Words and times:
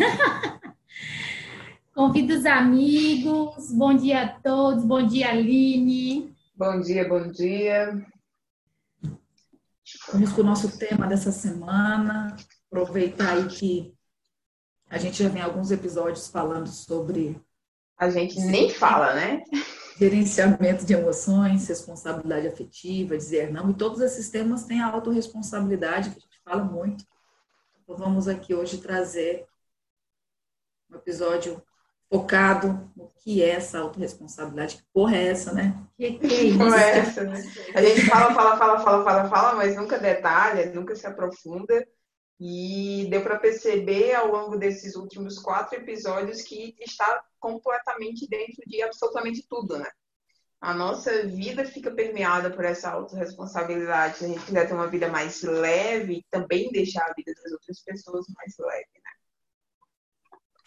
Convido 1.94 2.34
os 2.34 2.46
amigos. 2.46 3.70
Bom 3.72 3.94
dia 3.94 4.22
a 4.22 4.28
todos. 4.28 4.84
Bom 4.84 5.06
dia, 5.06 5.30
Aline. 5.30 6.34
Bom 6.56 6.80
dia, 6.80 7.08
bom 7.08 7.30
dia. 7.30 8.06
Vamos 10.12 10.32
com 10.32 10.40
o 10.40 10.44
nosso 10.44 10.78
tema 10.78 11.06
dessa 11.06 11.32
semana. 11.32 12.36
Aproveitar 12.70 13.34
aí 13.34 13.46
que 13.48 13.94
a 14.88 14.98
gente 14.98 15.22
já 15.22 15.28
vem 15.28 15.42
alguns 15.42 15.70
episódios 15.70 16.28
falando 16.28 16.68
sobre. 16.68 17.40
A 17.98 18.08
gente 18.08 18.40
nem 18.40 18.70
fala, 18.70 19.14
né? 19.14 19.42
Gerenciamento 19.98 20.86
de 20.86 20.94
emoções, 20.94 21.68
responsabilidade 21.68 22.48
afetiva, 22.48 23.16
dizer 23.16 23.52
não. 23.52 23.70
E 23.70 23.74
todos 23.74 24.00
esses 24.00 24.30
temas 24.30 24.64
têm 24.64 24.80
a 24.80 24.86
autorresponsabilidade, 24.86 26.10
que 26.10 26.16
a 26.16 26.20
gente 26.20 26.40
fala 26.42 26.64
muito. 26.64 27.04
Então, 27.82 27.96
vamos 27.96 28.26
aqui 28.26 28.54
hoje 28.54 28.78
trazer 28.78 29.46
um 30.90 30.96
episódio 30.96 31.62
focado 32.10 32.90
no 32.96 33.10
que 33.22 33.42
é 33.42 33.50
essa 33.50 33.78
autorresponsabilidade. 33.78 34.78
Que 34.78 34.82
porra 34.92 35.16
é 35.16 35.28
essa, 35.28 35.52
né? 35.52 35.80
Que, 35.96 36.18
que 36.18 36.34
é 36.34 36.42
isso? 36.44 36.74
É 36.74 36.98
essa, 36.98 37.24
né? 37.24 37.42
A 37.74 37.82
gente 37.82 38.06
fala, 38.06 38.34
fala, 38.34 38.56
fala, 38.56 38.80
fala, 38.82 39.04
fala, 39.04 39.28
fala, 39.28 39.54
mas 39.54 39.76
nunca 39.76 39.98
detalha, 39.98 40.72
nunca 40.74 40.96
se 40.96 41.06
aprofunda. 41.06 41.86
E 42.42 43.06
deu 43.10 43.22
para 43.22 43.38
perceber 43.38 44.14
ao 44.14 44.28
longo 44.28 44.56
desses 44.56 44.96
últimos 44.96 45.38
quatro 45.38 45.78
episódios 45.78 46.40
que 46.42 46.74
está 46.80 47.22
completamente 47.38 48.26
dentro 48.28 48.62
de 48.66 48.82
absolutamente 48.82 49.46
tudo, 49.48 49.78
né? 49.78 49.88
A 50.58 50.74
nossa 50.74 51.26
vida 51.26 51.64
fica 51.64 51.90
permeada 51.90 52.50
por 52.50 52.64
essa 52.64 52.90
autorresponsabilidade. 52.90 54.18
Se 54.18 54.24
a 54.24 54.28
gente 54.28 54.44
quiser 54.44 54.66
ter 54.66 54.74
uma 54.74 54.88
vida 54.88 55.08
mais 55.08 55.42
leve, 55.42 56.24
também 56.30 56.70
deixar 56.70 57.04
a 57.04 57.14
vida 57.14 57.32
das 57.42 57.52
outras 57.52 57.82
pessoas 57.82 58.26
mais 58.36 58.54
leve? 58.58 58.99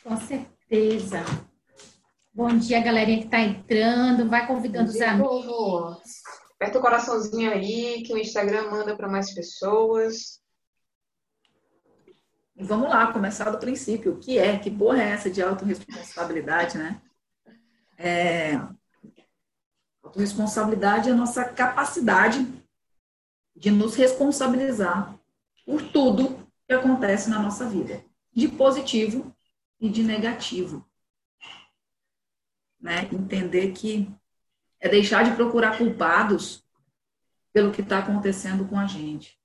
Com 0.04 0.18
certeza. 0.18 1.24
Bom 2.34 2.58
dia, 2.58 2.82
galerinha 2.82 3.20
que 3.20 3.26
está 3.26 3.40
entrando. 3.40 4.30
Vai 4.30 4.46
convidando 4.46 4.90
os 4.90 5.00
amigos. 5.00 6.02
Aperta 6.56 6.78
o 6.78 6.82
coraçãozinho 6.82 7.50
aí, 7.50 8.04
que 8.04 8.14
o 8.14 8.18
Instagram 8.18 8.70
manda 8.70 8.98
para 8.98 9.08
mais 9.08 9.34
pessoas. 9.34 10.42
E 12.58 12.64
vamos 12.66 12.90
lá, 12.90 13.14
começar 13.14 13.50
do 13.50 13.58
princípio. 13.58 14.14
O 14.14 14.20
que 14.20 14.38
é? 14.38 14.60
Que 14.60 14.70
porra 14.70 15.02
é 15.02 15.10
essa 15.12 15.30
de 15.30 15.42
autorresponsabilidade, 15.42 16.78
né? 16.78 17.02
É... 17.98 18.60
Autoresponsabilidade 20.04 21.08
é 21.08 21.14
a 21.14 21.16
nossa 21.16 21.46
capacidade 21.46 22.46
de 23.56 23.72
nos 23.72 23.96
responsabilizar 23.96 25.18
por 25.66 25.82
tudo 25.82 26.46
que 26.68 26.74
acontece 26.74 27.30
na 27.30 27.40
nossa 27.40 27.66
vida, 27.70 28.04
de 28.34 28.50
positivo 28.50 29.34
e 29.84 29.90
de 29.90 30.02
negativo. 30.02 30.90
Né? 32.80 33.10
Entender 33.12 33.74
que 33.74 34.10
é 34.80 34.88
deixar 34.88 35.24
de 35.24 35.36
procurar 35.36 35.78
culpados 35.78 36.66
pelo 37.52 37.72
que 37.72 37.82
está 37.82 38.00
acontecendo 38.00 38.66
com 38.66 38.80
a 38.80 38.88
gente. 38.88 39.38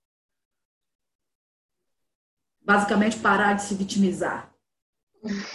Basicamente, 2.61 3.19
parar 3.19 3.55
de 3.55 3.63
se 3.63 3.75
vitimizar. 3.75 4.55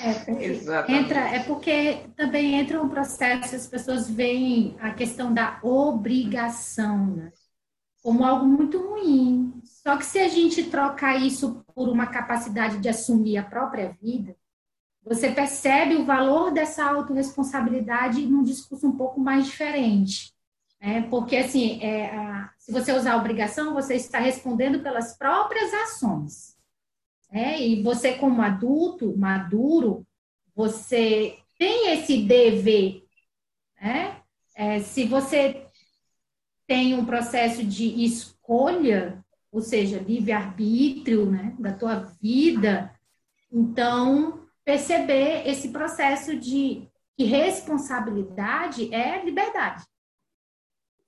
É, 0.01 0.91
entra, 0.91 1.19
é 1.19 1.43
porque 1.43 2.09
também 2.17 2.55
entra 2.55 2.81
um 2.81 2.89
processo, 2.89 3.55
as 3.55 3.65
pessoas 3.65 4.09
veem 4.09 4.75
a 4.81 4.93
questão 4.93 5.33
da 5.33 5.59
obrigação 5.63 7.15
né? 7.15 7.31
como 8.01 8.25
algo 8.25 8.45
muito 8.45 8.77
ruim. 8.85 9.61
Só 9.63 9.95
que 9.95 10.05
se 10.05 10.19
a 10.19 10.27
gente 10.27 10.69
trocar 10.69 11.15
isso 11.15 11.63
por 11.73 11.87
uma 11.87 12.07
capacidade 12.07 12.79
de 12.79 12.89
assumir 12.89 13.37
a 13.37 13.43
própria 13.43 13.97
vida, 14.01 14.35
você 15.05 15.31
percebe 15.31 15.95
o 15.95 16.05
valor 16.05 16.51
dessa 16.51 16.85
autorresponsabilidade 16.85 18.25
num 18.25 18.43
discurso 18.43 18.87
um 18.87 18.95
pouco 18.95 19.19
mais 19.19 19.45
diferente. 19.45 20.33
Né? 20.81 21.01
Porque, 21.09 21.35
assim, 21.35 21.81
é, 21.81 22.15
a, 22.15 22.49
se 22.57 22.71
você 22.71 22.93
usar 22.93 23.17
obrigação, 23.17 23.73
você 23.73 23.95
está 23.95 24.19
respondendo 24.19 24.81
pelas 24.81 25.17
próprias 25.17 25.73
ações. 25.73 26.55
Né? 27.31 27.61
E 27.61 27.83
você, 27.83 28.13
como 28.13 28.41
adulto, 28.41 29.17
maduro, 29.17 30.05
você 30.55 31.37
tem 31.57 31.91
esse 31.93 32.23
dever. 32.23 33.03
Né? 33.81 34.21
É, 34.55 34.79
se 34.79 35.05
você 35.05 35.67
tem 36.65 36.93
um 36.93 37.05
processo 37.05 37.63
de 37.63 38.05
escolha, 38.05 39.23
ou 39.51 39.61
seja, 39.61 39.99
livre-arbítrio 39.99 41.29
né, 41.29 41.53
da 41.59 41.73
tua 41.73 41.95
vida, 42.21 42.93
então 43.51 44.42
perceber 44.65 45.47
esse 45.47 45.69
processo 45.69 46.37
de 46.37 46.87
que 47.17 47.25
responsabilidade 47.25 48.93
é 48.93 49.23
liberdade. 49.23 49.83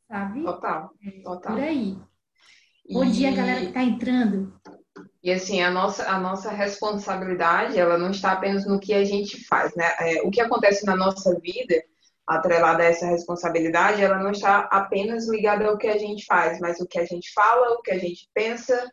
Sabe? 0.07 0.43
Total, 0.43 0.91
é 1.03 1.11
total. 1.21 1.53
Por 1.53 1.63
aí. 1.63 1.97
Bom 2.91 3.05
e... 3.05 3.11
dia, 3.11 3.35
galera 3.35 3.61
que 3.61 3.67
está 3.67 3.83
entrando. 3.83 4.53
E 5.23 5.31
assim, 5.31 5.61
a 5.61 5.71
nossa, 5.71 6.07
a 6.07 6.19
nossa 6.19 6.51
responsabilidade, 6.51 7.79
ela 7.79 7.97
não 7.97 8.11
está 8.11 8.33
apenas 8.33 8.65
no 8.67 8.79
que 8.79 8.93
a 8.93 9.03
gente 9.03 9.43
faz, 9.47 9.75
né? 9.75 9.91
É, 9.99 10.21
o 10.21 10.29
que 10.29 10.39
acontece 10.39 10.85
na 10.85 10.95
nossa 10.95 11.37
vida, 11.39 11.83
atrelada 12.27 12.83
a 12.83 12.85
essa 12.85 13.07
responsabilidade, 13.07 14.03
ela 14.03 14.19
não 14.19 14.31
está 14.31 14.69
apenas 14.71 15.27
ligada 15.27 15.67
ao 15.67 15.77
que 15.77 15.87
a 15.87 15.97
gente 15.97 16.25
faz, 16.25 16.59
mas 16.59 16.79
o 16.79 16.87
que 16.87 16.99
a 16.99 17.05
gente 17.05 17.33
fala, 17.33 17.71
o 17.71 17.81
que 17.81 17.91
a 17.91 17.97
gente 17.97 18.29
pensa, 18.33 18.91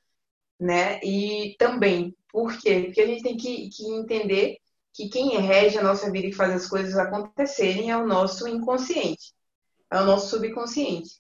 né? 0.62 1.00
E 1.02 1.56
também 1.58 2.16
por 2.30 2.56
quê? 2.56 2.84
Porque 2.84 3.00
a 3.00 3.06
gente 3.06 3.22
tem 3.22 3.36
que, 3.36 3.68
que 3.68 3.84
entender 3.90 4.58
que 4.94 5.08
quem 5.08 5.36
rege 5.38 5.78
a 5.78 5.82
nossa 5.82 6.10
vida 6.10 6.28
e 6.28 6.32
faz 6.32 6.52
as 6.52 6.66
coisas 6.66 6.96
acontecerem 6.96 7.90
é 7.90 7.96
o 7.96 8.06
nosso 8.06 8.46
inconsciente, 8.46 9.34
é 9.90 10.00
o 10.00 10.04
nosso 10.04 10.28
subconsciente. 10.30 11.10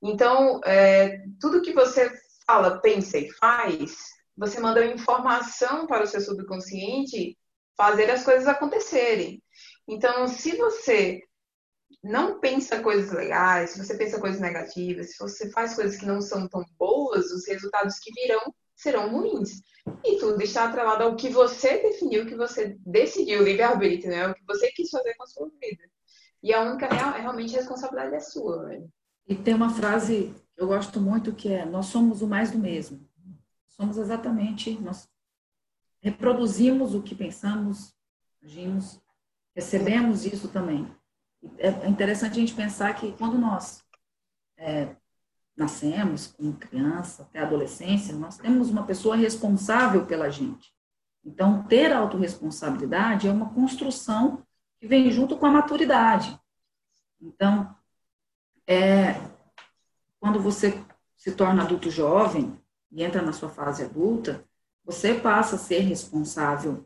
Então, 0.00 0.60
é, 0.64 1.24
tudo 1.40 1.62
que 1.62 1.72
você 1.72 2.12
fala, 2.46 2.80
pensa 2.80 3.18
e 3.18 3.30
faz, 3.32 3.96
você 4.36 4.60
manda 4.60 4.84
informação 4.86 5.86
para 5.86 6.04
o 6.04 6.06
seu 6.06 6.20
subconsciente 6.20 7.36
fazer 7.76 8.10
as 8.10 8.22
coisas 8.24 8.46
acontecerem. 8.46 9.42
Então, 9.88 10.28
se 10.28 10.56
você 10.56 11.20
não 12.02 12.40
pensa 12.40 12.82
coisas 12.82 13.12
legais, 13.12 13.70
se 13.70 13.78
você 13.78 13.96
pensa 13.96 14.20
coisas 14.20 14.40
negativas, 14.40 15.12
se 15.12 15.18
você 15.18 15.50
faz 15.50 15.74
coisas 15.74 15.98
que 15.98 16.06
não 16.06 16.20
são 16.20 16.48
tão 16.48 16.64
boas, 16.78 17.30
os 17.30 17.46
resultados 17.46 17.98
que 17.98 18.12
virão 18.12 18.52
serão 18.82 19.10
ruins. 19.10 19.62
E 20.04 20.18
tudo 20.18 20.40
está 20.42 20.64
atrelado 20.64 21.02
ao 21.02 21.16
que 21.16 21.28
você 21.28 21.82
definiu, 21.82 22.26
que 22.26 22.36
você 22.36 22.76
decidiu, 22.86 23.42
livre-arbítrio, 23.42 24.10
né? 24.10 24.28
O 24.28 24.34
que 24.34 24.44
você 24.46 24.70
quis 24.72 24.90
fazer 24.90 25.14
com 25.14 25.24
a 25.24 25.26
sua 25.26 25.50
vida. 25.60 25.82
E 26.42 26.52
a 26.52 26.62
única 26.62 26.86
real, 26.86 27.12
realmente 27.12 27.54
a 27.54 27.58
responsabilidade 27.58 28.14
é 28.14 28.20
sua, 28.20 28.66
velho. 28.66 28.88
E 29.26 29.34
tem 29.34 29.54
uma 29.54 29.70
frase 29.70 30.34
que 30.54 30.62
eu 30.62 30.66
gosto 30.66 31.00
muito 31.00 31.34
que 31.34 31.52
é: 31.52 31.64
nós 31.64 31.86
somos 31.86 32.22
o 32.22 32.26
mais 32.26 32.50
do 32.50 32.58
mesmo. 32.58 33.08
Somos 33.68 33.96
exatamente, 33.96 34.78
nós 34.80 35.08
reproduzimos 36.00 36.94
o 36.94 37.02
que 37.02 37.14
pensamos, 37.14 37.94
agimos, 38.42 39.00
recebemos 39.54 40.26
isso 40.26 40.48
também. 40.48 40.86
É 41.58 41.88
interessante 41.88 42.32
a 42.32 42.40
gente 42.40 42.54
pensar 42.54 42.94
que 42.94 43.12
quando 43.12 43.38
nós 43.38 43.82
é, 44.56 44.94
nascemos 45.56 46.28
como 46.28 46.54
criança 46.54 47.22
até 47.22 47.40
adolescência, 47.40 48.14
nós 48.14 48.38
temos 48.38 48.70
uma 48.70 48.84
pessoa 48.84 49.16
responsável 49.16 50.06
pela 50.06 50.30
gente. 50.30 50.72
Então, 51.24 51.62
ter 51.64 51.92
autorresponsabilidade 51.92 53.28
é 53.28 53.30
uma 53.30 53.50
construção 53.50 54.42
que 54.80 54.86
vem 54.86 55.10
junto 55.10 55.36
com 55.36 55.46
a 55.46 55.50
maturidade. 55.50 56.38
Então, 57.20 57.74
é, 58.66 59.14
quando 60.18 60.40
você 60.40 60.82
se 61.16 61.32
torna 61.32 61.62
adulto 61.62 61.90
jovem 61.90 62.58
e 62.90 63.02
entra 63.02 63.22
na 63.22 63.32
sua 63.32 63.48
fase 63.48 63.84
adulta, 63.84 64.44
você 64.84 65.14
passa 65.14 65.54
a 65.54 65.58
ser 65.58 65.80
responsável 65.80 66.84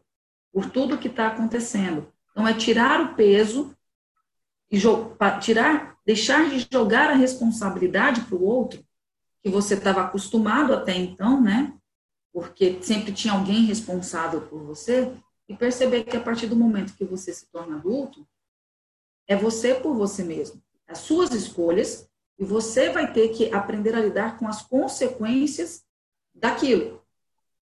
por 0.53 0.71
tudo 0.71 0.99
que 0.99 1.09
está 1.09 1.29
acontecendo. 1.29 2.13
Então, 2.31 2.47
é 2.47 2.53
tirar 2.53 3.01
o 3.01 3.15
peso 3.15 3.75
e 4.71 4.79
tirar 5.41 5.96
deixar 6.07 6.49
de 6.49 6.67
jogar 6.73 7.11
a 7.11 7.15
responsabilidade 7.15 8.21
para 8.23 8.37
o 8.37 8.45
outro, 8.45 8.83
que 9.43 9.51
você 9.51 9.75
estava 9.75 10.03
acostumado 10.03 10.73
até 10.73 10.97
então, 10.97 11.41
né? 11.41 11.75
Porque 12.33 12.81
sempre 12.81 13.13
tinha 13.13 13.35
alguém 13.35 13.65
responsável 13.65 14.43
por 14.43 14.63
você, 14.63 15.13
e 15.49 15.57
perceber 15.57 16.05
que 16.05 16.17
a 16.17 16.21
partir 16.21 16.47
do 16.47 16.57
momento 16.57 16.97
que 16.97 17.05
você 17.05 17.33
se 17.33 17.47
torna 17.47 17.77
adulto, 17.77 18.27
é 19.29 19.37
você 19.37 19.75
por 19.75 19.95
você 19.95 20.23
mesmo, 20.23 20.63
as 20.87 20.99
suas 20.99 21.33
escolhas, 21.33 22.09
e 22.39 22.45
você 22.45 22.91
vai 22.91 23.13
ter 23.13 23.29
que 23.29 23.53
aprender 23.53 23.95
a 23.95 24.01
lidar 24.01 24.39
com 24.39 24.47
as 24.47 24.63
consequências 24.63 25.85
daquilo. 26.35 27.03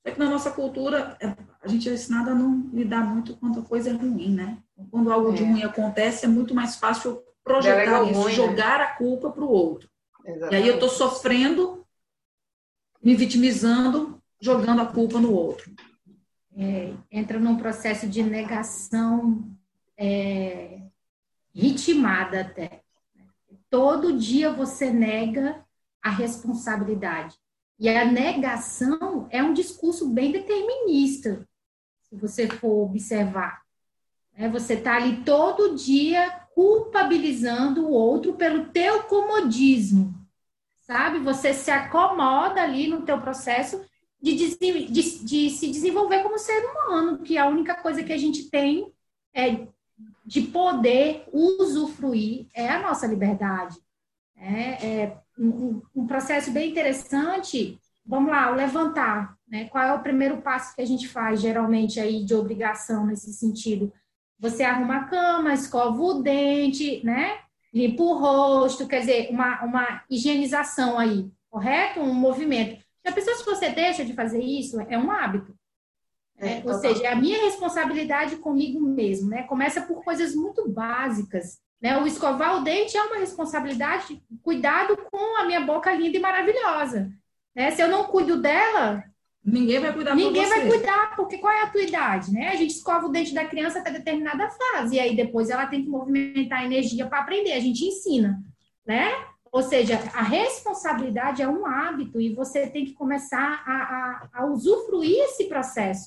É 0.05 0.11
que 0.11 0.19
na 0.19 0.29
nossa 0.29 0.51
cultura, 0.51 1.17
é, 1.21 1.35
a 1.63 1.69
gente 1.69 1.89
é 1.89 1.95
ensinado 1.95 2.31
a 2.31 2.35
não 2.35 2.69
lidar 2.73 3.05
muito 3.05 3.37
quando 3.37 3.61
a 3.61 3.63
coisa 3.63 3.91
é 3.91 3.93
ruim, 3.93 4.35
né? 4.35 4.59
Quando 4.91 5.13
algo 5.13 5.33
é. 5.33 5.35
de 5.35 5.45
ruim 5.45 5.63
acontece, 5.63 6.27
é 6.27 6.29
muito 6.29 6.55
mais 6.55 6.77
fácil 6.77 7.23
projetar 7.45 8.03
isso, 8.03 8.21
ruim, 8.21 8.31
né? 8.31 8.35
jogar 8.35 8.79
né? 8.79 8.85
a 8.85 8.95
culpa 8.95 9.31
para 9.31 9.45
o 9.45 9.51
outro. 9.51 9.89
Exatamente. 10.25 10.53
E 10.53 10.57
aí 10.57 10.67
eu 10.67 10.75
estou 10.75 10.89
sofrendo, 10.89 11.87
me 13.03 13.15
vitimizando, 13.15 14.21
jogando 14.41 14.81
a 14.81 14.87
culpa 14.87 15.21
no 15.21 15.33
outro. 15.33 15.71
é, 16.57 16.95
entra 17.11 17.39
num 17.39 17.57
processo 17.57 18.09
de 18.09 18.23
negação 18.23 19.45
é, 19.97 20.81
ritmada 21.55 22.41
até. 22.41 22.83
Todo 23.69 24.17
dia 24.19 24.53
você 24.53 24.91
nega 24.91 25.65
a 26.03 26.11
responsabilidade. 26.11 27.37
E 27.79 27.89
a 27.89 28.05
negação 28.05 29.27
é 29.31 29.43
um 29.43 29.53
discurso 29.53 30.09
bem 30.09 30.31
determinista, 30.31 31.47
se 32.03 32.15
você 32.15 32.49
for 32.49 32.85
observar. 32.85 33.63
É, 34.37 34.49
você 34.49 34.75
está 34.75 34.97
ali 34.97 35.25
todo 35.25 35.75
dia 35.75 36.44
culpabilizando 36.55 37.87
o 37.87 37.91
outro 37.91 38.35
pelo 38.35 38.67
teu 38.67 39.03
comodismo, 39.05 40.15
sabe? 40.87 41.19
Você 41.19 41.53
se 41.53 41.71
acomoda 41.71 42.63
ali 42.63 42.87
no 42.87 43.03
teu 43.03 43.21
processo 43.21 43.85
de, 44.23 44.35
de, 44.35 44.89
de, 44.89 45.51
se 45.51 45.71
desenvolver 45.71 46.23
como 46.23 46.39
ser 46.39 46.65
humano, 46.65 47.19
que 47.19 47.37
a 47.37 47.47
única 47.47 47.75
coisa 47.75 48.03
que 48.03 48.13
a 48.13 48.17
gente 48.17 48.49
tem 48.51 48.91
é 49.35 49.67
de 50.25 50.43
poder 50.43 51.25
usufruir 51.33 52.47
é 52.55 52.69
a 52.69 52.81
nossa 52.81 53.07
liberdade. 53.07 53.77
É, 54.37 54.87
é 54.87 55.19
um, 55.39 55.83
um, 55.95 56.07
processo 56.07 56.51
bem 56.53 56.71
interessante. 56.71 57.79
Vamos 58.07 58.31
lá, 58.31 58.51
o 58.51 58.55
levantar. 58.55 59.37
Né? 59.47 59.67
Qual 59.69 59.85
é 59.85 59.93
o 59.93 60.03
primeiro 60.03 60.41
passo 60.41 60.75
que 60.75 60.83
a 60.83 60.87
gente 60.87 61.09
faz, 61.09 61.41
geralmente, 61.41 62.01
aí 62.01 62.25
de 62.25 62.35
obrigação 62.35 63.07
nesse 63.07 63.33
sentido? 63.33 63.93
Você 64.51 64.63
arruma 64.63 64.97
a 64.97 65.05
cama, 65.05 65.53
escova 65.53 66.01
o 66.01 66.23
dente, 66.23 67.05
né? 67.05 67.45
limpa 67.75 68.03
o 68.05 68.17
rosto, 68.17 68.87
quer 68.87 69.01
dizer, 69.01 69.29
uma, 69.31 69.65
uma 69.65 70.05
higienização 70.09 70.97
aí, 70.97 71.29
correto? 71.51 71.99
Um 71.99 72.15
movimento. 72.15 72.81
Já 73.05 73.13
pensou 73.13 73.35
se 73.35 73.45
você 73.45 73.71
deixa 73.71 74.05
de 74.05 74.15
fazer 74.15 74.41
isso? 74.41 74.81
É 74.83 74.97
um 74.97 75.11
hábito. 75.11 75.53
É, 76.39 76.63
ou 76.65 76.75
seja, 76.75 77.05
é 77.05 77.13
a 77.13 77.17
minha 77.17 77.43
responsabilidade 77.43 78.37
comigo 78.37 78.81
mesmo, 78.81 79.29
né? 79.29 79.43
Começa 79.45 79.83
por 79.83 80.05
coisas 80.05 80.35
muito 80.35 80.69
básicas, 80.69 81.59
né? 81.81 81.99
O 81.99 82.07
escovar 82.07 82.57
o 82.57 82.63
dente 82.63 82.97
é 82.97 83.03
uma 83.03 83.17
responsabilidade, 83.17 84.23
cuidado 84.43 84.97
com 85.11 85.41
a 85.41 85.45
minha 85.45 85.61
boca 85.61 85.93
linda 85.93 86.17
e 86.17 86.21
maravilhosa, 86.21 87.13
né? 87.55 87.73
Se 87.73 87.83
eu 87.83 87.89
não 87.89 88.05
cuido 88.05 88.41
dela, 88.41 89.05
ninguém 89.45 89.81
vai 89.81 89.93
cuidar 89.93 90.15
Ninguém 90.15 90.49
vai 90.49 90.67
cuidar, 90.67 91.15
porque 91.17 91.39
qual 91.39 91.53
é 91.53 91.63
a 91.63 91.71
tua 91.71 91.83
idade, 91.83 92.33
né? 92.33 92.49
A 92.49 92.57
gente 92.57 92.71
escova 92.71 93.07
o 93.07 93.11
dente 93.11 93.35
da 93.35 93.45
criança 93.45 93.79
até 93.79 93.91
determinada 93.91 94.49
fase, 94.49 94.97
e 94.97 95.01
aí 95.01 95.15
depois 95.15 95.51
ela 95.51 95.67
tem 95.67 95.83
que 95.83 95.89
movimentar 95.89 96.61
a 96.61 96.65
energia 96.65 97.07
para 97.07 97.21
aprender, 97.21 97.53
a 97.53 97.61
gente 97.61 97.85
ensina, 97.85 98.43
né? 98.87 99.13
Ou 99.53 99.63
seja, 99.63 99.95
a 100.15 100.23
responsabilidade 100.23 101.41
é 101.41 101.49
um 101.49 101.65
hábito 101.65 102.21
e 102.21 102.35
você 102.35 102.67
tem 102.67 102.85
que 102.85 102.93
começar 102.93 103.63
a, 103.65 103.73
a, 103.73 104.43
a 104.43 104.47
usufruir 104.47 105.17
esse 105.17 105.45
processo 105.45 106.07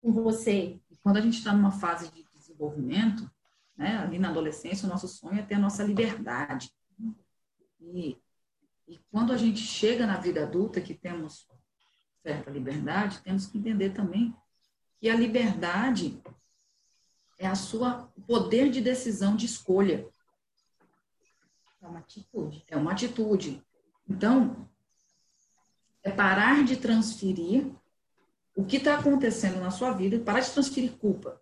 com 0.00 0.12
você. 0.12 0.78
Quando 1.02 1.16
a 1.16 1.20
gente 1.20 1.38
está 1.38 1.52
numa 1.52 1.72
fase 1.72 2.08
de 2.12 2.24
desenvolvimento, 2.32 3.28
né, 3.76 3.98
ali 3.98 4.18
na 4.18 4.28
adolescência, 4.28 4.86
o 4.86 4.88
nosso 4.88 5.08
sonho 5.08 5.40
é 5.40 5.42
ter 5.42 5.56
a 5.56 5.58
nossa 5.58 5.82
liberdade. 5.82 6.70
E, 7.80 8.16
e 8.86 9.00
quando 9.10 9.32
a 9.32 9.36
gente 9.36 9.58
chega 9.58 10.06
na 10.06 10.18
vida 10.18 10.44
adulta, 10.44 10.80
que 10.80 10.94
temos 10.94 11.48
certa 12.22 12.50
liberdade, 12.50 13.20
temos 13.20 13.46
que 13.46 13.58
entender 13.58 13.90
também 13.90 14.34
que 15.00 15.08
a 15.08 15.16
liberdade 15.16 16.20
é 17.38 17.46
a 17.46 17.54
sua 17.54 18.10
poder 18.26 18.70
de 18.70 18.80
decisão 18.80 19.36
de 19.36 19.46
escolha. 19.46 20.08
É 21.80 21.86
uma 21.86 22.00
atitude. 22.00 22.64
É 22.68 22.76
uma 22.76 22.92
atitude. 22.92 23.62
Então, 24.08 24.68
é 26.02 26.10
parar 26.10 26.64
de 26.64 26.76
transferir 26.76 27.70
o 28.56 28.64
que 28.64 28.78
está 28.78 28.98
acontecendo 28.98 29.60
na 29.60 29.70
sua 29.70 29.92
vida 29.92 30.16
e 30.16 30.20
parar 30.20 30.40
de 30.40 30.50
transferir 30.50 30.96
culpa. 30.96 31.40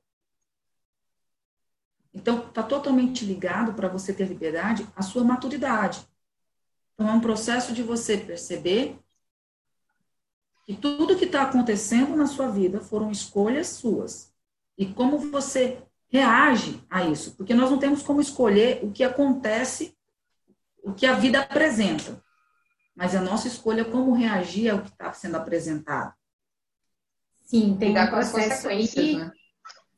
Então, 2.13 2.49
está 2.49 2.63
totalmente 2.63 3.25
ligado 3.25 3.75
para 3.75 3.89
você 3.89 4.13
ter 4.13 4.27
liberdade 4.29 4.87
a 4.95 5.03
sua 5.03 5.25
maturidade. 5.25 6.07
Então, 6.95 7.09
é 7.09 7.13
um 7.13 7.21
processo 7.21 7.73
de 7.73 7.83
você 7.83 8.17
perceber 8.17 8.99
que 10.67 10.75
tudo 10.75 11.17
que 11.17 11.27
está 11.27 11.43
acontecendo 11.43 12.17
na 12.17 12.27
sua 12.27 12.49
vida 12.49 12.81
foram 12.81 13.11
escolhas 13.11 13.69
suas. 13.69 14.35
E 14.77 14.85
como 14.85 15.17
você 15.19 15.79
reage 16.09 16.83
a 16.91 17.05
isso. 17.05 17.37
Porque 17.37 17.55
nós 17.55 17.71
não 17.71 17.79
temos 17.79 18.03
como 18.03 18.21
escolher 18.21 18.81
o 18.83 18.91
que 18.91 19.05
acontece 19.05 19.97
o 20.83 20.93
que 20.93 21.05
a 21.05 21.15
vida 21.15 21.41
apresenta, 21.41 22.23
mas 22.95 23.15
a 23.15 23.21
nossa 23.21 23.49
escolha 23.49 23.81
é 23.81 23.85
como 23.85 24.13
reagir 24.13 24.71
ao 24.71 24.83
que 24.83 24.89
está 24.89 25.13
sendo 25.13 25.37
apresentado. 25.37 26.15
Sim, 27.45 27.77
tem 27.77 27.99
um 27.99 28.07
processo 28.07 28.69
aí. 28.69 29.17
Né? 29.17 29.33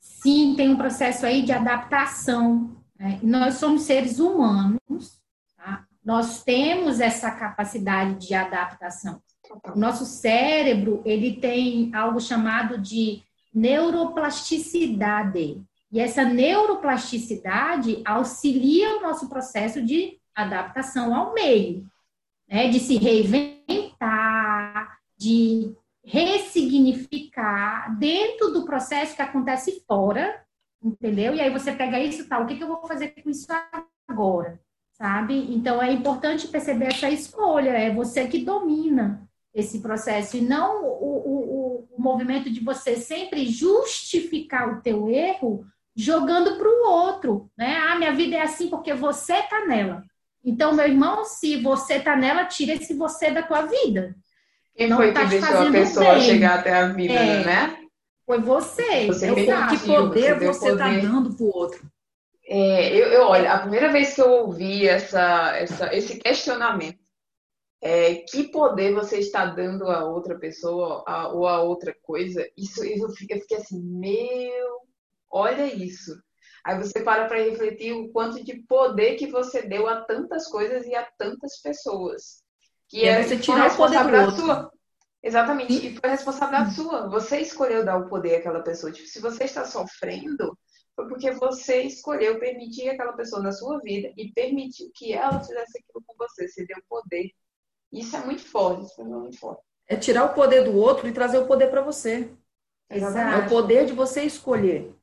Sim, 0.00 0.54
tem 0.56 0.70
um 0.70 0.76
processo 0.78 1.26
aí 1.26 1.42
de 1.42 1.52
adaptação. 1.52 2.74
Né? 2.98 3.20
Nós 3.22 3.56
somos 3.56 3.82
seres 3.82 4.18
humanos, 4.18 5.20
tá? 5.56 5.86
nós 6.02 6.42
temos 6.42 7.00
essa 7.00 7.30
capacidade 7.30 8.26
de 8.26 8.34
adaptação. 8.34 9.22
O 9.74 9.78
nosso 9.78 10.04
cérebro 10.04 11.00
ele 11.04 11.36
tem 11.36 11.94
algo 11.94 12.20
chamado 12.20 12.78
de 12.78 13.22
neuroplasticidade. 13.54 15.62
E 15.90 16.00
essa 16.00 16.24
neuroplasticidade 16.24 18.02
auxilia 18.04 18.98
o 18.98 19.02
nosso 19.02 19.28
processo 19.28 19.82
de 19.82 20.18
adaptação 20.34 21.14
ao 21.14 21.32
meio, 21.32 21.86
né? 22.48 22.68
de 22.68 22.78
se 22.78 22.98
reinventar, 22.98 24.98
de 25.16 25.74
ressignificar 26.04 27.96
dentro 27.98 28.52
do 28.52 28.64
processo 28.64 29.16
que 29.16 29.22
acontece 29.22 29.82
fora, 29.86 30.42
entendeu? 30.82 31.34
E 31.34 31.40
aí 31.40 31.50
você 31.50 31.72
pega 31.72 31.98
isso, 31.98 32.28
tá, 32.28 32.38
o 32.38 32.46
que, 32.46 32.56
que 32.56 32.62
eu 32.62 32.68
vou 32.68 32.86
fazer 32.86 33.08
com 33.08 33.28
isso 33.28 33.46
agora, 34.06 34.60
sabe? 34.92 35.52
Então 35.54 35.82
é 35.82 35.92
importante 35.92 36.48
perceber 36.48 36.86
essa 36.86 37.10
escolha, 37.10 37.70
é 37.70 37.92
você 37.92 38.28
que 38.28 38.44
domina 38.44 39.27
esse 39.60 39.80
processo 39.80 40.36
e 40.36 40.40
não 40.40 40.84
o, 40.84 40.88
o, 40.88 41.88
o 41.96 42.00
movimento 42.00 42.50
de 42.50 42.60
você 42.60 42.96
sempre 42.96 43.46
justificar 43.46 44.68
o 44.68 44.80
teu 44.80 45.08
erro 45.08 45.64
jogando 45.94 46.56
para 46.56 46.68
o 46.68 46.88
outro, 46.88 47.50
né? 47.56 47.76
Ah, 47.88 47.96
minha 47.96 48.12
vida 48.12 48.36
é 48.36 48.42
assim 48.42 48.68
porque 48.68 48.94
você 48.94 49.42
tá 49.42 49.66
nela. 49.66 50.04
Então, 50.44 50.72
meu 50.72 50.86
irmão, 50.86 51.24
se 51.24 51.60
você 51.60 51.94
está 51.94 52.14
nela, 52.14 52.44
tira 52.44 52.74
esse 52.74 52.94
você 52.94 53.30
da 53.30 53.42
tua 53.42 53.62
vida. 53.62 54.14
Quem 54.76 54.88
Não 54.88 54.96
foi 54.96 55.12
tá 55.12 55.24
que 55.24 55.30
deixou 55.30 55.58
a 55.58 55.70
pessoa 55.70 56.14
bem. 56.14 56.20
chegar 56.20 56.60
até 56.60 56.72
a 56.72 56.88
vida, 56.88 57.14
é, 57.14 57.44
né? 57.44 57.76
Foi 58.24 58.40
você. 58.40 59.06
Você 59.06 59.34
que 59.34 59.86
poder 59.86 60.38
você 60.38 60.70
está 60.70 60.88
dando 60.88 61.34
para 61.34 61.44
o 61.44 61.56
outro. 61.56 61.80
É, 62.46 62.94
eu, 62.94 63.08
eu, 63.08 63.22
olha, 63.24 63.52
a 63.52 63.58
primeira 63.58 63.90
vez 63.90 64.14
que 64.14 64.22
eu 64.22 64.30
ouvi 64.30 64.86
essa, 64.86 65.56
essa, 65.56 65.94
esse 65.94 66.16
questionamento, 66.18 66.98
é, 67.80 68.16
que 68.16 68.48
poder 68.48 68.94
você 68.94 69.18
está 69.18 69.46
dando 69.46 69.84
a 69.84 70.04
outra 70.04 70.38
pessoa 70.38 71.04
a, 71.06 71.28
ou 71.28 71.46
a 71.46 71.62
outra 71.62 71.94
coisa, 72.02 72.48
isso 72.56 72.84
eu 72.84 73.08
fiquei, 73.10 73.36
eu 73.36 73.40
fiquei 73.42 73.56
assim, 73.58 73.80
meu, 73.80 74.80
olha 75.30 75.72
isso. 75.72 76.12
Aí 76.64 76.76
você 76.76 77.00
para 77.00 77.26
para 77.26 77.42
refletir 77.42 77.92
o 77.92 78.10
quanto 78.10 78.42
de 78.44 78.62
poder 78.62 79.14
que 79.14 79.28
você 79.28 79.62
deu 79.62 79.86
a 79.88 80.02
tantas 80.02 80.48
coisas 80.48 80.84
e 80.86 80.94
a 80.94 81.08
tantas 81.16 81.60
pessoas. 81.62 82.42
Que 82.88 83.04
é 83.04 83.22
você 83.22 83.38
tirar 83.38 83.72
o 83.72 83.76
poder 83.76 84.04
do 84.04 84.16
outro. 84.16 84.36
Sua. 84.36 84.72
Exatamente, 85.22 85.72
e 85.72 85.96
foi 85.96 86.10
responsabilidade 86.10 86.74
sua. 86.74 87.08
Você 87.08 87.40
escolheu 87.40 87.84
dar 87.84 87.98
o 87.98 88.08
poder 88.08 88.36
àquela 88.36 88.60
pessoa. 88.60 88.92
Tipo, 88.92 89.08
se 89.08 89.20
você 89.20 89.44
está 89.44 89.64
sofrendo, 89.64 90.56
foi 90.94 91.08
porque 91.08 91.30
você 91.32 91.82
escolheu 91.82 92.38
permitir 92.38 92.88
aquela 92.88 93.12
pessoa 93.12 93.42
na 93.42 93.52
sua 93.52 93.78
vida 93.80 94.12
e 94.16 94.32
permitiu 94.32 94.90
que 94.94 95.12
ela 95.12 95.40
fizesse 95.40 95.78
aquilo 95.78 96.02
com 96.06 96.14
você. 96.16 96.48
Você 96.48 96.66
deu 96.66 96.78
poder. 96.88 97.30
Isso 97.92 98.16
é 98.16 98.24
muito 98.24 98.42
forte, 98.42 98.84
isso 98.84 99.00
é 99.00 99.04
muito 99.04 99.38
forte. 99.38 99.62
É 99.86 99.96
tirar 99.96 100.24
o 100.24 100.34
poder 100.34 100.64
do 100.64 100.76
outro 100.76 101.08
e 101.08 101.12
trazer 101.12 101.38
o 101.38 101.46
poder 101.46 101.68
para 101.70 101.80
você. 101.80 102.30
Exato. 102.90 103.42
É 103.42 103.46
o 103.46 103.48
poder 103.48 103.86
de 103.86 103.92
você 103.92 104.22
escolher. 104.22 104.94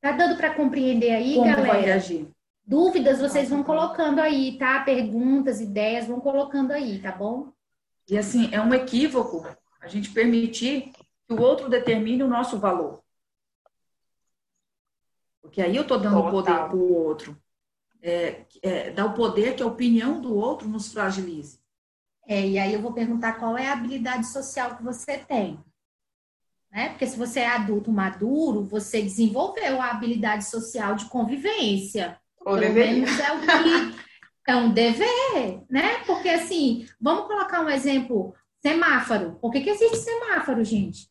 Tá 0.00 0.12
dando 0.12 0.36
para 0.36 0.54
compreender 0.54 1.12
aí, 1.12 1.34
Como 1.34 1.46
galera? 1.46 1.66
vai 1.66 1.80
reagir? 1.82 2.28
Dúvidas 2.64 3.20
vocês 3.20 3.48
vão 3.48 3.62
colocando 3.62 4.20
aí, 4.20 4.58
tá? 4.58 4.80
Perguntas, 4.80 5.60
ideias, 5.60 6.06
vão 6.06 6.20
colocando 6.20 6.72
aí, 6.72 7.00
tá 7.00 7.12
bom? 7.12 7.52
E 8.08 8.18
assim, 8.18 8.52
é 8.52 8.60
um 8.60 8.74
equívoco 8.74 9.46
a 9.80 9.88
gente 9.88 10.10
permitir 10.10 10.92
que 11.26 11.34
o 11.34 11.40
outro 11.40 11.68
determine 11.68 12.22
o 12.22 12.28
nosso 12.28 12.58
valor. 12.58 13.02
Porque 15.40 15.62
aí 15.62 15.76
eu 15.76 15.82
estou 15.82 15.98
dando 15.98 16.16
Total. 16.16 16.30
poder 16.30 16.54
para 16.54 16.76
o 16.76 16.92
outro. 16.92 17.36
É, 18.02 18.44
é, 18.62 18.90
dá 18.90 19.06
o 19.06 19.14
poder 19.14 19.54
que 19.54 19.62
a 19.62 19.66
opinião 19.66 20.20
do 20.20 20.34
outro 20.36 20.68
nos 20.68 20.92
fragilize. 20.92 21.60
É, 22.26 22.46
e 22.46 22.58
aí 22.58 22.74
eu 22.74 22.82
vou 22.82 22.92
perguntar 22.92 23.34
qual 23.34 23.56
é 23.56 23.68
a 23.68 23.72
habilidade 23.72 24.26
social 24.26 24.76
que 24.76 24.82
você 24.82 25.18
tem 25.18 25.58
né? 26.76 26.90
Porque 26.90 27.06
se 27.06 27.16
você 27.16 27.40
é 27.40 27.48
adulto 27.48 27.90
maduro, 27.90 28.62
você 28.62 29.00
desenvolveu 29.00 29.80
a 29.80 29.90
habilidade 29.90 30.44
social 30.44 30.94
de 30.94 31.06
convivência. 31.06 32.18
Ou 32.44 32.58
Pelo 32.58 32.74
menos 32.74 33.18
é 33.18 33.32
o 33.32 33.40
que 34.44 34.50
é 34.50 34.56
um 34.56 34.70
dever, 34.70 35.62
né? 35.70 36.04
Porque 36.06 36.28
assim, 36.28 36.86
vamos 37.00 37.26
colocar 37.26 37.62
um 37.62 37.70
exemplo, 37.70 38.34
semáforo. 38.60 39.38
Por 39.40 39.50
que, 39.50 39.62
que 39.62 39.70
existe 39.70 39.96
semáforo, 39.96 40.62
gente? 40.62 41.08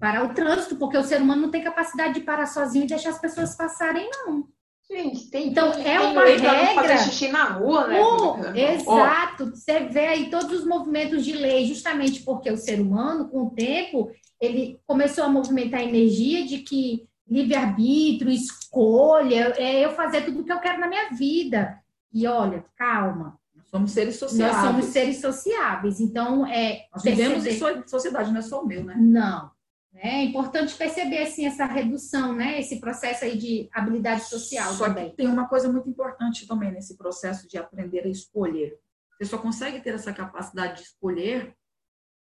parar 0.00 0.24
o 0.24 0.32
trânsito, 0.32 0.76
porque 0.76 0.96
o 0.96 1.02
ser 1.02 1.20
humano 1.20 1.42
não 1.42 1.50
tem 1.50 1.64
capacidade 1.64 2.14
de 2.14 2.20
parar 2.20 2.46
sozinho 2.46 2.84
e 2.84 2.88
deixar 2.88 3.10
as 3.10 3.20
pessoas 3.20 3.56
passarem, 3.56 4.08
não. 4.12 4.46
Gente, 4.90 5.30
tem, 5.30 5.48
então 5.48 5.70
é 5.72 6.00
uma 6.00 6.24
regra. 6.24 6.74
fazer 6.74 6.98
xixi 6.98 7.28
na 7.28 7.44
rua, 7.44 7.86
né? 7.86 8.00
Oh, 8.00 8.36
exato. 8.56 9.50
Você 9.50 9.80
vê 9.80 10.06
aí 10.06 10.30
todos 10.30 10.60
os 10.60 10.66
movimentos 10.66 11.24
de 11.24 11.32
lei, 11.32 11.66
justamente 11.66 12.22
porque 12.22 12.50
o 12.50 12.56
ser 12.56 12.80
humano, 12.80 13.28
com 13.28 13.44
o 13.44 13.50
tempo, 13.50 14.10
ele 14.40 14.80
começou 14.86 15.24
a 15.24 15.28
movimentar 15.28 15.80
a 15.80 15.84
energia 15.84 16.46
de 16.46 16.60
que 16.60 17.06
livre-arbítrio, 17.28 18.30
escolha, 18.30 19.52
é 19.58 19.84
eu 19.84 19.90
fazer 19.90 20.24
tudo 20.24 20.40
o 20.40 20.44
que 20.44 20.52
eu 20.52 20.60
quero 20.60 20.80
na 20.80 20.88
minha 20.88 21.10
vida. 21.10 21.78
E 22.10 22.26
olha, 22.26 22.64
calma. 22.74 23.38
Nós 23.54 23.68
somos 23.68 23.90
seres 23.90 24.16
sociáveis. 24.16 24.56
Nós 24.56 24.66
somos 24.66 24.84
seres 24.86 25.20
sociáveis. 25.20 26.00
Então, 26.00 26.46
é. 26.46 26.86
Nós 26.90 27.02
vivemos 27.02 27.44
perceber... 27.44 27.80
em 27.80 27.86
sociedade, 27.86 28.32
não 28.32 28.38
é 28.38 28.42
só 28.42 28.62
o 28.62 28.66
meu, 28.66 28.82
né? 28.82 28.96
Não. 28.98 29.50
É 29.94 30.22
importante 30.22 30.76
perceber 30.76 31.22
assim 31.22 31.46
essa 31.46 31.64
redução, 31.64 32.34
né? 32.34 32.60
Esse 32.60 32.78
processo 32.78 33.24
aí 33.24 33.36
de 33.36 33.68
habilidade 33.72 34.24
social 34.24 34.72
só 34.74 34.86
também. 34.86 35.10
Que 35.10 35.16
tem 35.16 35.26
uma 35.26 35.48
coisa 35.48 35.70
muito 35.70 35.88
importante 35.88 36.46
também 36.46 36.70
nesse 36.70 36.96
processo 36.96 37.48
de 37.48 37.58
aprender 37.58 38.00
a 38.00 38.08
escolher. 38.08 38.78
Você 39.16 39.24
só 39.24 39.38
consegue 39.38 39.80
ter 39.80 39.94
essa 39.94 40.12
capacidade 40.12 40.76
de 40.76 40.88
escolher 40.88 41.56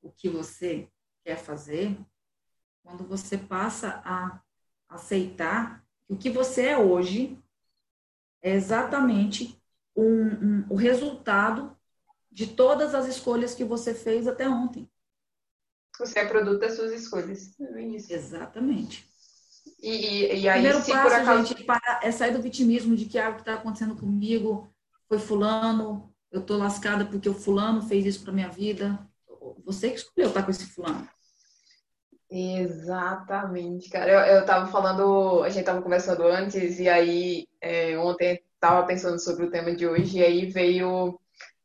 o 0.01 0.11
que 0.11 0.29
você 0.29 0.87
quer 1.25 1.37
fazer 1.37 1.97
quando 2.83 3.05
você 3.05 3.37
passa 3.37 4.01
a 4.05 4.39
aceitar 4.87 5.85
que 6.07 6.13
o 6.13 6.17
que 6.17 6.29
você 6.29 6.67
é 6.67 6.77
hoje 6.77 7.37
é 8.41 8.53
exatamente 8.53 9.61
um, 9.95 10.03
um, 10.03 10.65
o 10.69 10.75
resultado 10.75 11.75
de 12.31 12.47
todas 12.47 12.95
as 12.95 13.07
escolhas 13.07 13.53
que 13.53 13.65
você 13.65 13.93
fez 13.93 14.27
até 14.27 14.47
ontem. 14.47 14.89
Você 15.99 16.19
é 16.19 16.25
produto 16.25 16.59
das 16.59 16.75
suas 16.75 16.91
escolhas. 16.91 17.59
É. 17.59 18.13
Exatamente. 18.13 19.07
E, 19.81 20.41
e, 20.41 20.49
aí, 20.49 20.61
Primeiro 20.61 20.81
se 20.81 20.91
passo, 20.91 21.03
por 21.03 21.13
acaso... 21.13 21.45
gente, 21.47 21.65
é 22.01 22.11
sair 22.11 22.31
do 22.31 22.41
vitimismo 22.41 22.95
de 22.95 23.05
que 23.05 23.19
algo 23.19 23.35
que 23.35 23.41
está 23.41 23.55
acontecendo 23.55 23.95
comigo 23.95 24.71
foi 25.07 25.19
fulano, 25.19 26.13
eu 26.31 26.41
tô 26.41 26.57
lascada 26.57 27.05
porque 27.05 27.29
o 27.29 27.33
fulano 27.33 27.81
fez 27.81 28.05
isso 28.05 28.23
para 28.23 28.33
minha 28.33 28.49
vida. 28.49 28.99
Você 29.65 29.89
que 29.89 29.97
escolheu 29.97 30.29
estar 30.29 30.43
com 30.43 30.51
esse 30.51 30.65
fulano. 30.65 31.07
Exatamente, 32.29 33.89
cara. 33.89 34.11
Eu, 34.11 34.37
eu 34.37 34.45
tava 34.45 34.67
falando, 34.67 35.43
a 35.43 35.49
gente 35.49 35.63
tava 35.63 35.81
conversando 35.81 36.23
antes, 36.23 36.79
e 36.79 36.89
aí 36.89 37.47
é, 37.61 37.97
ontem 37.97 38.41
tava 38.59 38.85
pensando 38.85 39.19
sobre 39.19 39.45
o 39.45 39.51
tema 39.51 39.73
de 39.73 39.87
hoje, 39.87 40.17
e 40.17 40.23
aí 40.23 40.45
veio. 40.45 41.19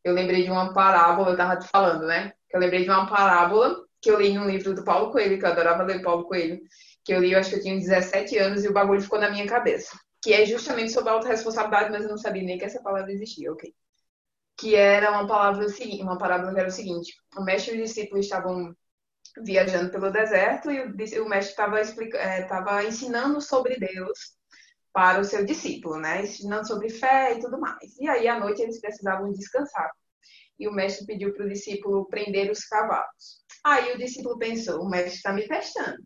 Eu 0.04 0.14
lembrei 0.14 0.44
de 0.44 0.50
uma 0.50 0.72
parábola, 0.72 1.30
eu 1.30 1.36
tava 1.36 1.56
te 1.56 1.66
falando, 1.68 2.06
né? 2.06 2.32
Eu 2.50 2.60
lembrei 2.60 2.84
de 2.84 2.90
uma 2.90 3.06
parábola 3.06 3.84
que 4.02 4.10
eu 4.10 4.20
li 4.20 4.34
num 4.34 4.50
livro 4.50 4.74
do 4.74 4.84
Paulo 4.84 5.12
Coelho, 5.12 5.38
que 5.38 5.44
eu 5.44 5.48
adorava 5.48 5.84
ler 5.84 6.02
Paulo 6.02 6.24
Coelho, 6.24 6.60
que 7.04 7.14
eu 7.14 7.20
li, 7.20 7.32
eu 7.32 7.38
acho 7.38 7.50
que 7.50 7.56
eu 7.56 7.62
tinha 7.62 7.78
17 7.78 8.36
anos, 8.36 8.64
e 8.64 8.68
o 8.68 8.72
bagulho 8.72 9.00
ficou 9.00 9.20
na 9.20 9.30
minha 9.30 9.46
cabeça. 9.46 9.96
Que 10.20 10.32
é 10.34 10.44
justamente 10.44 10.92
sobre 10.92 11.10
a 11.10 11.12
autorresponsabilidade, 11.14 11.90
mas 11.90 12.02
eu 12.02 12.10
não 12.10 12.18
sabia 12.18 12.42
nem 12.42 12.58
que 12.58 12.64
essa 12.64 12.82
palavra 12.82 13.12
existia, 13.12 13.52
ok? 13.52 13.72
Que 14.58 14.74
era 14.74 15.10
uma 15.12 15.26
palavra 15.26 15.66
uma 16.00 16.18
parábola 16.18 16.52
que 16.52 16.60
era 16.60 16.68
o 16.68 16.72
seguinte: 16.72 17.14
o 17.36 17.44
mestre 17.44 17.76
e 17.76 17.80
os 17.80 17.88
discípulos 17.88 18.26
estavam 18.26 18.74
viajando 19.44 19.90
pelo 19.90 20.10
deserto 20.10 20.70
e 20.70 20.80
o, 21.20 21.28
mestre 21.28 21.52
estava 21.52 22.82
é, 22.82 22.86
ensinando 22.86 23.40
sobre 23.40 23.78
Deus 23.78 24.18
para 24.92 25.20
o 25.20 25.24
seu 25.24 25.44
discípulo, 25.44 25.98
né? 25.98 26.22
Ensinando 26.22 26.66
sobre 26.66 26.90
fé 26.90 27.36
e 27.36 27.40
tudo 27.40 27.58
mais. 27.58 27.96
E 27.98 28.08
aí, 28.08 28.28
à 28.28 28.38
noite, 28.38 28.62
eles 28.62 28.80
precisavam 28.80 29.32
descansar. 29.32 29.90
E 30.58 30.68
o 30.68 30.72
mestre 30.72 31.06
pediu 31.06 31.32
para 31.32 31.46
o 31.46 31.48
discípulo 31.48 32.06
prender 32.06 32.50
os 32.50 32.64
cavalos. 32.64 33.41
Aí 33.64 33.92
o 33.92 33.98
discípulo 33.98 34.38
pensou: 34.38 34.82
o 34.82 34.88
mestre 34.88 35.14
está 35.14 35.32
me 35.32 35.46
testando. 35.46 36.02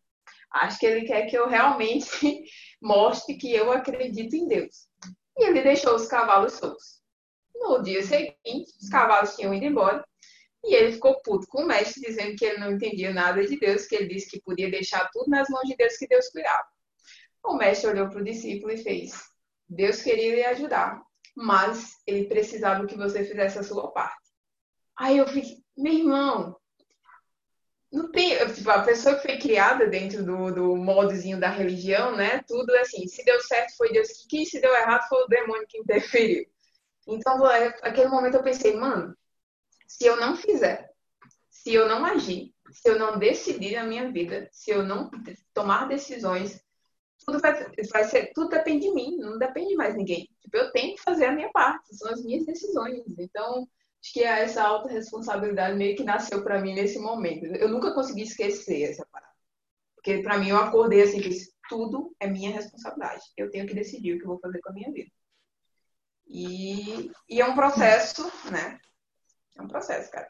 Acho 0.52 0.78
que 0.78 0.86
ele 0.86 1.06
quer 1.06 1.26
que 1.26 1.36
eu 1.36 1.48
realmente 1.48 2.08
mostre 2.80 3.36
que 3.36 3.52
eu 3.52 3.72
acredito 3.72 4.34
em 4.34 4.46
Deus. 4.46 4.88
E 5.36 5.48
ele 5.48 5.62
deixou 5.62 5.94
os 5.94 6.06
cavalos 6.06 6.54
soltos. 6.54 7.02
No 7.54 7.82
dia 7.82 8.02
seguinte, 8.02 8.72
os 8.80 8.88
cavalos 8.88 9.34
tinham 9.34 9.52
ido 9.54 9.64
embora 9.64 10.04
e 10.64 10.74
ele 10.74 10.92
ficou 10.92 11.20
puto 11.22 11.46
com 11.48 11.62
o 11.62 11.66
mestre, 11.66 12.02
dizendo 12.02 12.36
que 12.36 12.44
ele 12.44 12.58
não 12.58 12.72
entendia 12.72 13.12
nada 13.12 13.46
de 13.46 13.58
Deus, 13.58 13.86
que 13.86 13.94
ele 13.94 14.08
disse 14.08 14.30
que 14.30 14.42
podia 14.42 14.70
deixar 14.70 15.08
tudo 15.12 15.30
nas 15.30 15.48
mãos 15.48 15.66
de 15.66 15.76
Deus, 15.76 15.96
que 15.96 16.06
Deus 16.06 16.28
cuidava. 16.28 16.66
O 17.44 17.54
mestre 17.54 17.90
olhou 17.90 18.10
para 18.10 18.20
o 18.20 18.24
discípulo 18.24 18.72
e 18.72 18.76
fez: 18.76 19.12
Deus 19.68 20.02
queria 20.02 20.34
lhe 20.34 20.44
ajudar, 20.44 21.00
mas 21.36 21.92
ele 22.06 22.26
precisava 22.26 22.86
que 22.86 22.96
você 22.96 23.24
fizesse 23.24 23.58
a 23.58 23.62
sua 23.62 23.92
parte. 23.92 24.26
Aí 24.98 25.18
eu 25.18 25.28
fiquei, 25.28 25.58
meu 25.76 25.92
irmão, 25.92 26.56
não 27.96 28.12
tem, 28.12 28.36
tipo, 28.52 28.70
a 28.70 28.82
pessoa 28.82 29.14
que 29.16 29.22
foi 29.22 29.38
criada 29.38 29.86
dentro 29.86 30.22
do, 30.22 30.54
do 30.54 30.76
modozinho 30.76 31.40
da 31.40 31.48
religião, 31.48 32.14
né? 32.14 32.42
Tudo 32.46 32.74
é 32.76 32.80
assim, 32.80 33.08
se 33.08 33.24
deu 33.24 33.40
certo 33.40 33.74
foi 33.74 33.90
Deus 33.90 34.08
que 34.08 34.28
quis, 34.28 34.50
se 34.50 34.60
deu 34.60 34.70
errado 34.74 35.08
foi 35.08 35.24
o 35.24 35.28
demônio 35.28 35.66
que 35.66 35.78
interferiu. 35.78 36.44
Então, 37.08 37.38
naquele 37.38 38.08
momento 38.08 38.34
eu 38.34 38.42
pensei, 38.42 38.76
mano, 38.76 39.16
se 39.86 40.04
eu 40.04 40.16
não 40.18 40.36
fizer, 40.36 40.90
se 41.48 41.72
eu 41.72 41.88
não 41.88 42.04
agir, 42.04 42.52
se 42.70 42.90
eu 42.90 42.98
não 42.98 43.18
decidir 43.18 43.76
a 43.76 43.84
minha 43.84 44.12
vida, 44.12 44.46
se 44.52 44.70
eu 44.70 44.82
não 44.82 45.10
tomar 45.54 45.88
decisões, 45.88 46.62
tudo 47.24 47.40
vai, 47.40 47.54
vai 47.90 48.04
ser, 48.04 48.30
tudo 48.34 48.50
depende 48.50 48.88
de 48.88 48.94
mim, 48.94 49.16
não 49.16 49.38
depende 49.38 49.70
de 49.70 49.76
mais 49.76 49.94
ninguém. 49.94 50.28
Tipo, 50.42 50.58
eu 50.58 50.70
tenho 50.70 50.96
que 50.96 51.02
fazer 51.02 51.26
a 51.26 51.32
minha 51.32 51.50
parte, 51.50 51.96
são 51.96 52.10
as 52.10 52.22
minhas 52.22 52.44
decisões. 52.44 53.02
Então, 53.18 53.66
acho 54.06 54.12
que 54.12 54.22
essa 54.22 54.62
autorresponsabilidade 54.62 55.76
meio 55.76 55.96
que 55.96 56.04
nasceu 56.04 56.42
para 56.42 56.60
mim 56.60 56.74
nesse 56.74 56.98
momento. 56.98 57.44
Eu 57.46 57.68
nunca 57.68 57.92
consegui 57.92 58.22
esquecer 58.22 58.90
essa 58.90 59.04
parada. 59.10 59.32
Porque 59.96 60.22
para 60.22 60.38
mim 60.38 60.50
eu 60.50 60.56
acordei 60.56 61.02
assim 61.02 61.20
que 61.20 61.30
tudo 61.68 62.14
é 62.20 62.28
minha 62.28 62.52
responsabilidade. 62.52 63.24
Eu 63.36 63.50
tenho 63.50 63.66
que 63.66 63.74
decidir 63.74 64.14
o 64.14 64.18
que 64.18 64.24
eu 64.24 64.28
vou 64.28 64.38
fazer 64.38 64.60
com 64.60 64.70
a 64.70 64.72
minha 64.72 64.92
vida. 64.92 65.10
E, 66.28 67.10
e 67.28 67.40
é 67.40 67.46
um 67.46 67.54
processo, 67.54 68.30
né? 68.50 68.78
É 69.56 69.62
um 69.62 69.68
processo, 69.68 70.10
cara. 70.10 70.28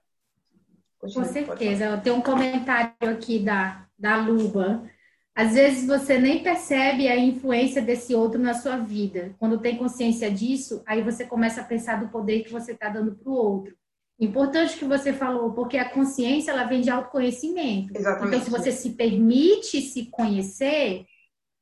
Continua, 0.99 1.26
Com 1.26 1.33
certeza. 1.33 1.85
Eu 1.85 2.02
tenho 2.02 2.16
um 2.16 2.23
comentário 2.23 2.95
aqui 3.02 3.38
da, 3.38 3.87
da 3.99 4.16
Luba. 4.16 4.90
Às 5.37 5.52
vezes 5.52 5.87
você 5.87 6.19
nem 6.19 6.43
percebe 6.43 7.07
a 7.09 7.16
influência 7.16 7.83
desse 7.83 8.14
outro 8.14 8.40
na 8.40 8.55
sua 8.55 8.78
vida. 8.78 9.35
Quando 9.38 9.61
tem 9.61 9.76
consciência 9.76 10.31
disso, 10.31 10.83
aí 10.87 11.02
você 11.02 11.26
começa 11.26 11.61
a 11.61 11.64
pensar 11.64 12.00
do 12.00 12.09
poder 12.09 12.43
que 12.43 12.50
você 12.50 12.73
está 12.73 12.88
dando 12.88 13.14
para 13.14 13.31
o 13.31 13.35
outro. 13.35 13.76
Importante 14.19 14.78
que 14.78 14.87
você 14.87 15.12
falou, 15.12 15.52
porque 15.52 15.76
a 15.76 15.90
consciência 15.90 16.50
ela 16.50 16.64
vem 16.64 16.81
de 16.81 16.88
autoconhecimento. 16.88 17.95
Exatamente. 17.95 18.28
Então, 18.28 18.40
se 18.40 18.50
você 18.50 18.73
se 18.73 18.90
permite 18.93 19.83
se 19.83 20.07
conhecer, 20.07 21.05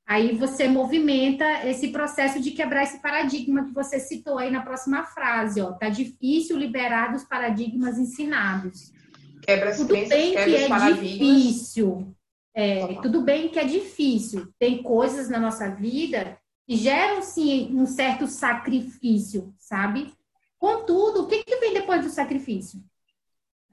Aí 0.07 0.37
você 0.37 0.69
movimenta 0.69 1.67
esse 1.67 1.89
processo 1.89 2.39
de 2.39 2.51
quebrar 2.51 2.83
esse 2.83 3.01
paradigma 3.01 3.65
que 3.65 3.73
você 3.73 3.99
citou 3.99 4.39
aí 4.39 4.51
na 4.51 4.61
próxima 4.61 5.03
frase, 5.05 5.63
ó. 5.63 5.73
Tá 5.73 5.89
difícil 5.89 6.59
liberar 6.59 7.11
dos 7.11 7.25
paradigmas 7.25 7.99
ensinados. 7.99 8.93
Quebra 9.41 9.71
as 9.71 9.79
tudo 9.79 9.89
crenças, 9.89 10.11
bem 10.11 10.33
que 10.33 10.57
é 10.57 10.93
difícil. 10.93 12.14
É, 12.55 12.95
tudo 13.03 13.21
bem 13.21 13.49
que 13.49 13.59
é 13.59 13.65
difícil. 13.65 14.49
Tem 14.59 14.83
coisas 14.83 15.29
na 15.29 15.41
nossa 15.41 15.69
vida 15.69 16.39
que 16.67 16.77
geram 16.77 17.21
sim 17.21 17.75
um 17.75 17.85
certo 17.85 18.27
sacrifício, 18.27 19.53
sabe? 19.59 20.13
Contudo, 20.59 21.25
o 21.25 21.27
que, 21.27 21.43
que 21.43 21.57
vem 21.57 21.75
depois 21.75 22.03
do 22.05 22.11
sacrifício? 22.11 22.81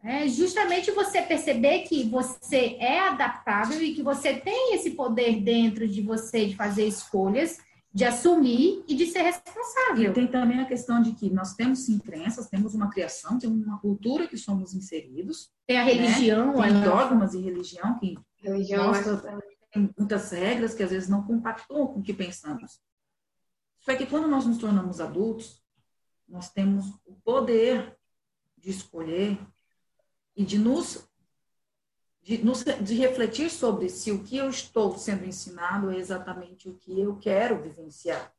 É 0.03 0.27
justamente 0.27 0.89
você 0.91 1.21
perceber 1.21 1.83
que 1.83 2.03
você 2.03 2.75
é 2.79 2.99
adaptável 2.99 3.79
e 3.81 3.93
que 3.93 4.01
você 4.01 4.33
tem 4.33 4.73
esse 4.73 4.91
poder 4.91 5.41
dentro 5.41 5.87
de 5.87 6.01
você 6.01 6.47
de 6.47 6.55
fazer 6.55 6.87
escolhas, 6.87 7.59
de 7.93 8.03
assumir 8.03 8.83
e 8.87 8.95
de 8.95 9.05
ser 9.05 9.21
responsável. 9.21 10.09
E 10.09 10.13
tem 10.13 10.25
também 10.25 10.59
a 10.59 10.65
questão 10.65 11.03
de 11.03 11.11
que 11.11 11.29
nós 11.29 11.53
temos 11.53 11.85
sim 11.85 11.99
crenças, 11.99 12.49
temos 12.49 12.73
uma 12.73 12.89
criação, 12.89 13.37
temos 13.37 13.63
uma 13.63 13.77
cultura 13.79 14.27
que 14.27 14.37
somos 14.37 14.73
inseridos. 14.73 15.51
Tem 15.67 15.77
a 15.77 15.83
religião, 15.83 16.57
né? 16.57 16.69
tem 16.69 16.81
dogmas 16.81 17.35
e 17.35 17.39
religião 17.39 17.99
que 17.99 18.17
religião 18.41 18.87
mostra, 18.87 19.17
tem 19.71 19.93
muitas 19.97 20.31
regras 20.31 20.73
que 20.73 20.83
às 20.83 20.91
vezes 20.91 21.09
não 21.09 21.25
compactuam 21.25 21.87
com 21.87 21.99
o 21.99 22.03
que 22.03 22.13
pensamos. 22.13 22.81
Só 23.79 23.95
que 23.95 24.05
quando 24.05 24.27
nós 24.27 24.45
nos 24.45 24.57
tornamos 24.57 24.99
adultos, 24.99 25.63
nós 26.27 26.51
temos 26.51 26.85
o 27.05 27.15
poder 27.23 27.97
de 28.57 28.69
escolher 28.69 29.39
e 30.35 30.45
de 30.45 30.57
nos 30.57 31.07
de, 32.23 32.37
de 32.37 32.95
refletir 32.95 33.49
sobre 33.49 33.89
se 33.89 34.11
o 34.11 34.23
que 34.23 34.37
eu 34.37 34.47
estou 34.49 34.95
sendo 34.95 35.25
ensinado 35.25 35.89
é 35.89 35.97
exatamente 35.97 36.69
o 36.69 36.75
que 36.75 36.99
eu 36.99 37.17
quero 37.17 37.61
vivenciar. 37.61 38.31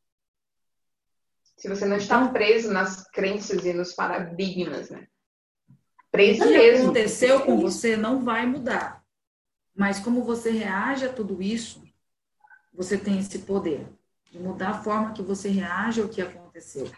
Se 1.57 1.69
você 1.69 1.85
não 1.85 1.97
está 1.97 2.21
então, 2.21 2.33
preso 2.33 2.73
nas 2.73 3.09
crenças 3.11 3.65
e 3.65 3.73
nos 3.73 3.93
paradigmas, 3.93 4.91
né? 4.91 5.09
Preso 6.11 6.45
o 6.45 6.47
que 6.47 6.53
mesmo. 6.53 6.85
aconteceu 6.85 7.45
com 7.45 7.61
você 7.61 7.97
não 7.97 8.23
vai 8.23 8.47
mudar. 8.47 9.02
Mas 9.75 9.99
como 10.01 10.23
você 10.23 10.51
reage 10.51 11.05
a 11.05 11.13
tudo 11.13 11.43
isso, 11.43 11.83
você 12.73 12.99
tem 12.99 13.19
esse 13.19 13.41
poder 13.41 13.87
de 14.31 14.39
mudar 14.39 14.71
a 14.71 14.83
forma 14.83 15.13
que 15.13 15.23
você 15.23 15.49
reage 15.49 16.01
ao 16.01 16.09
que 16.09 16.21
aconteceu. 16.23 16.91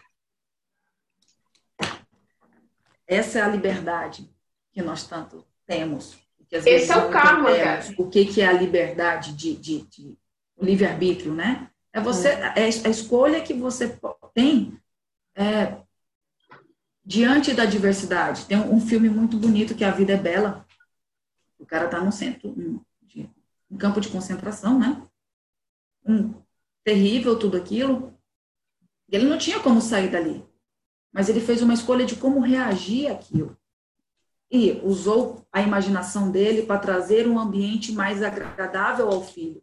Essa 3.07 3.39
é 3.39 3.41
a 3.41 3.47
liberdade 3.47 4.29
que 4.71 4.81
nós 4.81 5.07
tanto 5.07 5.45
temos, 5.65 6.17
que 6.47 6.55
Esse 6.55 6.91
é 6.91 6.97
o 6.97 7.09
karma, 7.09 7.55
cara. 7.55 7.81
O 7.97 8.09
que, 8.09 8.25
que 8.25 8.41
é 8.41 8.47
a 8.47 8.53
liberdade 8.53 9.33
de, 9.33 9.55
de, 9.55 9.81
de 9.81 10.17
livre-arbítrio, 10.59 11.33
né? 11.33 11.69
É 11.91 11.99
você, 11.99 12.35
hum. 12.35 12.39
é 12.55 12.63
a 12.65 12.89
escolha 12.89 13.41
que 13.41 13.53
você 13.53 13.97
tem 14.33 14.77
é, 15.35 15.77
diante 17.05 17.53
da 17.53 17.65
diversidade. 17.65 18.45
Tem 18.45 18.57
um, 18.57 18.75
um, 18.75 18.81
filme 18.81 19.09
muito 19.09 19.37
bonito 19.37 19.75
que 19.75 19.83
é 19.83 19.87
A 19.87 19.91
Vida 19.91 20.13
é 20.13 20.17
Bela. 20.17 20.64
O 21.65 21.67
cara 21.67 21.85
está 21.85 21.99
no 21.99 22.11
centro, 22.11 22.49
um, 22.49 22.79
de, 23.01 23.27
um 23.71 23.75
campo 23.75 23.99
de 23.99 24.07
concentração, 24.07 24.77
né? 24.77 25.01
Um 26.05 26.35
terrível 26.83 27.39
tudo 27.39 27.57
aquilo. 27.57 28.15
Ele 29.09 29.25
não 29.25 29.39
tinha 29.39 29.59
como 29.59 29.81
sair 29.81 30.11
dali, 30.11 30.45
mas 31.11 31.27
ele 31.27 31.41
fez 31.41 31.63
uma 31.63 31.73
escolha 31.73 32.05
de 32.05 32.17
como 32.17 32.39
reagir 32.39 33.11
àquilo. 33.11 33.57
E 34.51 34.73
usou 34.83 35.43
a 35.51 35.59
imaginação 35.59 36.29
dele 36.29 36.61
para 36.61 36.77
trazer 36.77 37.27
um 37.27 37.39
ambiente 37.39 37.91
mais 37.91 38.21
agradável 38.21 39.09
ao 39.09 39.23
filho. 39.23 39.59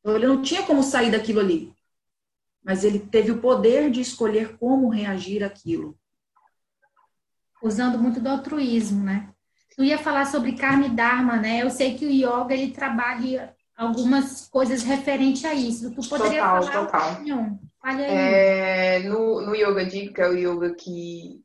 Então, 0.00 0.14
ele 0.14 0.26
não 0.26 0.42
tinha 0.42 0.62
como 0.62 0.82
sair 0.82 1.10
daquilo 1.10 1.40
ali, 1.40 1.74
mas 2.62 2.84
ele 2.84 2.98
teve 2.98 3.30
o 3.30 3.40
poder 3.40 3.90
de 3.90 4.02
escolher 4.02 4.58
como 4.58 4.90
reagir 4.90 5.42
àquilo 5.42 5.98
usando 7.62 7.98
muito 7.98 8.20
do 8.20 8.28
altruísmo, 8.28 9.02
né? 9.02 9.32
Tu 9.76 9.84
ia 9.84 9.98
falar 9.98 10.26
sobre 10.26 10.56
karma 10.56 10.86
e 10.86 10.90
dharma, 10.90 11.36
né? 11.36 11.62
Eu 11.62 11.70
sei 11.70 11.96
que 11.96 12.06
o 12.06 12.10
yoga 12.10 12.54
ele 12.54 12.72
trabalha 12.72 13.54
algumas 13.76 14.48
coisas 14.48 14.82
referentes 14.82 15.44
a 15.44 15.54
isso. 15.54 15.94
Tu 15.94 16.08
poderia 16.08 16.40
total, 16.40 16.62
falar? 16.62 16.86
Total. 16.86 17.24
Fale 17.82 18.04
aí. 18.04 18.10
É, 18.10 18.98
no, 19.00 19.42
no 19.42 19.54
Yoga 19.54 19.84
Digo, 19.84 20.14
que 20.14 20.20
é 20.22 20.28
o 20.28 20.34
yoga 20.34 20.74
que 20.74 21.44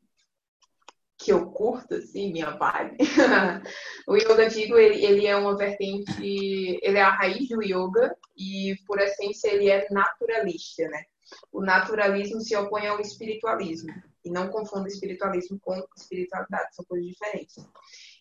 que 1.22 1.32
eu 1.32 1.46
curto, 1.52 1.94
assim, 1.94 2.32
minha 2.32 2.50
vibe. 2.50 2.96
o 4.08 4.16
Yoga 4.16 4.48
Digo, 4.48 4.76
ele, 4.76 5.04
ele 5.04 5.26
é 5.26 5.36
uma 5.36 5.56
vertente, 5.56 6.12
ele 6.20 6.98
é 6.98 7.02
a 7.02 7.10
raiz 7.10 7.48
do 7.48 7.62
yoga 7.62 8.16
e, 8.36 8.74
por 8.86 8.98
essência, 8.98 9.48
ele 9.48 9.70
é 9.70 9.86
naturalista, 9.90 10.82
né? 10.88 11.04
O 11.52 11.62
naturalismo 11.62 12.40
se 12.40 12.56
opõe 12.56 12.86
ao 12.88 13.00
espiritualismo. 13.00 13.92
E 14.24 14.30
não 14.30 14.48
confunda 14.48 14.88
espiritualismo 14.88 15.58
com 15.60 15.80
espiritualidade, 15.96 16.74
são 16.74 16.84
coisas 16.84 17.06
diferentes. 17.08 17.56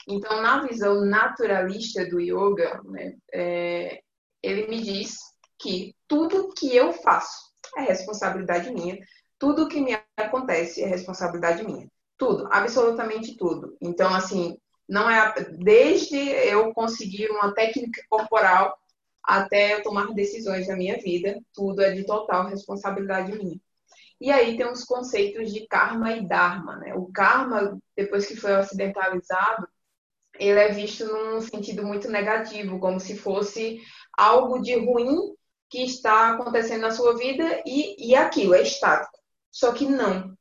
Então, 0.07 0.41
na 0.41 0.65
visão 0.65 1.05
naturalista 1.05 2.05
do 2.05 2.19
yoga, 2.19 2.81
né, 2.85 3.15
é, 3.33 4.01
ele 4.41 4.67
me 4.67 4.81
diz 4.81 5.17
que 5.59 5.95
tudo 6.07 6.53
que 6.53 6.75
eu 6.75 6.91
faço 6.91 7.51
é 7.77 7.81
responsabilidade 7.81 8.73
minha, 8.73 8.97
tudo 9.37 9.67
que 9.67 9.79
me 9.79 9.97
acontece 10.17 10.83
é 10.83 10.87
responsabilidade 10.87 11.63
minha. 11.63 11.87
Tudo, 12.17 12.47
absolutamente 12.51 13.35
tudo. 13.37 13.75
Então, 13.81 14.13
assim, 14.13 14.57
não 14.87 15.09
é 15.09 15.33
desde 15.57 16.17
eu 16.17 16.73
conseguir 16.73 17.29
uma 17.29 17.53
técnica 17.53 18.01
corporal 18.09 18.77
até 19.23 19.75
eu 19.75 19.83
tomar 19.83 20.13
decisões 20.13 20.67
na 20.67 20.75
minha 20.75 20.97
vida, 20.97 21.39
tudo 21.53 21.81
é 21.81 21.91
de 21.91 22.03
total 22.05 22.47
responsabilidade 22.47 23.37
minha. 23.37 23.59
E 24.19 24.31
aí 24.31 24.55
tem 24.55 24.69
os 24.69 24.83
conceitos 24.83 25.51
de 25.51 25.65
karma 25.67 26.11
e 26.11 26.27
dharma, 26.27 26.75
né? 26.77 26.93
O 26.93 27.11
karma, 27.11 27.79
depois 27.95 28.27
que 28.27 28.35
foi 28.35 28.55
ocidentalizado, 28.55 29.67
ele 30.41 30.59
é 30.59 30.69
visto 30.69 31.05
num 31.05 31.39
sentido 31.39 31.85
muito 31.85 32.09
negativo, 32.09 32.79
como 32.79 32.99
se 32.99 33.15
fosse 33.15 33.79
algo 34.17 34.59
de 34.59 34.73
ruim 34.75 35.35
que 35.69 35.83
está 35.83 36.31
acontecendo 36.31 36.81
na 36.81 36.91
sua 36.91 37.15
vida 37.15 37.61
e, 37.63 38.09
e 38.09 38.15
aquilo 38.15 38.55
é 38.55 38.63
estático. 38.63 39.19
Só 39.51 39.71
que 39.71 39.85
não. 39.85 40.35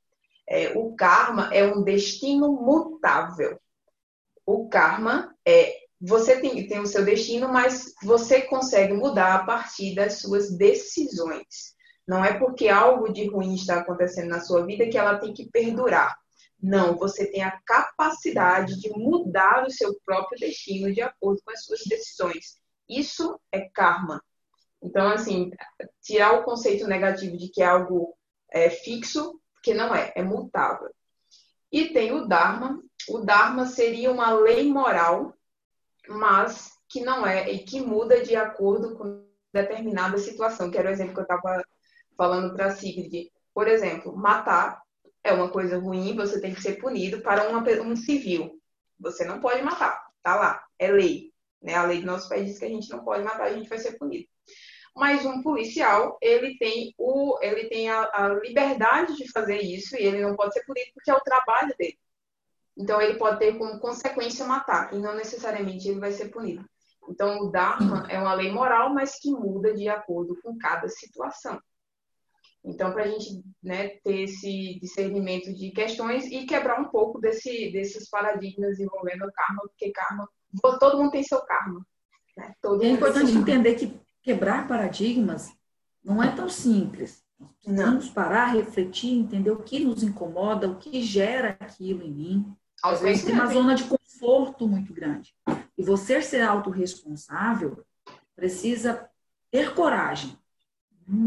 É, 0.49 0.73
o 0.75 0.95
karma 0.97 1.51
é 1.53 1.65
um 1.67 1.83
destino 1.83 2.51
mutável. 2.51 3.61
O 4.47 4.71
karma 4.71 5.35
é 5.47 5.77
você 6.01 6.41
tem, 6.41 6.67
tem 6.67 6.81
o 6.81 6.87
seu 6.87 7.05
destino, 7.05 7.53
mas 7.53 7.93
você 8.03 8.41
consegue 8.41 8.95
mudar 8.95 9.35
a 9.35 9.45
partir 9.45 9.95
das 9.95 10.15
suas 10.15 10.51
decisões. 10.57 11.75
Não 12.09 12.25
é 12.25 12.39
porque 12.39 12.69
algo 12.69 13.13
de 13.13 13.27
ruim 13.29 13.55
está 13.55 13.81
acontecendo 13.81 14.31
na 14.31 14.41
sua 14.41 14.65
vida 14.65 14.89
que 14.89 14.97
ela 14.97 15.19
tem 15.19 15.35
que 15.35 15.51
perdurar. 15.51 16.17
Não, 16.63 16.97
você 16.97 17.31
tem 17.31 17.43
a 17.43 17.59
capacidade 17.63 18.79
de 18.81 18.91
mudar 18.91 19.65
o 19.65 19.71
seu 19.71 19.99
próprio 20.05 20.39
destino 20.39 20.93
de 20.93 21.01
acordo 21.01 21.41
com 21.45 21.51
as 21.51 21.65
suas 21.65 21.81
decisões. 21.87 22.61
Isso 22.89 23.41
é 23.51 23.61
karma. 23.61 24.23
Então, 24.83 25.09
assim, 25.09 25.51
tirar 26.03 26.33
o 26.35 26.45
conceito 26.45 26.87
negativo 26.87 27.37
de 27.37 27.49
que 27.49 27.63
é 27.63 27.67
algo 27.67 28.15
é, 28.51 28.69
fixo, 28.69 29.41
porque 29.55 29.75
não 29.75 29.95
é, 29.95 30.13
é 30.17 30.23
mutável. 30.23 30.91
E 31.71 31.93
tem 31.93 32.13
o 32.13 32.27
Dharma. 32.27 32.83
O 33.09 33.19
Dharma 33.19 33.67
seria 33.67 34.11
uma 34.11 34.33
lei 34.33 34.71
moral, 34.71 35.35
mas 36.09 36.73
que 36.89 37.01
não 37.01 37.27
é, 37.27 37.51
e 37.51 37.61
que 37.61 37.81
muda 37.81 38.23
de 38.23 38.35
acordo 38.35 38.97
com 38.97 39.25
determinada 39.53 40.19
situação, 40.19 40.71
que 40.71 40.79
era 40.79 40.89
o 40.89 40.93
exemplo 40.93 41.15
que 41.15 41.21
eu 41.21 41.23
estava 41.23 41.63
falando 42.17 42.55
para 42.55 42.67
a 42.67 42.71
Sigrid, 42.71 43.31
por 43.55 43.69
exemplo, 43.69 44.17
matar 44.17 44.81
é 45.23 45.33
uma 45.33 45.51
coisa 45.51 45.79
ruim, 45.79 46.17
você 46.17 46.41
tem 46.41 46.55
que 46.55 46.63
ser 46.63 46.81
punido 46.81 47.21
para 47.21 47.49
uma, 47.49 47.63
um 47.83 47.97
civil. 47.97 48.59
Você 48.99 49.25
não 49.25 49.41
pode 49.41 49.63
matar, 49.63 50.07
tá 50.23 50.37
lá, 50.37 50.65
é 50.79 50.91
lei. 50.91 51.33
Né? 51.63 51.75
A 51.75 51.85
lei 51.85 52.01
do 52.01 52.07
nosso 52.07 52.29
país 52.29 52.47
diz 52.47 52.59
que 52.59 52.65
a 52.65 52.69
gente 52.69 52.91
não 52.91 53.05
pode 53.05 53.23
matar, 53.23 53.45
a 53.45 53.53
gente 53.53 53.69
vai 53.69 53.79
ser 53.79 53.99
punido. 53.99 54.29
Mas 54.95 55.25
um 55.25 55.43
policial, 55.43 56.19
ele 56.21 56.57
tem, 56.59 56.95
o, 56.99 57.39
ele 57.41 57.69
tem 57.69 57.89
a, 57.89 58.03
a 58.13 58.29
liberdade 58.35 59.17
de 59.17 59.31
fazer 59.31 59.61
isso 59.61 59.97
e 59.97 60.03
ele 60.03 60.21
não 60.21 60.35
pode 60.35 60.53
ser 60.53 60.65
punido 60.65 60.91
porque 60.95 61.11
é 61.11 61.15
o 61.15 61.21
trabalho 61.21 61.75
dele. 61.79 61.99
Então, 62.77 63.01
ele 63.01 63.19
pode 63.19 63.39
ter 63.39 63.59
como 63.59 63.79
consequência 63.79 64.47
matar, 64.47 64.95
e 64.95 64.99
não 64.99 65.15
necessariamente 65.15 65.89
ele 65.89 66.01
vai 66.01 66.13
ser 66.13 66.31
punido. 66.31 66.65
Então, 67.09 67.41
o 67.41 67.51
Dharma 67.51 68.07
é 68.09 68.19
uma 68.19 68.35
lei 68.35 68.51
moral, 68.51 68.95
mas 68.95 69.19
que 69.19 69.31
muda 69.31 69.75
de 69.75 69.89
acordo 69.89 70.41
com 70.43 70.57
cada 70.57 70.89
situação. 70.89 71.61
Então, 72.65 72.93
para 72.93 73.05
a 73.05 73.09
gente 73.09 73.43
né, 73.63 73.89
ter 74.05 74.23
esse 74.23 74.79
discernimento 74.81 75.53
de 75.55 75.71
questões 75.71 76.27
e 76.27 76.45
quebrar 76.45 76.81
um 76.81 76.89
pouco 76.89 77.19
desse, 77.19 77.71
desses 77.73 78.09
paradigmas 78.09 78.79
envolvendo 78.79 79.25
o 79.25 79.33
karma, 79.33 79.63
porque 79.63 79.91
karma, 79.91 80.29
todo 80.79 80.99
mundo 80.99 81.11
tem 81.11 81.23
seu 81.23 81.41
karma. 81.43 81.85
Né? 82.37 82.55
é 82.83 82.89
importante 82.89 83.33
entender 83.33 83.75
que 83.75 83.99
quebrar 84.23 84.69
paradigmas 84.69 85.53
não 86.05 86.23
é 86.23 86.35
tão 86.35 86.49
simples. 86.49 87.25
Precisamos 87.63 88.07
não. 88.07 88.13
parar, 88.13 88.55
refletir, 88.55 89.19
entender 89.19 89.51
o 89.51 89.63
que 89.63 89.83
nos 89.83 90.03
incomoda, 90.03 90.69
o 90.69 90.77
que 90.77 91.03
gera 91.03 91.57
aquilo 91.61 92.03
em 92.03 92.13
mim. 92.13 92.57
Às 92.83 93.01
vezes 93.01 93.25
tem 93.25 93.35
uma 93.35 93.47
zona 93.47 93.75
de 93.75 93.85
conforto 93.85 94.69
muito 94.69 94.93
grande. 94.93 95.35
E 95.77 95.83
você 95.83 96.21
ser 96.21 96.43
autorresponsável 96.43 97.85
precisa 98.37 99.09
ter 99.51 99.75
coragem. 99.75 100.39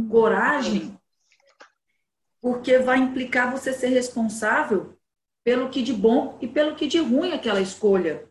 Coragem 0.09 0.97
porque 2.43 2.77
vai 2.77 2.99
implicar 2.99 3.49
você 3.49 3.71
ser 3.71 3.87
responsável 3.87 4.97
pelo 5.45 5.69
que 5.69 5.81
de 5.81 5.93
bom 5.93 6.37
e 6.41 6.47
pelo 6.47 6.75
que 6.75 6.87
de 6.87 6.99
ruim 6.99 7.31
aquela 7.31 7.61
escolha 7.61 8.27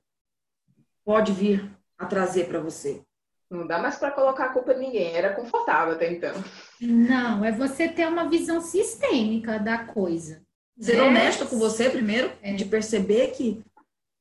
pode 1.02 1.32
vir 1.32 1.74
a 1.96 2.04
trazer 2.04 2.46
para 2.46 2.60
você. 2.60 3.02
Não 3.50 3.66
dá 3.66 3.78
mais 3.78 3.96
para 3.96 4.10
colocar 4.10 4.46
a 4.46 4.48
culpa 4.50 4.74
em 4.74 4.80
ninguém, 4.80 5.14
era 5.14 5.34
confortável 5.34 5.94
até 5.94 6.12
então. 6.12 6.32
Não, 6.78 7.42
é 7.42 7.52
você 7.52 7.88
ter 7.88 8.06
uma 8.06 8.28
visão 8.28 8.60
sistêmica 8.60 9.58
da 9.58 9.78
coisa. 9.78 10.42
Ser 10.78 11.00
honesto 11.00 11.46
com 11.46 11.58
você 11.58 11.88
primeiro, 11.88 12.30
é. 12.42 12.52
de 12.52 12.66
perceber 12.66 13.28
que 13.28 13.64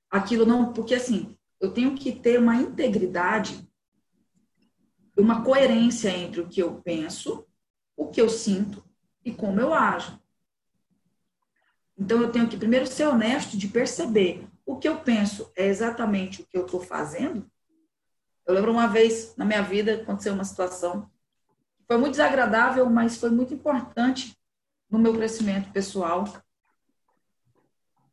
aquilo 0.10 0.46
não. 0.46 0.72
Porque 0.72 0.96
assim, 0.96 1.36
eu 1.60 1.74
tenho 1.74 1.96
que 1.96 2.14
ter 2.14 2.40
uma 2.40 2.56
integridade, 2.56 3.68
uma 5.18 5.44
coerência 5.44 6.10
entre 6.10 6.40
o 6.40 6.48
que 6.48 6.62
eu 6.62 6.82
penso, 6.82 7.46
o 7.98 8.08
que 8.08 8.22
eu 8.22 8.30
sinto 8.30 8.82
e 9.24 9.32
como 9.32 9.60
eu 9.60 9.74
ajo. 9.74 10.20
Então, 11.98 12.22
eu 12.22 12.32
tenho 12.32 12.48
que 12.48 12.58
primeiro 12.58 12.88
ser 12.88 13.08
honesto 13.08 13.58
de 13.58 13.68
perceber 13.68 14.48
o 14.66 14.78
que 14.78 14.88
eu 14.88 14.98
penso 14.98 15.52
é 15.56 15.68
exatamente 15.68 16.42
o 16.42 16.46
que 16.46 16.58
eu 16.58 16.66
estou 16.66 16.82
fazendo. 16.82 17.46
Eu 18.46 18.56
lembro 18.56 18.72
uma 18.72 18.88
vez 18.88 19.36
na 19.38 19.46
minha 19.46 19.62
vida 19.62 19.96
aconteceu 19.96 20.34
uma 20.34 20.44
situação 20.44 21.04
que 21.78 21.86
foi 21.88 21.98
muito 21.98 22.14
desagradável, 22.14 22.90
mas 22.90 23.18
foi 23.18 23.30
muito 23.30 23.54
importante 23.54 24.38
no 24.90 24.98
meu 24.98 25.14
crescimento 25.14 25.72
pessoal. 25.72 26.26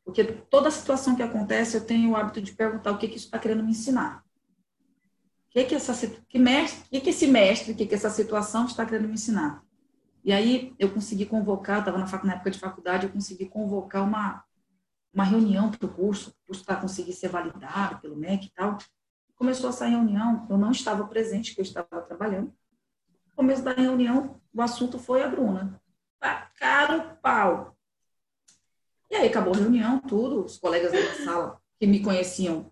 Porque 0.04 0.24
toda 0.24 0.70
situação 0.70 1.14
que 1.14 1.22
acontece, 1.22 1.76
eu 1.76 1.84
tenho 1.84 2.10
o 2.10 2.16
hábito 2.16 2.40
de 2.40 2.52
perguntar 2.52 2.92
o 2.92 2.98
que, 2.98 3.08
que 3.08 3.16
isso 3.16 3.26
está 3.26 3.38
querendo 3.38 3.62
me 3.62 3.70
ensinar. 3.70 4.24
O 5.48 5.50
que, 5.50 5.64
que, 5.64 5.74
essa, 5.74 5.94
que, 6.28 6.38
mestre, 6.38 6.88
que, 6.88 7.00
que 7.00 7.10
esse 7.10 7.26
mestre, 7.26 7.72
o 7.72 7.74
que, 7.74 7.86
que 7.86 7.94
essa 7.94 8.10
situação 8.10 8.66
está 8.66 8.84
querendo 8.84 9.08
me 9.08 9.14
ensinar? 9.14 9.62
E 10.28 10.32
aí 10.32 10.74
eu 10.78 10.92
consegui 10.92 11.24
convocar, 11.24 11.78
estava 11.78 11.96
na, 11.96 12.24
na, 12.24 12.34
época 12.34 12.50
de 12.50 12.58
faculdade, 12.58 13.06
eu 13.06 13.12
consegui 13.12 13.46
convocar 13.46 14.04
uma, 14.04 14.44
uma 15.10 15.24
reunião 15.24 15.70
para 15.70 15.86
o 15.86 15.88
curso, 15.88 16.34
para 16.66 16.76
conseguir 16.76 17.14
ser 17.14 17.28
validado 17.28 17.98
pelo 17.98 18.14
MEC 18.14 18.44
e 18.44 18.50
tal. 18.50 18.76
Começou 19.36 19.70
essa 19.70 19.86
reunião, 19.86 20.46
eu 20.50 20.58
não 20.58 20.70
estava 20.70 21.06
presente, 21.06 21.52
porque 21.52 21.62
eu 21.62 21.64
estava 21.64 22.02
trabalhando. 22.02 22.52
No 23.28 23.36
começo 23.36 23.62
da 23.62 23.72
reunião, 23.72 24.38
o 24.52 24.60
assunto 24.60 24.98
foi 24.98 25.22
a 25.22 25.28
Bruna. 25.28 25.80
Tacaram 26.20 27.16
pau. 27.22 27.74
E 29.10 29.14
aí 29.14 29.28
acabou 29.28 29.54
a 29.54 29.56
reunião, 29.58 29.98
tudo, 29.98 30.44
os 30.44 30.58
colegas 30.58 30.92
da 30.92 31.24
sala 31.24 31.58
que 31.80 31.86
me 31.86 32.02
conheciam 32.02 32.70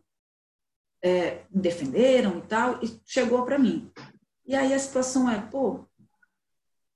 é, 1.01 1.47
me 1.51 1.63
defenderam 1.63 2.37
e 2.37 2.43
tal, 2.43 2.85
e 2.85 3.01
chegou 3.07 3.47
para 3.47 3.59
mim. 3.59 3.91
E 4.45 4.55
aí 4.55 4.75
a 4.75 4.79
situação 4.79 5.31
é, 5.31 5.41
pô, 5.41 5.86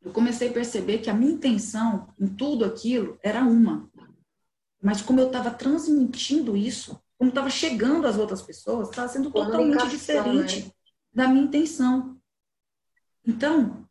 eu 0.02 0.12
comecei 0.12 0.48
a 0.48 0.52
perceber 0.52 0.98
que 0.98 1.10
a 1.10 1.14
minha 1.14 1.32
intenção 1.32 2.08
em 2.18 2.26
tudo 2.26 2.64
aquilo 2.64 3.18
era 3.22 3.44
uma. 3.44 3.90
Mas 4.82 5.02
como 5.02 5.20
eu 5.20 5.26
estava 5.26 5.50
transmitindo 5.50 6.56
isso, 6.56 7.00
como 7.18 7.28
estava 7.28 7.50
chegando 7.50 8.06
às 8.06 8.16
outras 8.16 8.40
pessoas, 8.40 8.88
estava 8.88 9.08
sendo 9.08 9.30
totalmente 9.30 9.88
diferente 9.88 10.64
né? 10.64 10.70
da 11.12 11.28
minha 11.28 11.44
intenção. 11.44 12.18
Então. 13.26 13.86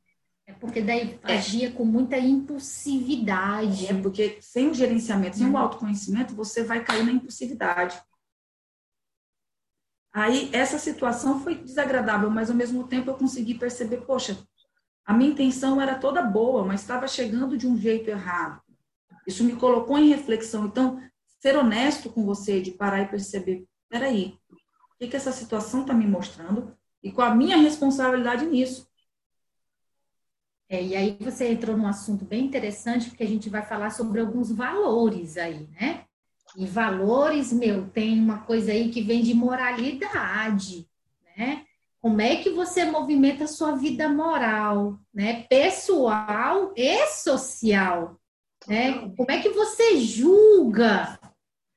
É 0.48 0.54
porque 0.54 0.82
daí 0.82 1.20
é, 1.24 1.38
agia 1.38 1.72
com 1.72 1.86
muita 1.86 2.18
impulsividade. 2.18 3.86
É 3.86 3.94
porque 3.94 4.40
sem 4.42 4.70
o 4.70 4.74
gerenciamento, 4.74 5.38
sem 5.38 5.46
o 5.46 5.52
uhum. 5.52 5.58
autoconhecimento, 5.60 6.34
você 6.34 6.64
vai 6.64 6.84
cair 6.84 7.06
na 7.06 7.12
impulsividade. 7.12 8.02
Aí 10.12 10.50
essa 10.52 10.80
situação 10.80 11.44
foi 11.44 11.54
desagradável, 11.54 12.32
mas 12.32 12.50
ao 12.50 12.56
mesmo 12.56 12.88
tempo 12.88 13.12
eu 13.12 13.16
consegui 13.16 13.54
perceber, 13.54 13.98
poxa, 14.08 14.44
a 15.10 15.14
minha 15.14 15.32
intenção 15.32 15.82
era 15.82 15.96
toda 15.96 16.22
boa, 16.22 16.64
mas 16.64 16.82
estava 16.82 17.08
chegando 17.08 17.58
de 17.58 17.66
um 17.66 17.76
jeito 17.76 18.12
errado. 18.12 18.62
Isso 19.26 19.44
me 19.44 19.56
colocou 19.56 19.98
em 19.98 20.10
reflexão. 20.10 20.68
Então, 20.68 21.02
ser 21.40 21.58
honesto 21.58 22.12
com 22.12 22.24
você, 22.24 22.62
de 22.62 22.70
parar 22.70 23.02
e 23.02 23.08
perceber, 23.08 23.66
peraí, 23.90 24.38
o 24.52 25.00
que, 25.00 25.08
que 25.08 25.16
essa 25.16 25.32
situação 25.32 25.82
está 25.82 25.96
me 25.96 26.06
mostrando 26.06 26.78
e 27.02 27.12
qual 27.12 27.32
a 27.32 27.34
minha 27.34 27.58
responsabilidade 27.58 28.46
nisso. 28.46 28.88
É, 30.70 30.84
e 30.84 30.96
aí 30.96 31.18
você 31.20 31.54
entrou 31.54 31.76
num 31.76 31.88
assunto 31.88 32.24
bem 32.24 32.46
interessante, 32.46 33.10
porque 33.10 33.24
a 33.24 33.28
gente 33.28 33.50
vai 33.50 33.66
falar 33.66 33.90
sobre 33.90 34.22
alguns 34.22 34.52
valores 34.52 35.38
aí, 35.38 35.68
né? 35.72 36.06
E 36.56 36.68
valores, 36.68 37.52
meu, 37.52 37.90
tem 37.90 38.22
uma 38.22 38.42
coisa 38.42 38.72
aí 38.72 38.92
que 38.92 39.02
vem 39.02 39.24
de 39.24 39.34
moralidade, 39.34 40.88
né? 41.36 41.66
Como 42.02 42.22
é 42.22 42.38
que 42.38 42.50
você 42.50 42.86
movimenta 42.86 43.44
a 43.44 43.48
sua 43.48 43.74
vida 43.76 44.08
moral, 44.08 44.98
né? 45.14 45.44
Pessoal 45.50 46.74
e 46.76 47.08
social, 47.08 48.18
né? 48.68 49.12
Como 49.18 49.30
é 49.30 49.42
que 49.42 49.50
você 49.50 49.98
julga, 49.98 51.20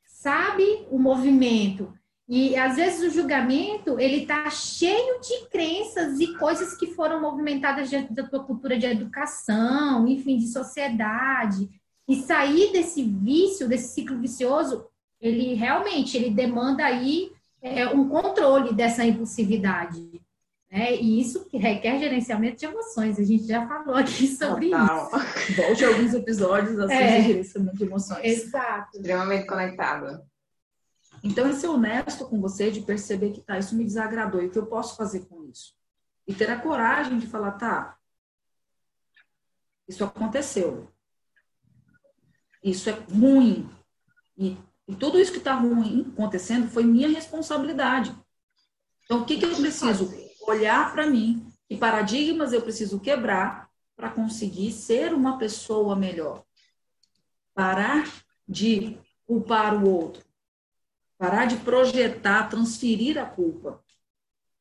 sabe, 0.04 0.86
o 0.90 0.98
movimento? 0.98 1.92
E 2.28 2.56
às 2.56 2.76
vezes 2.76 3.02
o 3.02 3.14
julgamento 3.14 3.98
ele 3.98 4.22
está 4.22 4.48
cheio 4.48 5.20
de 5.20 5.48
crenças 5.50 6.20
e 6.20 6.34
coisas 6.38 6.76
que 6.76 6.94
foram 6.94 7.20
movimentadas 7.20 7.90
dentro 7.90 8.14
da 8.14 8.26
tua 8.26 8.44
cultura 8.44 8.78
de 8.78 8.86
educação, 8.86 10.06
enfim, 10.06 10.38
de 10.38 10.46
sociedade. 10.46 11.68
E 12.08 12.16
sair 12.16 12.72
desse 12.72 13.02
vício, 13.02 13.68
desse 13.68 13.92
ciclo 13.94 14.18
vicioso, 14.18 14.86
ele 15.20 15.54
realmente 15.54 16.16
ele 16.16 16.30
demanda 16.30 16.84
aí 16.84 17.32
é, 17.62 17.86
um 17.88 18.08
controle 18.08 18.74
dessa 18.74 19.04
impulsividade. 19.04 20.20
Né? 20.70 20.96
E 20.96 21.20
isso 21.20 21.46
requer 21.52 21.98
gerenciamento 21.98 22.58
de 22.58 22.66
emoções. 22.66 23.18
A 23.18 23.24
gente 23.24 23.46
já 23.46 23.66
falou 23.68 23.94
aqui 23.94 24.26
sobre 24.26 24.70
Total. 24.70 25.10
isso. 25.16 25.56
Volte 25.56 25.84
alguns 25.84 26.14
episódios 26.14 26.78
assim 26.78 26.94
é, 26.94 27.20
de 27.20 27.26
gerenciamento 27.28 27.76
de 27.76 27.84
emoções. 27.84 28.24
Exato. 28.24 28.96
Extremamente 28.96 29.46
conectado. 29.46 30.22
Então, 31.22 31.46
é 31.46 31.52
ser 31.52 31.68
honesto 31.68 32.26
com 32.26 32.40
você, 32.40 32.70
de 32.70 32.80
perceber 32.80 33.30
que 33.30 33.40
tá, 33.40 33.56
isso 33.56 33.76
me 33.76 33.84
desagradou 33.84 34.42
e 34.42 34.46
o 34.46 34.50
que 34.50 34.58
eu 34.58 34.66
posso 34.66 34.96
fazer 34.96 35.20
com 35.26 35.44
isso. 35.44 35.74
E 36.26 36.34
ter 36.34 36.50
a 36.50 36.58
coragem 36.58 37.18
de 37.18 37.28
falar, 37.28 37.52
tá, 37.52 37.96
isso 39.86 40.02
aconteceu. 40.04 40.90
Isso 42.62 42.88
é 42.90 42.92
ruim. 42.92 43.68
E 44.36 44.56
e 44.92 44.94
tudo 44.94 45.18
isso 45.18 45.32
que 45.32 45.38
está 45.38 45.54
ruim 45.54 46.12
acontecendo 46.12 46.68
foi 46.68 46.84
minha 46.84 47.08
responsabilidade. 47.08 48.14
Então, 49.06 49.22
o 49.22 49.24
que, 49.24 49.38
que 49.38 49.46
eu 49.46 49.56
preciso? 49.56 50.12
Olhar 50.46 50.92
para 50.92 51.06
mim, 51.06 51.50
que 51.66 51.78
paradigmas 51.78 52.52
eu 52.52 52.60
preciso 52.60 53.00
quebrar 53.00 53.70
para 53.96 54.10
conseguir 54.10 54.70
ser 54.70 55.14
uma 55.14 55.38
pessoa 55.38 55.96
melhor. 55.96 56.44
Parar 57.54 58.06
de 58.46 58.98
culpar 59.26 59.82
o 59.82 59.88
outro. 59.88 60.22
Parar 61.16 61.46
de 61.46 61.56
projetar, 61.56 62.50
transferir 62.50 63.16
a 63.16 63.24
culpa. 63.24 63.82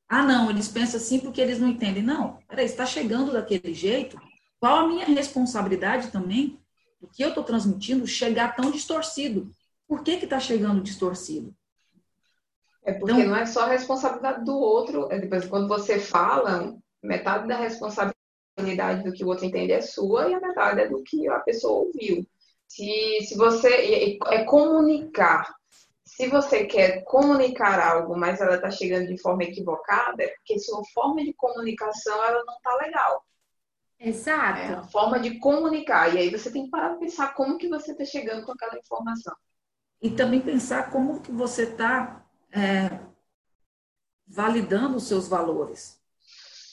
Ah, 0.08 0.24
não, 0.24 0.50
eles 0.50 0.70
pensam 0.70 0.98
assim 0.98 1.20
porque 1.20 1.42
eles 1.42 1.60
não 1.60 1.68
entendem. 1.68 2.04
Não, 2.04 2.38
peraí, 2.48 2.66
está 2.66 2.86
chegando 2.86 3.34
daquele 3.34 3.74
jeito. 3.74 4.18
Qual 4.62 4.78
a 4.78 4.88
minha 4.88 5.06
responsabilidade 5.08 6.10
também 6.10 6.58
do 7.02 7.08
que 7.10 7.22
eu 7.22 7.30
estou 7.30 7.44
transmitindo 7.44 8.08
chegar 8.08 8.56
tão 8.56 8.72
distorcido? 8.72 9.54
Por 9.92 10.06
que 10.06 10.12
está 10.12 10.40
chegando 10.40 10.82
distorcido? 10.82 11.54
É 12.82 12.94
porque 12.94 13.12
então, 13.12 13.32
não 13.32 13.36
é 13.36 13.46
só 13.46 13.64
a 13.64 13.68
responsabilidade 13.68 14.46
do 14.46 14.58
outro. 14.58 15.12
É 15.12 15.20
depois, 15.20 15.46
quando 15.46 15.68
você 15.68 16.00
fala, 16.00 16.78
metade 17.04 17.46
da 17.46 17.58
responsabilidade 17.58 19.04
do 19.04 19.12
que 19.12 19.26
o 19.26 19.28
outro 19.28 19.44
entende 19.44 19.74
é 19.74 19.82
sua 19.82 20.30
e 20.30 20.34
a 20.34 20.40
metade 20.40 20.80
é 20.80 20.88
do 20.88 21.04
que 21.04 21.28
a 21.28 21.42
pessoa 21.42 21.84
ouviu. 21.84 22.26
Se, 22.70 23.20
se 23.28 23.36
você. 23.36 24.18
É 24.28 24.46
comunicar. 24.46 25.54
Se 26.06 26.30
você 26.30 26.64
quer 26.64 27.04
comunicar 27.04 27.78
algo, 27.78 28.18
mas 28.18 28.40
ela 28.40 28.56
está 28.56 28.72
chegando 28.72 29.08
de 29.08 29.22
forma 29.22 29.44
equivocada, 29.44 30.24
é 30.24 30.30
porque 30.30 30.58
sua 30.58 30.82
forma 30.94 31.22
de 31.22 31.34
comunicação 31.34 32.16
ela 32.24 32.42
não 32.46 32.54
está 32.54 32.76
legal. 32.78 33.26
Exato. 34.00 34.58
É 34.58 34.74
a 34.74 34.84
forma 34.84 35.20
de 35.20 35.38
comunicar. 35.38 36.16
E 36.16 36.18
aí 36.18 36.30
você 36.30 36.50
tem 36.50 36.64
que 36.64 36.70
parar 36.70 36.92
para 36.92 37.00
pensar 37.00 37.34
como 37.34 37.58
que 37.58 37.68
você 37.68 37.92
está 37.92 38.06
chegando 38.06 38.46
com 38.46 38.54
aquela 38.54 38.80
informação 38.80 39.36
e 40.02 40.10
também 40.10 40.42
pensar 40.42 40.90
como 40.90 41.22
que 41.22 41.32
você 41.32 41.64
está 41.64 42.26
é, 42.52 43.00
validando 44.28 44.98
os 44.98 45.08
seus 45.08 45.28
valores. 45.28 46.00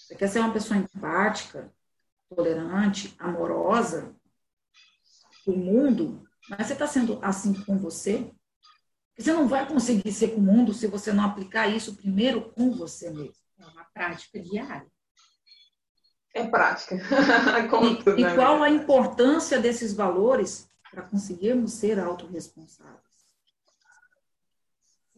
Você 0.06 0.14
quer 0.14 0.28
ser 0.28 0.38
uma 0.38 0.52
pessoa 0.52 0.78
empática, 0.78 1.70
tolerante, 2.34 3.14
amorosa, 3.18 4.14
o 5.46 5.52
mundo, 5.52 6.26
mas 6.48 6.66
você 6.66 6.72
está 6.72 6.86
sendo 6.86 7.18
assim 7.22 7.52
com 7.64 7.76
você? 7.76 8.32
Você 9.18 9.32
não 9.32 9.48
vai 9.48 9.66
conseguir 9.66 10.12
ser 10.12 10.28
com 10.28 10.40
o 10.40 10.44
mundo 10.44 10.72
se 10.72 10.86
você 10.86 11.12
não 11.12 11.24
aplicar 11.24 11.66
isso 11.66 11.96
primeiro 11.96 12.52
com 12.52 12.70
você 12.70 13.10
mesmo. 13.10 13.34
É 13.58 13.66
uma 13.66 13.84
prática 13.92 14.40
diária. 14.40 14.86
É 16.32 16.46
prática. 16.46 16.94
e, 18.16 18.22
e 18.22 18.34
qual 18.34 18.62
a 18.62 18.70
importância 18.70 19.60
desses 19.60 19.92
valores 19.92 20.70
para 20.90 21.02
conseguirmos 21.02 21.72
ser 21.72 21.98
autorresponsáveis? 21.98 23.07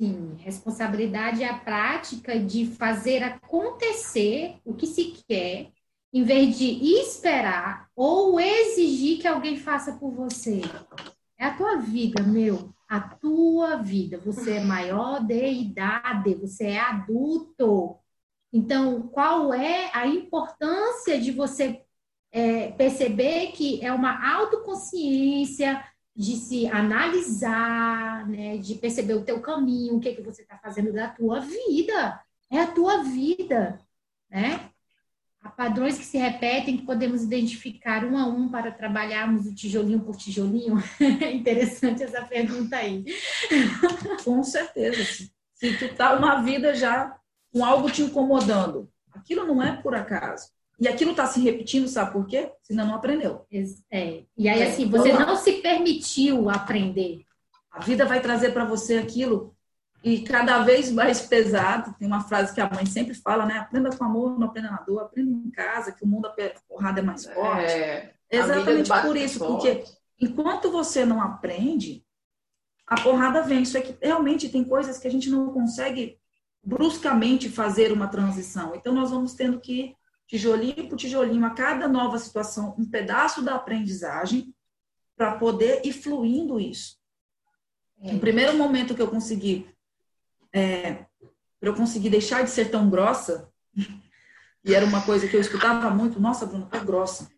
Sim, 0.01 0.35
responsabilidade 0.39 1.43
é 1.43 1.51
a 1.51 1.59
prática 1.59 2.41
de 2.41 2.65
fazer 2.65 3.23
acontecer 3.23 4.57
o 4.65 4.73
que 4.73 4.87
se 4.87 5.23
quer, 5.29 5.73
em 6.11 6.25
vez 6.25 6.57
de 6.57 6.65
esperar 7.03 7.87
ou 7.95 8.41
exigir 8.41 9.21
que 9.21 9.29
alguém 9.29 9.59
faça 9.59 9.93
por 9.99 10.11
você. 10.11 10.63
É 11.39 11.45
a 11.45 11.55
tua 11.55 11.77
vida, 11.77 12.23
meu, 12.23 12.73
a 12.89 12.99
tua 12.99 13.77
vida. 13.77 14.17
Você 14.25 14.53
é 14.53 14.65
maior 14.65 15.23
de 15.23 15.53
idade, 15.53 16.35
você 16.35 16.69
é 16.69 16.81
adulto. 16.81 17.99
Então, 18.51 19.03
qual 19.03 19.53
é 19.53 19.91
a 19.93 20.07
importância 20.07 21.21
de 21.21 21.31
você 21.31 21.85
é, 22.33 22.71
perceber 22.73 23.49
que 23.49 23.85
é 23.85 23.93
uma 23.93 24.35
autoconsciência, 24.35 25.85
de 26.21 26.37
se 26.37 26.67
analisar, 26.67 28.29
né, 28.29 28.59
de 28.59 28.75
perceber 28.75 29.15
o 29.15 29.25
teu 29.25 29.41
caminho, 29.41 29.97
o 29.97 30.01
que, 30.01 30.15
que 30.15 30.21
você 30.21 30.43
está 30.43 30.59
fazendo 30.59 30.93
da 30.93 31.09
tua 31.09 31.41
vida. 31.41 32.21
É 32.51 32.61
a 32.61 32.67
tua 32.67 33.03
vida, 33.03 33.81
né? 34.29 34.69
Há 35.41 35.49
padrões 35.49 35.97
que 35.97 36.05
se 36.05 36.19
repetem 36.19 36.77
que 36.77 36.85
podemos 36.85 37.23
identificar 37.23 38.05
um 38.05 38.19
a 38.19 38.27
um 38.27 38.51
para 38.51 38.71
trabalharmos 38.71 39.47
o 39.47 39.55
tijolinho 39.55 40.01
por 40.01 40.15
tijolinho. 40.15 40.77
É 41.25 41.33
interessante 41.33 42.03
essa 42.03 42.23
pergunta 42.27 42.77
aí. 42.77 43.03
Com 44.23 44.43
certeza. 44.43 45.03
Se 45.55 45.79
tu 45.79 45.95
tá 45.95 46.19
uma 46.19 46.43
vida 46.43 46.75
já 46.75 47.19
com 47.51 47.65
algo 47.65 47.91
te 47.91 48.03
incomodando, 48.03 48.93
aquilo 49.11 49.47
não 49.47 49.63
é 49.63 49.81
por 49.81 49.95
acaso. 49.95 50.51
E 50.81 50.89
aquilo 50.89 51.11
está 51.11 51.27
se 51.27 51.41
repetindo, 51.41 51.87
sabe 51.87 52.13
por 52.13 52.27
quê? 52.27 52.51
Você 52.63 52.73
ainda 52.73 52.87
não 52.87 52.95
aprendeu. 52.95 53.45
É. 53.91 54.23
E 54.37 54.49
aí, 54.49 54.63
assim, 54.63 54.89
você 54.89 55.13
não 55.13 55.37
se 55.37 55.55
permitiu 55.55 56.49
aprender. 56.49 57.27
A 57.71 57.81
vida 57.81 58.07
vai 58.07 58.21
trazer 58.21 58.53
para 58.53 58.65
você 58.65 58.97
aquilo 58.97 59.55
e 60.03 60.23
cada 60.23 60.63
vez 60.63 60.91
mais 60.91 61.21
pesado. 61.21 61.95
Tem 61.99 62.09
uma 62.09 62.23
frase 62.23 62.55
que 62.55 62.61
a 62.63 62.71
mãe 62.71 62.87
sempre 62.87 63.13
fala, 63.15 63.45
né? 63.45 63.59
Aprenda 63.59 63.95
com 63.95 64.05
amor, 64.05 64.39
não 64.39 64.47
aprenda 64.47 64.71
na 64.71 64.79
dor. 64.79 65.03
Aprenda 65.03 65.31
em 65.31 65.51
casa, 65.51 65.93
que 65.93 66.03
o 66.03 66.09
mundo 66.09 66.27
a 66.27 66.35
porrada 66.67 67.01
é 67.01 67.03
mais 67.03 67.27
forte. 67.27 67.73
É, 67.73 68.15
Exatamente 68.31 68.91
por 69.03 69.17
isso, 69.17 69.39
porque 69.39 69.85
enquanto 70.19 70.71
você 70.71 71.05
não 71.05 71.21
aprende, 71.21 72.03
a 72.87 72.99
porrada 72.99 73.43
vem. 73.43 73.63
Isso 73.63 73.77
é 73.77 73.83
que 73.83 73.95
realmente 74.01 74.49
tem 74.49 74.65
coisas 74.65 74.99
que 74.99 75.07
a 75.07 75.11
gente 75.11 75.29
não 75.29 75.53
consegue 75.53 76.19
bruscamente 76.65 77.51
fazer 77.51 77.93
uma 77.93 78.09
transição. 78.09 78.75
Então, 78.75 78.95
nós 78.95 79.11
vamos 79.11 79.35
tendo 79.35 79.61
que 79.61 79.95
tijolinho 80.31 80.89
por 80.89 80.97
tijolinho, 80.97 81.45
a 81.45 81.51
cada 81.51 81.89
nova 81.89 82.17
situação, 82.17 82.77
um 82.79 82.89
pedaço 82.89 83.43
da 83.43 83.57
aprendizagem 83.57 84.55
para 85.17 85.37
poder 85.37 85.85
ir 85.85 85.93
fluindo 85.93 86.61
isso. 86.61 86.97
É. 88.01 88.13
No 88.13 88.21
primeiro 88.21 88.57
momento 88.57 88.95
que 88.95 89.03
eu 89.03 89.11
consegui 89.11 89.69
é, 90.53 91.05
para 91.59 91.69
eu 91.69 91.75
conseguir 91.75 92.11
deixar 92.11 92.45
de 92.45 92.51
ser 92.51 92.71
tão 92.71 92.89
grossa, 92.89 93.51
e 94.65 94.73
era 94.73 94.87
uma 94.87 95.03
coisa 95.03 95.27
que 95.27 95.37
eu 95.37 95.41
escutava 95.41 95.91
muito, 95.91 96.21
nossa, 96.21 96.47
Bruna, 96.47 96.67
tá 96.67 96.79
grossa. 96.79 97.29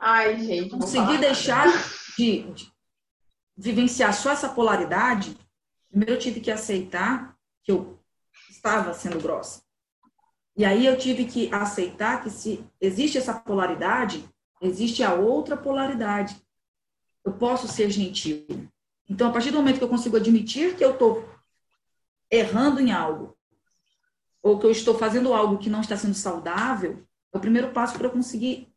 Ai, 0.00 0.38
gente. 0.38 0.70
Conseguir 0.70 1.18
deixar 1.18 1.68
de, 2.16 2.50
de, 2.52 2.72
vivenciar 3.56 4.14
só 4.14 4.30
essa 4.30 4.48
polaridade, 4.48 5.36
primeiro 5.90 6.14
eu 6.14 6.18
tive 6.18 6.40
que 6.40 6.50
aceitar 6.50 7.36
que 7.62 7.70
eu 7.70 8.00
estava 8.48 8.94
sendo 8.94 9.20
grossa. 9.20 9.62
E 10.56 10.64
aí 10.64 10.86
eu 10.86 10.98
tive 10.98 11.24
que 11.24 11.52
aceitar 11.52 12.22
que 12.22 12.30
se 12.30 12.64
existe 12.80 13.16
essa 13.16 13.32
polaridade, 13.34 14.28
existe 14.60 15.02
a 15.02 15.14
outra 15.14 15.56
polaridade. 15.56 16.36
Eu 17.24 17.32
posso 17.32 17.66
ser 17.66 17.90
gentil. 17.90 18.46
Então, 19.08 19.28
a 19.28 19.32
partir 19.32 19.50
do 19.50 19.56
momento 19.56 19.78
que 19.78 19.84
eu 19.84 19.88
consigo 19.88 20.16
admitir 20.16 20.76
que 20.76 20.84
eu 20.84 20.92
estou 20.92 21.28
errando 22.30 22.80
em 22.80 22.92
algo, 22.92 23.36
ou 24.42 24.58
que 24.58 24.66
eu 24.66 24.70
estou 24.70 24.98
fazendo 24.98 25.32
algo 25.32 25.58
que 25.58 25.70
não 25.70 25.80
está 25.80 25.96
sendo 25.96 26.14
saudável, 26.14 27.06
é 27.32 27.36
o 27.36 27.40
primeiro 27.40 27.70
passo 27.72 27.96
para 27.96 28.06
eu 28.06 28.10
conseguir 28.10 28.72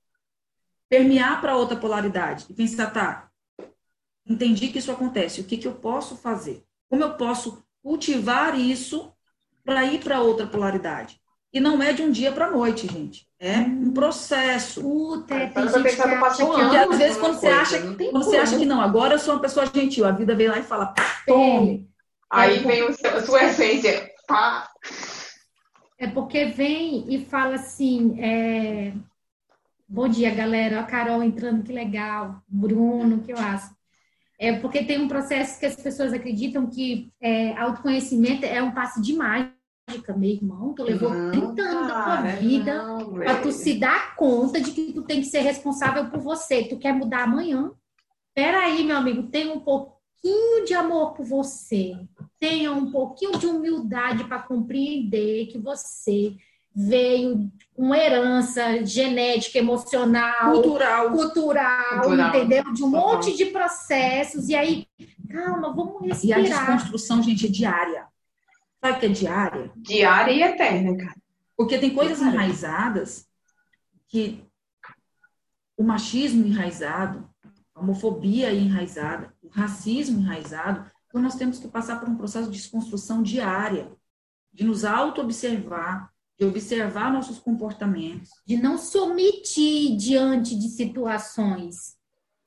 permear 0.88 1.42
para 1.42 1.58
outra 1.58 1.76
polaridade 1.76 2.46
e 2.50 2.54
pensar, 2.54 2.92
tá, 2.92 3.32
entendi 4.26 4.70
que 4.70 4.80
isso 4.80 4.92
acontece, 4.92 5.42
o 5.42 5.44
que, 5.44 5.58
que 5.58 5.68
eu 5.68 5.76
posso 5.76 6.16
fazer? 6.16 6.64
Como 6.90 7.04
eu 7.04 7.16
posso 7.16 7.64
cultivar 7.82 8.58
isso 8.60 9.12
para 9.64 9.84
ir 9.86 10.04
para 10.04 10.22
outra 10.22 10.46
polaridade? 10.46 11.20
E 11.54 11.60
não 11.60 11.82
é 11.82 11.94
de 11.94 12.02
um 12.02 12.12
dia 12.12 12.32
para 12.32 12.48
a 12.48 12.52
noite, 12.52 12.86
gente. 12.88 13.26
É 13.40 13.60
um 13.60 13.92
processo. 13.92 14.82
Puta, 14.82 15.36
é, 15.36 15.48
tem 15.48 15.68
gente 15.68 15.96
que 15.96 16.02
acha 16.02 16.36
que... 16.36 16.46
Porque 16.46 16.78
às 16.78 16.98
vezes 16.98 17.18
quando 17.18 17.36
você 17.36 17.48
acha, 17.48 17.82
quando 17.82 18.24
você 18.26 18.38
acha 18.38 18.58
que 18.58 18.66
não, 18.66 18.82
agora 18.82 19.16
eu 19.16 19.20
sou 19.20 19.36
uma 19.36 19.42
pessoa 19.42 19.66
gentil, 19.66 20.06
a 20.06 20.12
vida 20.12 20.36
vem 20.36 20.48
lá 20.48 20.60
e 20.60 20.64
fala, 20.64 20.94
tome. 21.26 21.90
Aí 22.30 22.60
vem 22.60 22.82
a 22.84 23.22
sua 23.22 23.46
essência, 23.46 24.10
pá. 24.28 24.70
É 25.98 26.08
porque 26.08 26.46
vem 26.46 27.06
e 27.08 27.24
fala 27.24 27.56
assim, 27.56 28.18
é... 28.20 28.92
bom 29.88 30.10
dia, 30.10 30.36
galera, 30.36 30.82
a 30.82 30.84
Carol 30.84 31.24
entrando, 31.24 31.64
que 31.64 31.72
legal, 31.72 32.42
Bruno, 32.48 33.22
que 33.22 33.32
eu 33.32 33.38
acho. 33.38 33.74
É 34.38 34.52
porque 34.60 34.84
tem 34.84 35.00
um 35.00 35.08
processo 35.08 35.58
que 35.58 35.66
as 35.66 35.78
pessoas 35.78 36.12
acreditam 36.12 36.68
que 36.68 37.14
é, 37.22 37.58
autoconhecimento 37.58 38.46
é 38.46 38.62
um 38.62 38.72
passo 38.72 39.02
de 39.02 39.14
mágica, 39.14 39.55
meu 40.18 40.30
irmão. 40.30 40.74
Tu 40.74 40.84
levou 40.84 41.10
não, 41.10 41.32
30 41.56 41.62
anos 41.62 41.88
da 41.88 42.04
tua 42.04 42.22
vida 42.40 42.84
para 43.16 43.42
tu 43.42 43.52
se 43.52 43.80
dar 43.80 44.16
conta 44.16 44.60
de 44.60 44.72
que 44.72 44.94
tu 44.94 45.04
tem 45.04 45.22
que 45.22 45.28
ser 45.28 45.40
responsável 45.42 46.10
por 46.10 46.20
você. 46.20 46.64
Tu 46.64 46.78
quer 46.78 46.94
mudar 46.94 47.24
amanhã? 47.24 47.72
Peraí, 48.34 48.84
meu 48.84 48.98
amigo, 48.98 49.24
tem 49.24 49.52
um 49.52 49.60
pouquinho 49.60 50.66
de 50.66 50.74
amor 50.74 51.14
por 51.14 51.26
você. 51.26 51.94
Tenha 52.40 52.72
um 52.72 52.92
pouquinho 52.92 53.38
de 53.38 53.48
humildade 53.48 54.24
para 54.26 54.40
compreender 54.40 55.48
que 55.48 55.58
você 55.58 56.36
veio 56.76 57.50
com 57.74 57.96
herança 57.96 58.86
genética, 58.86 59.60
emocional, 59.60 60.52
cultural, 60.52 61.12
cultural, 61.12 62.02
cultural. 62.02 62.30
entendeu? 62.30 62.74
De 62.74 62.84
um 62.84 62.90
monte 62.90 63.36
de 63.38 63.46
processos. 63.46 64.50
E 64.50 64.56
aí, 64.56 64.86
calma, 65.30 65.74
vamos 65.74 66.02
respirar. 66.02 66.40
E 66.40 66.52
a 66.52 66.58
desconstrução, 66.58 67.24
gente, 67.24 67.46
é 67.46 67.50
diária. 67.50 68.15
Sabe 68.86 69.00
que 69.00 69.06
é 69.08 69.10
diária? 69.10 69.72
Diária 69.76 70.32
e 70.32 70.44
eterna, 70.44 70.96
cara. 70.96 71.16
Porque 71.58 71.80
tem 71.80 71.96
coisas 71.96 72.20
diária. 72.20 72.36
enraizadas 72.36 73.28
que 74.08 74.46
o 75.76 75.84
machismo 75.84 76.46
enraizado, 76.46 77.28
a 77.74 77.80
homofobia 77.80 78.54
enraizada, 78.54 79.34
o 79.42 79.50
racismo 79.50 80.20
enraizado, 80.20 80.90
então 81.08 81.20
nós 81.20 81.34
temos 81.34 81.58
que 81.58 81.68
passar 81.68 82.00
por 82.00 82.08
um 82.08 82.16
processo 82.16 82.52
de 82.52 82.58
desconstrução 82.58 83.24
diária, 83.24 83.92
de 84.54 84.64
nos 84.64 84.86
auto-observar, 84.86 86.12
de 86.38 86.46
observar 86.46 87.12
nossos 87.12 87.40
comportamentos. 87.40 88.30
De 88.46 88.56
não 88.56 88.78
se 88.78 88.98
omitir 89.00 89.98
diante 89.98 90.56
de 90.56 90.70
situações, 90.70 91.96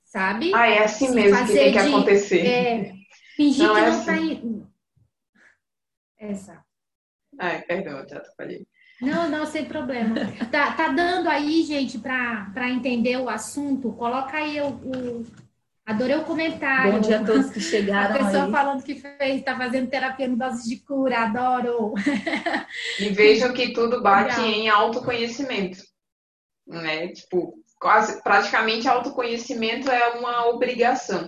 sabe? 0.04 0.54
Ah, 0.54 0.68
é 0.68 0.84
assim 0.84 1.10
mesmo 1.10 1.46
que 1.46 1.52
tem 1.52 1.72
que 1.72 1.82
de, 1.82 1.88
acontecer. 1.88 2.46
É, 2.46 2.94
fingir 3.34 3.66
não 3.66 3.74
que 3.74 3.80
é 3.80 3.90
não 3.90 3.98
está 3.98 4.14
assim. 4.14 4.67
Exato. 6.18 6.64
Ai, 7.38 7.62
perdão, 7.62 8.04
já 8.08 8.22
falei. 8.36 8.66
Não, 9.00 9.28
não, 9.28 9.46
sem 9.46 9.64
problema. 9.64 10.14
Tá, 10.50 10.72
tá 10.72 10.88
dando 10.88 11.28
aí, 11.28 11.62
gente, 11.62 11.98
para 11.98 12.68
entender 12.70 13.16
o 13.16 13.28
assunto? 13.28 13.92
Coloca 13.92 14.36
aí 14.36 14.60
o, 14.60 14.68
o 14.68 15.26
Adorei 15.88 16.16
o 16.16 16.24
comentário. 16.24 16.92
Bom 16.92 17.00
dia 17.00 17.18
a 17.18 17.24
todos 17.24 17.50
que 17.50 17.60
chegaram. 17.62 18.14
A 18.14 18.18
pessoa 18.18 18.44
aí. 18.44 18.52
falando 18.52 18.82
que 18.82 18.94
fez, 18.94 19.38
está 19.38 19.56
fazendo 19.56 19.88
terapia 19.88 20.28
no 20.28 20.36
doses 20.36 20.68
de 20.68 20.76
cura, 20.80 21.20
adoro. 21.20 21.94
E 23.00 23.08
vejam 23.08 23.54
que 23.54 23.72
tudo 23.72 24.02
bate 24.02 24.38
Legal. 24.38 24.46
em 24.46 24.68
autoconhecimento. 24.68 25.78
Né? 26.66 27.08
Tipo, 27.08 27.54
quase, 27.80 28.22
praticamente 28.22 28.86
autoconhecimento 28.86 29.90
é 29.90 30.10
uma 30.18 30.48
obrigação. 30.48 31.26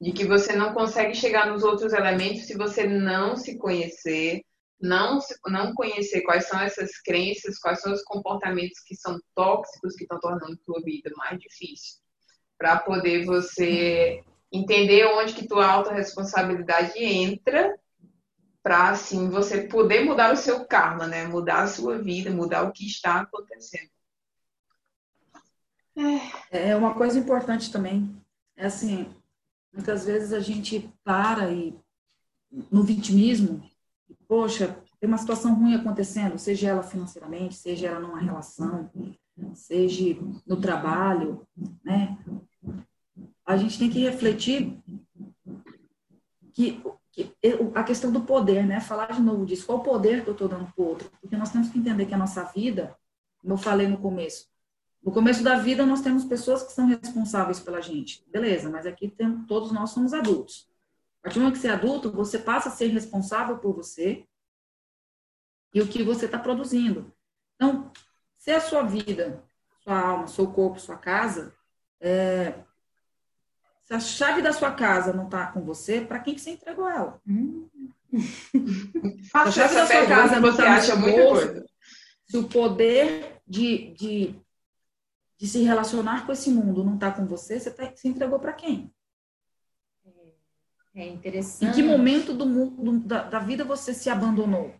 De 0.00 0.12
que 0.12 0.24
você 0.24 0.54
não 0.54 0.74
consegue 0.74 1.14
chegar 1.14 1.46
nos 1.46 1.62
outros 1.62 1.92
elementos 1.92 2.46
se 2.46 2.56
você 2.56 2.86
não 2.86 3.36
se 3.36 3.58
conhecer, 3.58 4.42
não, 4.80 5.18
não 5.46 5.72
conhecer 5.74 6.22
quais 6.22 6.46
são 6.46 6.60
essas 6.60 6.98
crenças, 7.00 7.58
quais 7.58 7.80
são 7.80 7.92
os 7.92 8.02
comportamentos 8.02 8.80
que 8.80 8.94
são 8.94 9.18
tóxicos, 9.34 9.94
que 9.94 10.04
estão 10.04 10.20
tornando 10.20 10.52
a 10.52 10.64
tua 10.64 10.82
vida 10.82 11.10
mais 11.16 11.38
difícil 11.38 12.04
para 12.58 12.78
poder 12.78 13.24
você 13.24 14.22
entender 14.52 15.04
onde 15.06 15.34
que 15.34 15.48
tua 15.48 15.66
autorresponsabilidade 15.66 16.98
entra, 16.98 17.76
para 18.62 18.88
assim 18.90 19.28
você 19.28 19.64
poder 19.68 20.04
mudar 20.04 20.32
o 20.32 20.36
seu 20.36 20.64
karma, 20.64 21.06
né? 21.06 21.26
Mudar 21.26 21.64
a 21.64 21.66
sua 21.66 21.98
vida, 21.98 22.30
mudar 22.30 22.62
o 22.62 22.72
que 22.72 22.86
está 22.86 23.20
acontecendo. 23.20 23.90
É, 26.50 26.70
é 26.70 26.76
uma 26.76 26.94
coisa 26.94 27.18
importante 27.18 27.70
também. 27.70 28.16
É 28.56 28.66
assim, 28.66 29.14
muitas 29.74 30.06
vezes 30.06 30.32
a 30.32 30.40
gente 30.40 30.90
para 31.02 31.50
e 31.50 31.76
no 32.70 32.82
vitimismo, 32.82 33.62
poxa, 34.28 34.78
tem 35.00 35.08
uma 35.08 35.18
situação 35.18 35.54
ruim 35.54 35.74
acontecendo, 35.74 36.38
seja 36.38 36.68
ela 36.68 36.82
financeiramente, 36.82 37.56
seja 37.56 37.88
ela 37.88 38.00
numa 38.00 38.20
relação, 38.20 38.88
seja 39.52 40.16
no 40.46 40.56
trabalho, 40.60 41.46
né? 41.84 42.16
a 43.44 43.56
gente 43.56 43.78
tem 43.78 43.90
que 43.90 44.00
refletir 44.00 44.78
que, 46.52 46.82
que, 47.12 47.32
a 47.74 47.82
questão 47.82 48.10
do 48.10 48.22
poder, 48.22 48.64
né? 48.64 48.80
Falar 48.80 49.12
de 49.12 49.20
novo 49.20 49.44
disso. 49.44 49.66
Qual 49.66 49.78
o 49.78 49.82
poder 49.82 50.22
que 50.22 50.30
eu 50.30 50.32
estou 50.32 50.48
dando 50.48 50.72
para 50.72 50.82
o 50.82 50.88
outro? 50.88 51.10
Porque 51.20 51.36
nós 51.36 51.50
temos 51.50 51.68
que 51.68 51.78
entender 51.78 52.06
que 52.06 52.14
a 52.14 52.18
nossa 52.18 52.42
vida, 52.44 52.96
como 53.38 53.54
eu 53.54 53.58
falei 53.58 53.86
no 53.86 53.98
começo, 53.98 54.46
no 55.04 55.12
começo 55.12 55.42
da 55.42 55.58
vida 55.58 55.84
nós 55.84 56.00
temos 56.00 56.24
pessoas 56.24 56.62
que 56.62 56.72
são 56.72 56.86
responsáveis 56.86 57.60
pela 57.60 57.82
gente. 57.82 58.24
Beleza, 58.32 58.70
mas 58.70 58.86
aqui 58.86 59.08
tem, 59.08 59.42
todos 59.42 59.70
nós 59.70 59.90
somos 59.90 60.14
adultos. 60.14 60.66
A 61.20 61.24
partir 61.24 61.38
do 61.38 61.42
momento 61.42 61.56
que 61.56 61.60
você 61.60 61.68
é 61.68 61.72
adulto, 61.72 62.10
você 62.10 62.38
passa 62.38 62.70
a 62.70 62.72
ser 62.72 62.88
responsável 62.88 63.58
por 63.58 63.74
você 63.74 64.24
e 65.74 65.82
o 65.82 65.86
que 65.86 66.02
você 66.02 66.24
está 66.24 66.38
produzindo. 66.38 67.12
Então, 67.54 67.92
se 68.38 68.50
a 68.50 68.60
sua 68.60 68.82
vida, 68.82 69.42
sua 69.82 70.00
alma, 70.00 70.26
seu 70.26 70.46
corpo, 70.46 70.80
sua 70.80 70.96
casa, 70.96 71.54
é, 72.00 72.54
se 73.84 73.92
a 73.92 74.00
chave 74.00 74.40
da 74.40 74.52
sua 74.52 74.72
casa 74.72 75.12
não 75.12 75.26
está 75.26 75.48
com 75.48 75.60
você, 75.62 76.00
para 76.00 76.18
quem 76.20 76.34
que 76.34 76.40
você 76.40 76.50
entregou 76.50 76.88
ela? 76.88 77.20
Hum. 78.14 79.20
a 79.34 79.50
chave 79.50 79.74
da 79.74 79.86
sua 79.88 80.06
casa 80.06 80.38
não 80.38 80.50
está 80.50 80.94
no 80.94 81.10
bolso, 81.10 81.64
se 82.28 82.36
o 82.36 82.48
poder 82.48 83.40
de, 83.44 83.92
de, 83.94 84.40
de 85.44 85.50
se 85.50 85.62
relacionar 85.62 86.24
com 86.24 86.32
esse 86.32 86.48
mundo 86.48 86.82
não 86.82 86.94
está 86.94 87.12
com 87.12 87.26
você, 87.26 87.60
você 87.60 87.70
tá, 87.70 87.92
se 87.94 88.08
entregou 88.08 88.38
para 88.38 88.54
quem? 88.54 88.90
É 90.94 91.06
interessante. 91.06 91.68
Em 91.68 91.72
que 91.74 91.82
momento 91.82 92.32
do, 92.32 92.46
do, 92.70 92.98
da, 93.00 93.24
da 93.24 93.38
vida 93.40 93.62
você 93.62 93.92
se 93.92 94.08
abandonou? 94.08 94.72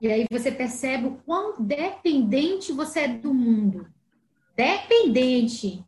E 0.00 0.08
aí 0.08 0.24
você 0.30 0.50
percebe 0.50 1.06
o 1.06 1.16
quão 1.18 1.60
dependente 1.60 2.72
você 2.72 3.00
é 3.00 3.08
do 3.08 3.34
mundo. 3.34 3.86
Dependente 4.56 5.84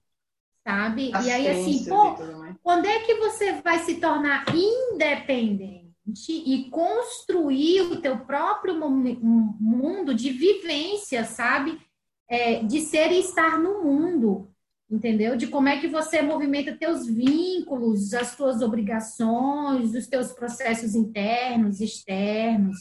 sabe? 0.62 1.10
A 1.14 1.22
e 1.22 1.30
aí, 1.30 1.48
assim, 1.48 1.86
pô, 1.86 2.14
quando 2.62 2.84
é 2.84 2.98
que 2.98 3.14
você 3.14 3.62
vai 3.62 3.78
se 3.78 3.94
tornar 3.94 4.44
independente 4.54 5.88
e 6.28 6.68
construir 6.68 7.80
o 7.80 8.02
teu 8.02 8.18
próprio 8.18 8.78
mundo 8.78 10.14
de 10.14 10.28
vivência, 10.28 11.24
sabe? 11.24 11.80
É, 12.28 12.62
de 12.62 12.80
ser 12.80 13.10
e 13.10 13.20
estar 13.20 13.58
no 13.58 13.82
mundo, 13.82 14.50
entendeu? 14.90 15.36
De 15.36 15.46
como 15.46 15.68
é 15.68 15.80
que 15.80 15.88
você 15.88 16.20
movimenta 16.20 16.76
teus 16.76 17.06
vínculos, 17.06 18.12
as 18.12 18.36
tuas 18.36 18.60
obrigações, 18.60 19.94
os 19.94 20.06
teus 20.06 20.32
processos 20.32 20.94
internos, 20.94 21.80
externos, 21.80 22.76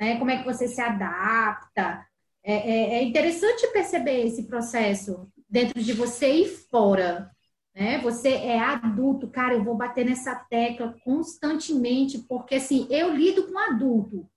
né? 0.00 0.18
Como 0.18 0.30
é 0.30 0.38
que 0.38 0.44
você 0.44 0.68
se 0.68 0.80
adapta. 0.80 2.06
É, 2.42 2.54
é, 2.54 2.94
é 2.94 3.02
interessante 3.02 3.66
perceber 3.72 4.26
esse 4.26 4.44
processo 4.44 5.28
dentro 5.48 5.82
de 5.82 5.92
você 5.92 6.28
e 6.28 6.48
fora. 6.48 7.30
Né? 7.74 7.98
Você 7.98 8.30
é 8.30 8.58
adulto, 8.58 9.28
cara, 9.28 9.54
eu 9.54 9.62
vou 9.62 9.76
bater 9.76 10.04
nessa 10.04 10.34
tecla 10.34 10.96
constantemente, 11.04 12.18
porque 12.18 12.56
assim, 12.56 12.86
eu 12.90 13.14
lido 13.14 13.46
com 13.46 13.58
adulto. 13.58 14.28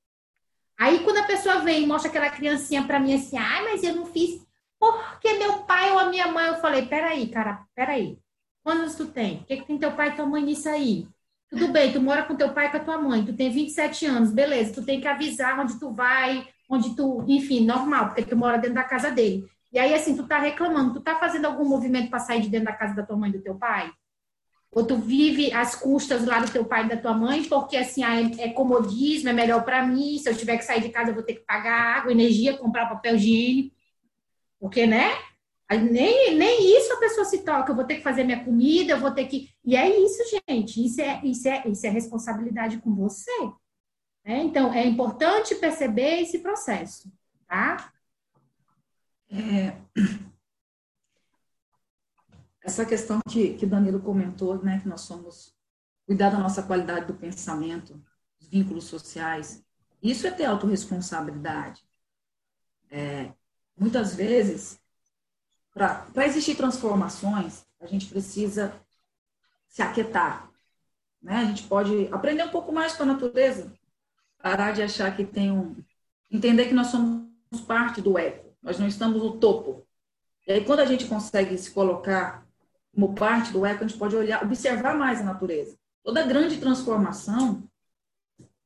Aí, 0.77 1.03
quando 1.03 1.17
a 1.17 1.27
pessoa 1.27 1.59
vem 1.59 1.83
e 1.83 1.87
mostra 1.87 2.09
aquela 2.09 2.29
criancinha 2.29 2.83
para 2.83 2.99
mim 2.99 3.13
assim, 3.13 3.37
ai, 3.37 3.63
mas 3.63 3.83
eu 3.83 3.95
não 3.95 4.05
fiz 4.05 4.41
porque 4.79 5.33
meu 5.33 5.59
pai 5.59 5.91
ou 5.91 5.99
a 5.99 6.05
minha 6.21 6.27
mãe. 6.27 6.47
Eu 6.47 6.55
falei, 6.55 6.85
peraí, 6.85 7.27
cara, 7.27 7.65
peraí. 7.75 8.19
Quantos 8.63 8.95
tu 8.95 9.07
tem? 9.07 9.37
O 9.37 9.45
que, 9.45 9.57
que 9.57 9.67
tem 9.67 9.77
teu 9.77 9.91
pai 9.93 10.09
e 10.09 10.15
tua 10.15 10.25
mãe 10.25 10.43
nisso 10.43 10.69
aí? 10.69 11.07
Tudo 11.49 11.69
bem, 11.69 11.91
tu 11.91 11.99
mora 11.99 12.23
com 12.23 12.35
teu 12.35 12.53
pai 12.53 12.67
e 12.67 12.69
com 12.69 12.77
a 12.77 12.79
tua 12.79 12.97
mãe, 12.97 13.25
tu 13.25 13.33
tem 13.33 13.51
27 13.51 14.05
anos, 14.05 14.31
beleza, 14.31 14.73
tu 14.73 14.85
tem 14.85 15.01
que 15.01 15.07
avisar 15.07 15.59
onde 15.59 15.77
tu 15.77 15.91
vai, 15.91 16.47
onde 16.69 16.95
tu, 16.95 17.25
enfim, 17.27 17.65
normal, 17.65 18.07
porque 18.07 18.23
tu 18.23 18.37
mora 18.37 18.57
dentro 18.57 18.75
da 18.75 18.85
casa 18.85 19.11
dele. 19.11 19.43
E 19.69 19.77
aí, 19.77 19.93
assim, 19.93 20.15
tu 20.15 20.25
tá 20.25 20.39
reclamando, 20.39 20.93
tu 20.93 21.01
tá 21.01 21.19
fazendo 21.19 21.45
algum 21.45 21.65
movimento 21.67 22.09
para 22.09 22.19
sair 22.19 22.41
de 22.41 22.49
dentro 22.49 22.67
da 22.67 22.73
casa 22.73 22.95
da 22.95 23.03
tua 23.03 23.17
mãe 23.17 23.29
e 23.29 23.33
do 23.33 23.41
teu 23.41 23.55
pai? 23.55 23.91
Ou 24.71 24.85
tu 24.85 24.95
vive 24.95 25.51
às 25.51 25.75
custas 25.75 26.25
lá 26.25 26.39
do 26.39 26.49
teu 26.49 26.63
pai 26.63 26.85
e 26.85 26.89
da 26.89 26.95
tua 26.95 27.13
mãe, 27.13 27.43
porque 27.43 27.75
assim, 27.75 28.01
ah, 28.03 28.21
é, 28.21 28.45
é 28.45 28.53
comodismo, 28.53 29.27
é 29.27 29.33
melhor 29.33 29.65
para 29.65 29.85
mim, 29.85 30.17
se 30.19 30.29
eu 30.29 30.37
tiver 30.37 30.55
que 30.57 30.63
sair 30.63 30.81
de 30.81 30.89
casa 30.89 31.09
eu 31.09 31.15
vou 31.15 31.23
ter 31.23 31.33
que 31.33 31.45
pagar 31.45 31.97
água, 31.97 32.11
energia, 32.13 32.57
comprar 32.57 32.87
papel 32.87 33.15
higiênico. 33.17 33.75
Porque, 34.57 34.87
né? 34.87 35.11
Nem, 35.77 36.35
nem 36.37 36.77
isso 36.77 36.91
a 36.93 36.99
pessoa 36.99 37.25
se 37.25 37.43
toca, 37.43 37.71
eu 37.71 37.75
vou 37.75 37.85
ter 37.85 37.95
que 37.95 38.03
fazer 38.03 38.23
minha 38.23 38.43
comida, 38.43 38.93
eu 38.93 38.99
vou 38.99 39.11
ter 39.11 39.25
que. 39.27 39.49
E 39.63 39.75
é 39.75 39.99
isso, 39.99 40.21
gente. 40.49 40.85
Isso 40.85 41.01
é, 41.01 41.21
isso 41.23 41.47
é, 41.47 41.67
isso 41.67 41.87
é 41.87 41.89
responsabilidade 41.89 42.79
com 42.79 42.93
você. 42.93 43.31
Né? 44.25 44.43
Então, 44.43 44.73
é 44.73 44.85
importante 44.85 45.55
perceber 45.55 46.21
esse 46.21 46.39
processo, 46.39 47.11
tá? 47.47 47.91
É, 49.29 49.77
essa 52.61 52.85
questão 52.85 53.19
que, 53.29 53.53
que 53.55 53.65
Danilo 53.65 54.01
comentou, 54.01 54.61
né, 54.61 54.79
que 54.79 54.87
nós 54.87 55.01
somos 55.01 55.55
cuidar 56.05 56.31
da 56.31 56.37
nossa 56.37 56.61
qualidade 56.61 57.05
do 57.05 57.13
pensamento, 57.13 57.93
dos 58.39 58.49
vínculos 58.49 58.83
sociais, 58.83 59.63
isso 60.03 60.27
é 60.27 60.31
ter 60.31 60.45
autorresponsabilidade. 60.45 61.83
É, 62.89 63.31
muitas 63.77 64.15
vezes, 64.15 64.80
para 65.73 66.25
existir 66.25 66.55
transformações, 66.55 67.65
a 67.79 67.85
gente 67.85 68.07
precisa 68.07 68.73
se 69.67 69.81
aquietar. 69.81 70.49
Né? 71.21 71.35
A 71.35 71.45
gente 71.45 71.63
pode 71.63 72.09
aprender 72.11 72.43
um 72.43 72.49
pouco 72.49 72.71
mais 72.71 72.93
com 72.93 73.03
a 73.03 73.07
natureza, 73.07 73.71
parar 74.41 74.71
de 74.71 74.81
achar 74.81 75.15
que 75.15 75.23
tem 75.23 75.51
um. 75.51 75.75
entender 76.29 76.67
que 76.67 76.73
nós 76.73 76.87
somos 76.87 77.61
parte 77.65 78.01
do 78.01 78.17
eco, 78.17 78.53
nós 78.61 78.77
não 78.79 78.87
estamos 78.87 79.21
no 79.21 79.37
topo. 79.37 79.85
E 80.47 80.51
aí, 80.51 80.65
quando 80.65 80.79
a 80.79 80.85
gente 80.85 81.05
consegue 81.05 81.57
se 81.57 81.71
colocar 81.71 82.45
como 82.93 83.13
parte 83.13 83.51
do 83.51 83.65
eco, 83.65 83.83
a 83.83 83.87
gente 83.87 83.97
pode 83.97 84.15
olhar, 84.15 84.43
observar 84.43 84.97
mais 84.97 85.21
a 85.21 85.23
natureza. 85.23 85.77
Toda 86.03 86.25
grande 86.25 86.59
transformação, 86.59 87.63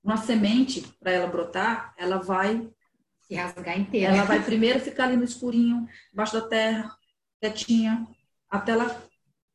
uma 0.03 0.17
semente, 0.17 0.81
para 0.99 1.11
ela 1.11 1.27
brotar, 1.27 1.93
ela 1.97 2.17
vai 2.17 2.69
se 3.27 3.35
rasgar 3.35 3.79
inteira. 3.79 4.13
Ela 4.13 4.23
vai 4.23 4.43
primeiro 4.43 4.79
ficar 4.79 5.05
ali 5.05 5.17
no 5.17 5.23
escurinho, 5.23 5.87
embaixo 6.13 6.33
da 6.33 6.47
terra, 6.47 6.95
quietinha, 7.41 8.07
até 8.49 8.71
ela 8.71 9.03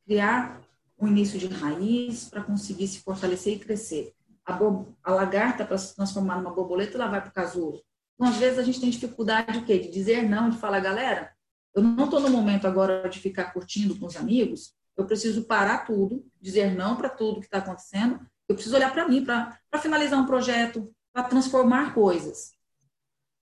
criar 0.05 0.61
o 0.97 1.07
início 1.07 1.39
de 1.39 1.47
raiz 1.47 2.29
para 2.29 2.43
conseguir 2.43 2.87
se 2.87 2.99
fortalecer 2.99 3.55
e 3.55 3.59
crescer. 3.59 4.13
A, 4.45 4.59
a 5.03 5.11
lagarta, 5.11 5.65
para 5.65 5.77
se 5.77 5.95
transformar 5.95 6.37
numa 6.37 6.53
borboleta, 6.53 6.97
ela 6.97 7.07
vai 7.07 7.21
para 7.21 7.29
o 7.29 7.33
casulo. 7.33 7.81
Então, 8.15 8.27
às 8.27 8.37
vezes, 8.37 8.59
a 8.59 8.63
gente 8.63 8.79
tem 8.79 8.89
dificuldade 8.89 9.59
de 9.59 9.65
quê? 9.65 9.79
De 9.79 9.89
dizer 9.89 10.27
não, 10.27 10.49
de 10.49 10.57
falar, 10.57 10.79
galera, 10.79 11.31
eu 11.73 11.81
não 11.81 12.05
estou 12.05 12.19
no 12.19 12.29
momento 12.29 12.67
agora 12.67 13.07
de 13.09 13.19
ficar 13.19 13.45
curtindo 13.53 13.97
com 13.97 14.05
os 14.05 14.15
amigos, 14.15 14.73
eu 14.97 15.05
preciso 15.05 15.43
parar 15.45 15.85
tudo, 15.85 16.25
dizer 16.39 16.75
não 16.75 16.95
para 16.95 17.09
tudo 17.09 17.39
que 17.39 17.45
está 17.45 17.59
acontecendo, 17.59 18.19
eu 18.47 18.55
preciso 18.55 18.75
olhar 18.75 18.91
para 18.91 19.07
mim, 19.07 19.23
para 19.23 19.57
finalizar 19.79 20.19
um 20.19 20.25
projeto, 20.25 20.93
para 21.13 21.23
transformar 21.23 21.93
coisas. 21.93 22.53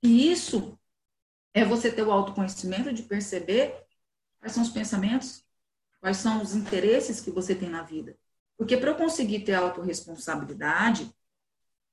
E 0.01 0.31
isso 0.31 0.77
é 1.53 1.65
você 1.65 1.91
ter 1.91 2.03
o 2.03 2.11
autoconhecimento 2.11 2.93
de 2.93 3.03
perceber 3.03 3.75
quais 4.39 4.53
são 4.53 4.63
os 4.63 4.69
pensamentos, 4.69 5.43
quais 5.99 6.17
são 6.17 6.41
os 6.41 6.55
interesses 6.55 7.19
que 7.19 7.31
você 7.31 7.53
tem 7.53 7.69
na 7.69 7.83
vida. 7.83 8.17
Porque 8.57 8.77
para 8.77 8.91
eu 8.91 8.95
conseguir 8.95 9.41
ter 9.41 9.53
autorresponsabilidade 9.53 11.09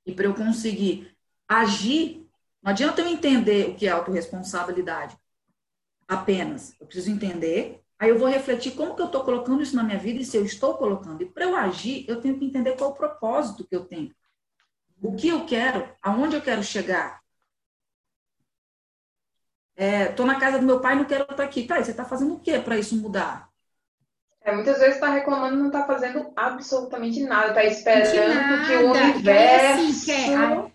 e 0.05 0.13
para 0.13 0.25
eu 0.25 0.33
conseguir 0.33 1.15
agir, 1.47 2.25
não 2.61 2.71
adianta 2.71 3.01
eu 3.01 3.07
entender 3.07 3.69
o 3.69 3.75
que 3.75 3.87
é 3.87 3.91
autorresponsabilidade 3.91 5.17
apenas. 6.07 6.75
Eu 6.79 6.87
preciso 6.87 7.11
entender, 7.11 7.81
aí 7.99 8.09
eu 8.09 8.17
vou 8.19 8.27
refletir 8.27 8.71
como 8.75 8.95
que 8.95 9.01
eu 9.01 9.07
estou 9.07 9.23
colocando 9.23 9.61
isso 9.61 9.75
na 9.75 9.83
minha 9.83 9.99
vida 9.99 10.21
e 10.21 10.25
se 10.25 10.37
eu 10.37 10.45
estou 10.45 10.77
colocando. 10.77 11.21
E 11.21 11.25
para 11.25 11.45
eu 11.45 11.55
agir, 11.55 12.05
eu 12.07 12.21
tenho 12.21 12.37
que 12.37 12.45
entender 12.45 12.75
qual 12.77 12.91
é 12.91 12.93
o 12.93 12.97
propósito 12.97 13.67
que 13.67 13.75
eu 13.75 13.85
tenho. 13.85 14.15
O 15.01 15.15
que 15.15 15.27
eu 15.27 15.45
quero, 15.45 15.89
aonde 16.01 16.35
eu 16.35 16.41
quero 16.41 16.63
chegar. 16.63 17.21
Estou 19.77 20.25
é, 20.25 20.29
na 20.29 20.39
casa 20.39 20.57
do 20.57 20.65
meu 20.65 20.79
pai 20.79 20.95
e 20.95 20.97
não 20.97 21.05
quero 21.05 21.23
estar 21.23 21.43
aqui. 21.43 21.63
Tá, 21.63 21.79
e 21.79 21.85
você 21.85 21.91
está 21.91 22.03
fazendo 22.03 22.33
o 22.33 22.39
que 22.39 22.57
para 22.59 22.77
isso 22.77 22.95
mudar? 22.95 23.47
É, 24.41 24.51
muitas 24.51 24.79
vezes 24.79 24.95
está 24.95 25.09
reclamando 25.09 25.55
e 25.55 25.59
não 25.59 25.67
está 25.67 25.85
fazendo 25.85 26.31
absolutamente 26.35 27.21
nada, 27.23 27.47
está 27.47 27.63
esperando 27.65 28.33
nada. 28.33 28.65
que 28.65 28.75
o 28.75 28.91
universo. 28.91 29.89
Assim, 29.89 30.05
quer, 30.05 30.71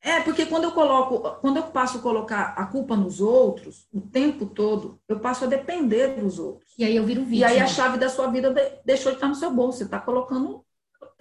é, 0.00 0.20
porque 0.20 0.46
quando 0.46 0.64
eu 0.64 0.72
coloco, 0.72 1.38
quando 1.40 1.56
eu 1.56 1.64
passo 1.64 1.98
a 1.98 2.00
colocar 2.00 2.54
a 2.56 2.64
culpa 2.66 2.96
nos 2.96 3.20
outros, 3.20 3.86
o 3.92 4.00
tempo 4.00 4.46
todo, 4.46 4.98
eu 5.08 5.18
passo 5.18 5.44
a 5.44 5.48
depender 5.48 6.14
dos 6.14 6.38
outros. 6.38 6.72
E 6.78 6.84
aí 6.84 6.94
eu 6.94 7.04
viro 7.04 7.24
vítima. 7.24 7.50
E 7.50 7.52
aí 7.52 7.60
a 7.60 7.66
chave 7.66 7.98
da 7.98 8.08
sua 8.08 8.28
vida 8.28 8.54
deixou 8.84 9.10
de 9.10 9.16
estar 9.16 9.26
no 9.26 9.34
seu 9.34 9.50
bolso. 9.50 9.78
Você 9.78 9.84
está 9.84 9.98
colocando, 9.98 10.64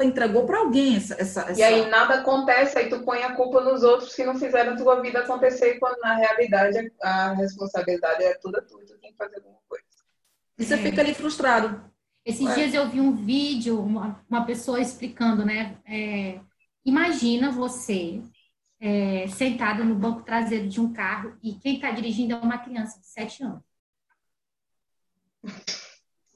entregou 0.04 0.46
para 0.46 0.60
alguém 0.60 0.96
essa, 0.96 1.16
essa, 1.16 1.42
essa, 1.42 1.60
E 1.60 1.64
aí 1.64 1.90
nada 1.90 2.16
acontece, 2.16 2.78
aí 2.78 2.90
tu 2.90 3.04
põe 3.04 3.24
a 3.24 3.34
culpa 3.34 3.62
nos 3.62 3.84
outros 3.84 4.14
que 4.14 4.24
não 4.24 4.38
fizeram 4.38 4.74
a 4.74 4.78
tua 4.78 5.02
vida 5.02 5.20
acontecer, 5.20 5.80
quando 5.80 6.00
na 6.00 6.16
realidade 6.16 6.92
a 7.02 7.34
responsabilidade 7.34 8.24
é 8.24 8.36
toda 8.36 8.62
tua, 8.62 8.86
tu 8.86 8.98
tem 9.00 9.12
que 9.12 9.18
fazer 9.18 9.38
alguma 9.38 9.58
coisa. 9.68 9.84
E 10.58 10.66
você 10.66 10.76
é. 10.76 10.78
fica 10.78 11.02
ali 11.02 11.14
frustrado. 11.14 11.84
Esses 12.24 12.46
Ué. 12.46 12.56
dias 12.56 12.74
eu 12.74 12.88
vi 12.90 13.00
um 13.00 13.16
vídeo, 13.16 13.80
uma, 13.80 14.24
uma 14.30 14.46
pessoa 14.46 14.82
explicando, 14.82 15.46
né? 15.46 15.78
É, 15.88 16.40
imagina 16.86 17.52
você 17.52 18.22
é, 18.80 19.28
sentado 19.30 19.84
no 19.84 19.96
banco 19.96 20.24
traseiro 20.24 20.68
de 20.68 20.80
um 20.80 20.94
carro 20.94 21.38
e 21.42 21.56
quem 21.56 21.76
está 21.76 21.92
dirigindo 21.92 22.34
é 22.34 22.38
uma 22.38 22.58
criança 22.58 23.00
de 23.00 23.08
7 23.08 23.44
anos. 23.44 23.64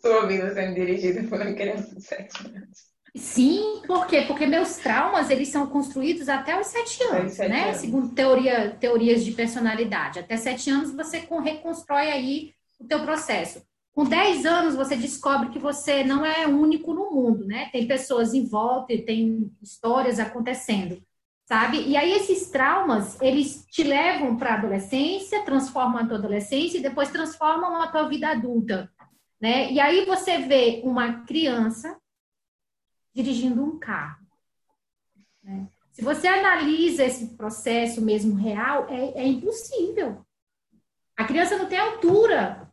Sua 0.02 0.26
vida 0.26 0.52
sendo 0.54 0.74
dirigida 0.74 1.28
por 1.28 1.40
uma 1.40 1.54
criança 1.54 1.94
de 1.94 2.02
7 2.02 2.48
anos. 2.48 2.91
Sim, 3.16 3.82
por 3.86 4.08
quê? 4.08 4.22
Porque 4.22 4.46
meus 4.46 4.78
traumas, 4.78 5.30
eles 5.30 5.50
são 5.50 5.68
construídos 5.68 6.30
até 6.30 6.60
os 6.60 6.68
7 6.68 7.04
anos, 7.04 7.38
né? 7.38 7.66
Anos. 7.66 7.78
Segundo 7.78 8.16
teoria, 8.16 8.72
teorias 8.80 9.24
de 9.26 9.34
personalidade. 9.34 10.20
Até 10.20 10.38
7 10.38 10.70
anos 10.70 10.92
você 10.92 11.28
reconstrói 11.44 12.10
aí 12.10 12.54
o 12.80 12.86
teu 12.86 13.02
processo. 13.02 13.62
Com 13.94 14.06
10 14.06 14.46
anos, 14.46 14.76
você 14.76 14.96
descobre 14.96 15.50
que 15.50 15.60
você 15.60 16.04
não 16.04 16.26
é 16.26 16.48
único 16.48 16.94
no 16.94 17.12
mundo, 17.12 17.46
né? 17.46 17.70
Tem 17.74 17.86
pessoas 17.86 18.34
em 18.34 18.46
volta 18.46 18.94
e 18.94 19.02
tem 19.02 19.52
histórias 19.62 20.18
acontecendo 20.18 21.02
sabe? 21.52 21.86
E 21.86 21.98
aí 21.98 22.14
esses 22.14 22.50
traumas, 22.50 23.20
eles 23.22 23.66
te 23.70 23.84
levam 23.84 24.38
para 24.38 24.52
a 24.52 24.54
adolescência, 24.54 25.44
transformam 25.44 25.98
a 25.98 26.08
tua 26.08 26.18
adolescência 26.18 26.78
e 26.78 26.82
depois 26.82 27.10
transformam 27.10 27.76
a 27.82 27.88
tua 27.88 28.08
vida 28.08 28.30
adulta, 28.30 28.90
né? 29.42 29.70
E 29.70 29.78
aí 29.78 30.06
você 30.06 30.38
vê 30.38 30.82
uma 30.86 31.26
criança 31.26 31.98
dirigindo 33.14 33.64
um 33.64 33.78
carro. 33.78 34.26
Né? 35.44 35.68
Se 35.92 36.02
você 36.02 36.28
analisa 36.28 37.04
esse 37.04 37.36
processo 37.36 38.02
mesmo 38.02 38.36
real, 38.36 38.88
é, 38.90 39.22
é 39.22 39.28
impossível. 39.28 40.26
A 41.18 41.24
criança 41.26 41.58
não 41.58 41.68
tem 41.68 41.78
altura, 41.78 42.72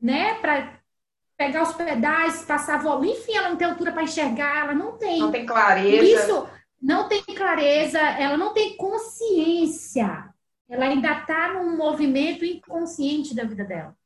né, 0.00 0.34
para 0.34 0.78
pegar 1.36 1.62
os 1.62 1.72
pedais, 1.72 2.44
passar 2.44 2.82
volume, 2.82 3.12
enfim, 3.12 3.36
ela 3.36 3.50
não 3.50 3.56
tem 3.56 3.68
altura 3.68 3.92
para 3.92 4.02
enxergar, 4.02 4.64
ela 4.64 4.74
não 4.74 4.98
tem. 4.98 5.20
Não 5.20 5.30
tem 5.30 5.46
clareza. 5.46 6.02
Isso 6.02 6.48
não 6.80 7.08
tem 7.08 7.22
clareza, 7.22 7.98
ela 7.98 8.36
não 8.36 8.52
tem 8.52 8.76
consciência. 8.76 10.28
Ela 10.68 10.86
ainda 10.86 11.20
está 11.20 11.54
num 11.54 11.76
movimento 11.76 12.44
inconsciente 12.44 13.34
da 13.34 13.44
vida 13.44 13.64
dela. 13.64 13.96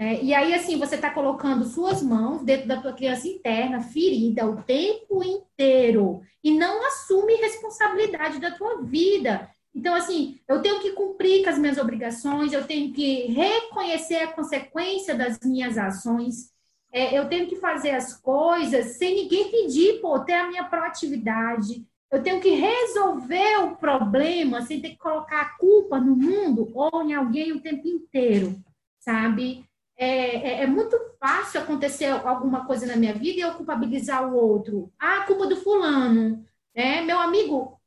É, 0.00 0.22
e 0.22 0.32
aí, 0.32 0.54
assim, 0.54 0.78
você 0.78 0.94
está 0.94 1.10
colocando 1.10 1.64
suas 1.64 2.00
mãos 2.00 2.42
dentro 2.42 2.68
da 2.68 2.80
tua 2.80 2.92
criança 2.92 3.26
interna, 3.26 3.80
ferida, 3.80 4.46
o 4.46 4.62
tempo 4.62 5.24
inteiro, 5.24 6.22
e 6.42 6.52
não 6.56 6.86
assume 6.86 7.34
responsabilidade 7.34 8.38
da 8.38 8.52
tua 8.52 8.80
vida. 8.80 9.50
Então, 9.74 9.96
assim, 9.96 10.38
eu 10.46 10.62
tenho 10.62 10.78
que 10.78 10.92
cumprir 10.92 11.42
com 11.42 11.50
as 11.50 11.58
minhas 11.58 11.78
obrigações, 11.78 12.52
eu 12.52 12.64
tenho 12.64 12.92
que 12.92 13.26
reconhecer 13.26 14.22
a 14.22 14.32
consequência 14.32 15.16
das 15.16 15.40
minhas 15.44 15.76
ações, 15.76 16.52
é, 16.92 17.18
eu 17.18 17.28
tenho 17.28 17.48
que 17.48 17.56
fazer 17.56 17.90
as 17.90 18.14
coisas 18.14 18.98
sem 18.98 19.16
ninguém 19.16 19.50
pedir, 19.50 20.00
pô, 20.00 20.20
ter 20.20 20.34
a 20.34 20.48
minha 20.48 20.64
proatividade, 20.64 21.84
eu 22.10 22.22
tenho 22.22 22.40
que 22.40 22.50
resolver 22.50 23.64
o 23.64 23.76
problema 23.76 24.62
sem 24.62 24.80
ter 24.80 24.90
que 24.90 24.96
colocar 24.96 25.40
a 25.40 25.58
culpa 25.58 26.00
no 26.00 26.16
mundo 26.16 26.70
ou 26.72 27.02
em 27.02 27.14
alguém 27.14 27.52
o 27.52 27.60
tempo 27.60 27.86
inteiro, 27.86 28.56
sabe? 29.00 29.67
É, 30.00 30.06
é, 30.06 30.62
é, 30.62 30.66
muito 30.66 30.96
fácil 31.18 31.60
acontecer 31.60 32.06
alguma 32.06 32.64
coisa 32.64 32.86
na 32.86 32.94
minha 32.94 33.12
vida 33.12 33.38
e 33.38 33.40
eu 33.40 33.54
culpabilizar 33.54 34.32
o 34.32 34.36
outro. 34.36 34.92
Ah, 34.96 35.24
culpa 35.26 35.48
do 35.48 35.56
fulano. 35.56 36.46
É, 36.72 37.00
meu 37.00 37.18
amigo, 37.18 37.80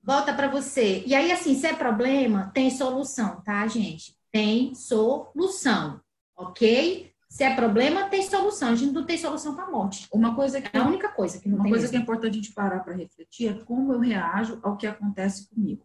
volta 0.00 0.32
para 0.32 0.46
você. 0.46 1.02
E 1.04 1.12
aí, 1.12 1.32
assim, 1.32 1.56
se 1.56 1.66
é 1.66 1.74
problema, 1.74 2.52
tem 2.54 2.70
solução, 2.70 3.42
tá, 3.42 3.66
gente? 3.66 4.16
Tem 4.30 4.76
solução, 4.76 6.00
ok? 6.36 7.12
Se 7.28 7.42
é 7.42 7.56
problema, 7.56 8.08
tem 8.08 8.22
solução. 8.22 8.68
A 8.68 8.74
gente 8.76 8.92
não 8.92 9.04
tem 9.04 9.18
solução 9.18 9.56
para 9.56 9.64
a 9.64 9.70
morte. 9.70 10.06
Uma 10.12 10.36
coisa 10.36 10.60
que 10.60 10.74
é 10.74 10.80
a 10.80 10.86
única 10.86 11.08
coisa 11.08 11.40
que 11.40 11.48
não 11.48 11.56
uma 11.56 11.64
tem. 11.64 11.72
coisa 11.72 11.82
mesmo. 11.82 11.90
que 11.90 11.96
é 11.96 12.00
importante 12.00 12.32
a 12.32 12.36
gente 12.36 12.54
parar 12.54 12.80
para 12.80 12.94
refletir 12.94 13.48
é 13.48 13.64
como 13.64 13.92
eu 13.92 13.98
reajo 13.98 14.60
ao 14.62 14.76
que 14.76 14.86
acontece 14.86 15.48
comigo. 15.48 15.84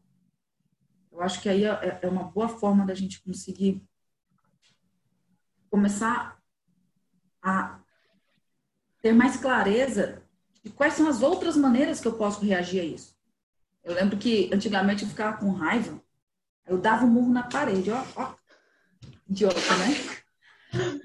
Eu 1.12 1.22
acho 1.22 1.42
que 1.42 1.50
aí 1.50 1.66
é, 1.66 2.00
é 2.04 2.08
uma 2.08 2.24
boa 2.24 2.48
forma 2.48 2.86
da 2.86 2.94
gente 2.94 3.22
conseguir 3.24 3.82
começar 5.72 6.38
a 7.42 7.80
ter 9.02 9.14
mais 9.14 9.38
clareza 9.38 10.22
de 10.62 10.70
quais 10.70 10.94
são 10.94 11.08
as 11.08 11.24
outras 11.24 11.56
maneiras 11.56 12.00
que 12.00 12.08
eu 12.08 12.14
posso 12.14 12.46
reagir 12.46 12.82
a 12.82 12.84
isso. 12.84 13.16
Eu 13.84 13.96
lembro 13.96 14.18
que 14.18 14.52
antigamente 14.54 15.04
eu 15.04 15.10
ficava 15.10 15.38
com 15.38 15.50
raiva, 15.52 16.00
eu 16.68 16.78
dava 16.78 17.06
um 17.06 17.10
murro 17.10 17.34
na 17.34 17.44
parede, 17.44 17.90
ó, 17.90 18.04
ó 18.16 18.36
idiota, 19.28 19.60
né? 19.78 20.22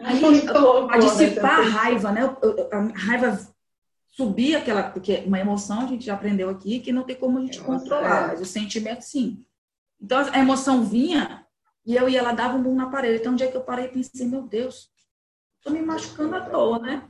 Aí, 0.01 0.21
para 0.21 0.99
dissipar 0.99 1.61
a 1.61 1.63
raiva, 1.63 2.13
né? 2.13 2.23
A 2.73 2.99
raiva 2.99 3.49
subia 4.09 4.59
aquela, 4.59 4.91
porque 4.91 5.23
uma 5.27 5.39
emoção 5.39 5.83
a 5.83 5.87
gente 5.87 6.05
já 6.05 6.15
aprendeu 6.15 6.51
aqui 6.51 6.81
que 6.81 6.93
não 6.93 7.05
tem 7.05 7.17
como 7.17 7.39
a 7.39 7.41
gente 7.41 7.61
controlar, 7.61 8.25
é. 8.25 8.27
mas 8.29 8.41
o 8.41 8.45
sentimento 8.45 9.03
sim. 9.03 9.45
Então 10.01 10.19
a 10.19 10.39
emoção 10.39 10.85
vinha 10.85 11.46
e 11.87 11.95
eu 11.95 12.09
ia 12.09 12.23
lá, 12.23 12.33
dava 12.33 12.57
um 12.57 12.63
murro 12.63 12.77
na 12.77 12.91
parede. 12.91 13.21
Então 13.21 13.33
um 13.33 13.37
dia 13.37 13.51
que 13.51 13.57
eu 13.57 13.63
parei 13.63 13.87
e 13.87 13.91
pensei, 13.91 14.27
meu 14.27 14.43
Deus, 14.43 14.91
tô 15.63 15.71
me 15.71 15.81
machucando 15.81 16.35
à 16.35 16.41
toa, 16.41 16.81
né? 16.81 17.09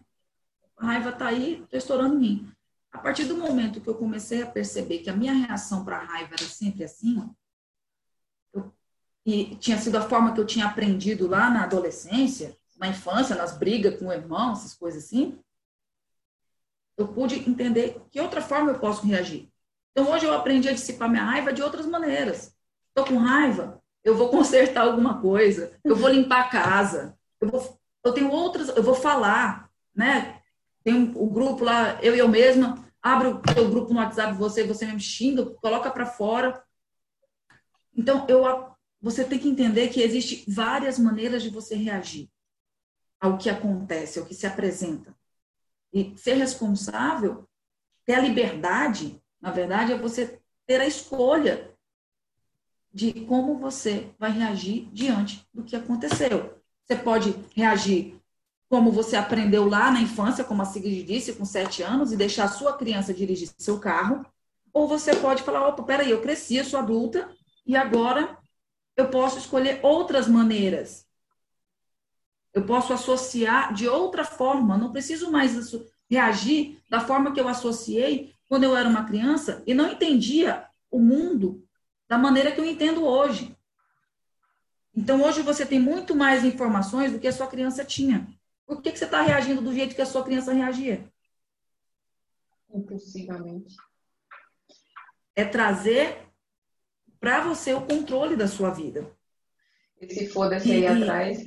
A 0.77 0.87
raiva 0.87 1.11
tá 1.11 1.29
aí, 1.29 1.65
tô 1.71 1.77
estourando 1.77 2.15
em 2.17 2.19
mim. 2.19 2.53
A 2.93 2.99
partir 2.99 3.25
do 3.25 3.37
momento 3.37 3.81
que 3.81 3.89
eu 3.89 3.95
comecei 3.95 4.43
a 4.43 4.47
perceber 4.47 4.99
que 4.99 5.11
a 5.11 5.17
minha 5.17 5.33
reação 5.33 5.85
para 5.85 5.97
a 5.97 6.05
raiva 6.05 6.35
era 6.35 6.45
sempre 6.45 6.85
assim, 6.85 7.29
e 9.25 9.57
tinha 9.57 9.77
sido 9.77 9.97
a 9.97 10.09
forma 10.09 10.33
que 10.33 10.41
eu 10.41 10.47
tinha 10.47 10.67
aprendido 10.67 11.27
lá 11.27 11.51
na 11.51 11.65
adolescência, 11.65 12.57
na 12.77 12.87
infância, 12.87 13.35
nas 13.35 13.59
brigas 13.59 13.99
com 13.99 14.07
o 14.07 14.13
irmão, 14.13 14.53
essas 14.53 14.73
coisas 14.73 15.05
assim, 15.05 15.37
eu 16.97 17.09
pude 17.09 17.37
entender 17.49 18.01
que 18.11 18.21
outra 18.21 18.41
forma 18.41 18.71
eu 18.71 18.79
posso 18.79 19.05
reagir. 19.05 19.51
Então 19.91 20.11
hoje 20.13 20.27
eu 20.27 20.33
aprendi 20.33 20.69
a 20.69 20.73
dissipar 20.73 21.11
minha 21.11 21.25
raiva 21.25 21.53
de 21.53 21.61
outras 21.61 21.87
maneiras. 21.87 22.55
Estou 22.89 23.05
com 23.05 23.19
raiva, 23.19 23.83
eu 24.07 24.15
vou 24.15 24.29
consertar 24.29 24.83
alguma 24.83 25.21
coisa, 25.21 25.77
eu 25.83 25.97
vou 25.97 26.09
limpar 26.09 26.43
a 26.43 26.49
casa, 26.49 27.19
eu, 27.41 27.49
vou, 27.49 27.81
eu 28.05 28.13
tenho 28.13 28.31
outras, 28.31 28.69
eu 28.69 28.83
vou 28.83 28.95
falar, 28.95 29.69
né? 29.93 30.41
Tem 30.85 30.95
um, 30.95 31.13
o 31.21 31.29
grupo 31.29 31.65
lá, 31.65 32.01
eu 32.01 32.15
e 32.15 32.19
eu 32.21 32.29
mesma, 32.29 32.87
abre 33.03 33.27
o 33.27 33.43
seu 33.53 33.69
grupo 33.69 33.93
no 33.93 33.99
WhatsApp, 33.99 34.39
você, 34.39 34.63
você 34.63 34.87
me 34.87 35.01
xinga, 35.01 35.45
coloca 35.47 35.91
para 35.91 36.07
fora. 36.07 36.63
Então 37.97 38.25
eu 38.29 38.45
você 39.03 39.25
tem 39.25 39.41
que 39.41 39.49
entender 39.49 39.89
que 39.89 40.01
existe 40.01 40.49
várias 40.49 41.01
maneiras 41.01 41.43
de 41.43 41.51
você 41.51 41.75
reagir 41.75 42.31
ao 43.21 43.37
que 43.37 43.51
acontece, 43.51 44.21
ao 44.21 44.25
que 44.25 44.35
se 44.35 44.47
apresenta. 44.47 45.17
E 45.93 46.17
ser 46.17 46.35
responsável, 46.35 47.49
ter 48.05 48.15
a 48.15 48.21
liberdade, 48.21 49.21
na 49.41 49.51
verdade, 49.51 49.93
é 49.93 49.99
você 49.99 50.41
ter 50.65 50.81
a 50.81 50.87
escolha 50.87 51.76
de 52.97 53.13
como 53.27 53.59
você 53.59 54.09
vai 54.19 54.31
reagir 54.31 54.89
diante 54.91 55.47
do 55.53 55.63
que 55.63 55.77
aconteceu. 55.77 56.59
Você 56.83 56.97
pode 56.97 57.35
reagir 57.55 58.19
como 58.71 58.91
você 58.91 59.17
aprendeu 59.17 59.69
lá 59.69 59.91
na 59.91 60.01
infância, 60.01 60.43
como 60.43 60.63
a 60.63 60.65
Sigrid 60.65 61.07
disse, 61.07 61.35
com 61.35 61.45
sete 61.45 61.83
anos, 61.83 62.11
e 62.11 62.17
deixar 62.17 62.45
a 62.45 62.49
sua 62.49 62.73
criança 62.73 63.13
dirigir 63.13 63.51
seu 63.59 63.79
carro, 63.79 64.25
ou 64.73 64.89
você 64.89 65.15
pode 65.15 65.43
falar, 65.43 65.69
opa, 65.69 65.83
peraí, 65.83 66.11
eu 66.11 66.23
cresci, 66.23 66.57
eu 66.57 66.65
sou 66.65 66.81
adulta, 66.81 67.29
e 67.67 67.77
agora 67.77 68.39
eu 68.97 69.11
posso 69.11 69.37
escolher 69.37 69.79
outras 69.83 70.27
maneiras. 70.27 71.05
Eu 72.55 72.65
posso 72.65 72.95
associar 72.95 73.75
de 73.75 73.87
outra 73.87 74.25
forma, 74.25 74.79
não 74.79 74.91
preciso 74.91 75.31
mais 75.31 75.53
reagir 76.09 76.81
da 76.89 77.01
forma 77.01 77.35
que 77.35 77.41
eu 77.41 77.47
associei 77.47 78.33
quando 78.49 78.65
eu 78.65 78.75
era 78.75 78.89
uma 78.89 79.05
criança 79.05 79.63
e 79.67 79.75
não 79.75 79.87
entendia 79.87 80.65
o 80.91 80.99
mundo 80.99 81.66
da 82.09 82.17
maneira 82.19 82.53
que 82.53 82.61
eu 82.61 82.65
entendo 82.65 83.05
hoje. 83.05 83.57
Então, 84.95 85.23
hoje 85.23 85.43
você 85.43 85.67
tem 85.67 85.79
muito 85.79 86.15
mais 86.15 86.45
informações 86.45 87.13
do 87.13 87.19
que 87.19 87.29
a 87.29 87.33
sua 87.33 87.47
criança 87.47 87.85
tinha. 87.85 88.27
Por 88.67 88.81
que, 88.81 88.91
que 88.91 88.99
você 88.99 89.05
está 89.05 89.23
reagindo 89.23 89.61
do 89.61 89.73
jeito 89.73 89.95
que 89.95 90.03
a 90.03 90.07
sua 90.07 90.25
criança 90.25 90.53
reagia? 90.53 91.05
Impulsivamente. 92.73 93.77
É 95.35 95.45
trazer 95.45 96.27
para 97.21 97.45
você 97.45 97.75
o 97.75 97.83
controle 97.83 98.37
da 98.37 98.49
sua 98.49 98.71
vida. 98.71 99.11
E 100.01 100.13
se 100.13 100.29
for 100.29 100.49
desse 100.49 100.73
aí 100.73 100.87
atrás. 100.87 101.47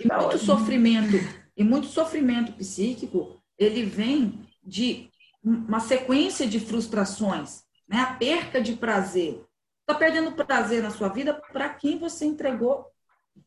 E 0.00 0.06
tá 0.08 0.16
muito 0.16 0.34
ótimo. 0.34 0.44
sofrimento, 0.44 1.16
e 1.56 1.64
muito 1.64 1.86
sofrimento 1.86 2.52
psíquico, 2.52 3.40
ele 3.58 3.84
vem 3.84 4.46
de 4.62 5.10
uma 5.42 5.80
sequência 5.80 6.46
de 6.46 6.60
frustrações, 6.60 7.64
né? 7.88 8.00
A 8.00 8.14
perca 8.14 8.60
de 8.60 8.74
prazer. 8.76 9.44
Está 9.88 9.98
perdendo 9.98 10.32
prazer 10.32 10.82
na 10.82 10.90
sua 10.90 11.08
vida 11.08 11.32
para 11.50 11.72
quem 11.72 11.98
você 11.98 12.26
entregou 12.26 12.92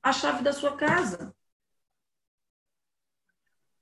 a 0.01 0.11
chave 0.11 0.41
da 0.41 0.51
sua 0.51 0.75
casa. 0.75 1.35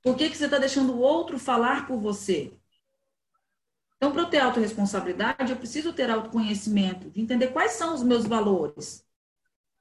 Por 0.03 0.17
que, 0.17 0.29
que 0.29 0.35
você 0.35 0.43
está 0.43 0.57
deixando 0.57 0.91
o 0.91 0.99
outro 0.99 1.39
falar 1.39 1.87
por 1.87 1.97
você? 2.01 2.53
Então, 3.95 4.11
para 4.11 4.23
eu 4.23 4.29
ter 4.29 4.39
autorresponsabilidade, 4.39 5.53
eu 5.53 5.57
preciso 5.57 5.93
ter 5.93 6.09
autoconhecimento, 6.09 7.09
de 7.09 7.21
entender 7.21 7.47
quais 7.53 7.71
são 7.71 7.95
os 7.95 8.03
meus 8.03 8.25
valores. 8.27 9.05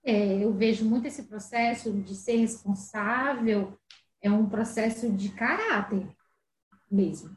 É, 0.04 0.44
eu 0.44 0.52
vejo 0.52 0.84
muito 0.84 1.08
esse 1.08 1.24
processo 1.24 1.92
de 1.92 2.14
ser 2.14 2.36
responsável, 2.36 3.76
é 4.22 4.30
um 4.30 4.48
processo 4.48 5.10
de 5.10 5.30
caráter 5.30 6.08
mesmo, 6.88 7.36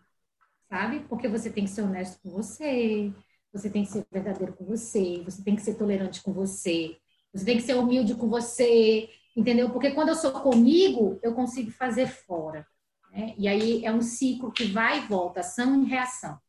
sabe? 0.69 0.99
Porque 1.09 1.27
você 1.27 1.49
tem 1.49 1.65
que 1.65 1.71
ser 1.71 1.81
honesto 1.81 2.21
com 2.21 2.29
você, 2.29 3.11
você 3.53 3.69
tem 3.69 3.83
que 3.83 3.91
ser 3.91 4.05
verdadeiro 4.11 4.53
com 4.53 4.65
você, 4.65 5.21
você 5.23 5.43
tem 5.43 5.55
que 5.55 5.61
ser 5.61 5.75
tolerante 5.75 6.21
com 6.21 6.33
você, 6.33 6.97
você 7.33 7.45
tem 7.45 7.57
que 7.57 7.63
ser 7.63 7.75
humilde 7.75 8.15
com 8.15 8.29
você, 8.29 9.09
entendeu? 9.35 9.69
Porque 9.69 9.91
quando 9.91 10.09
eu 10.09 10.15
sou 10.15 10.31
comigo, 10.31 11.19
eu 11.21 11.33
consigo 11.33 11.71
fazer 11.71 12.07
fora. 12.07 12.65
Né? 13.11 13.35
E 13.37 13.47
aí 13.47 13.85
é 13.85 13.91
um 13.91 14.01
ciclo 14.01 14.51
que 14.51 14.65
vai 14.65 14.99
e 14.99 15.07
volta, 15.07 15.41
ação 15.41 15.83
e 15.83 15.87
reação 15.87 16.39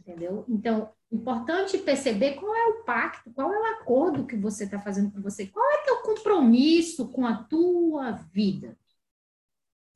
entendeu? 0.00 0.44
Então, 0.48 0.92
importante 1.10 1.78
perceber 1.78 2.34
qual 2.34 2.54
é 2.54 2.66
o 2.68 2.84
pacto, 2.84 3.30
qual 3.32 3.52
é 3.52 3.58
o 3.58 3.64
acordo 3.76 4.26
que 4.26 4.36
você 4.36 4.64
está 4.64 4.78
fazendo 4.78 5.12
com 5.12 5.20
você, 5.20 5.46
qual 5.46 5.64
é 5.72 5.84
teu 5.84 6.02
compromisso 6.02 7.08
com 7.08 7.26
a 7.26 7.44
tua 7.44 8.12
vida, 8.12 8.76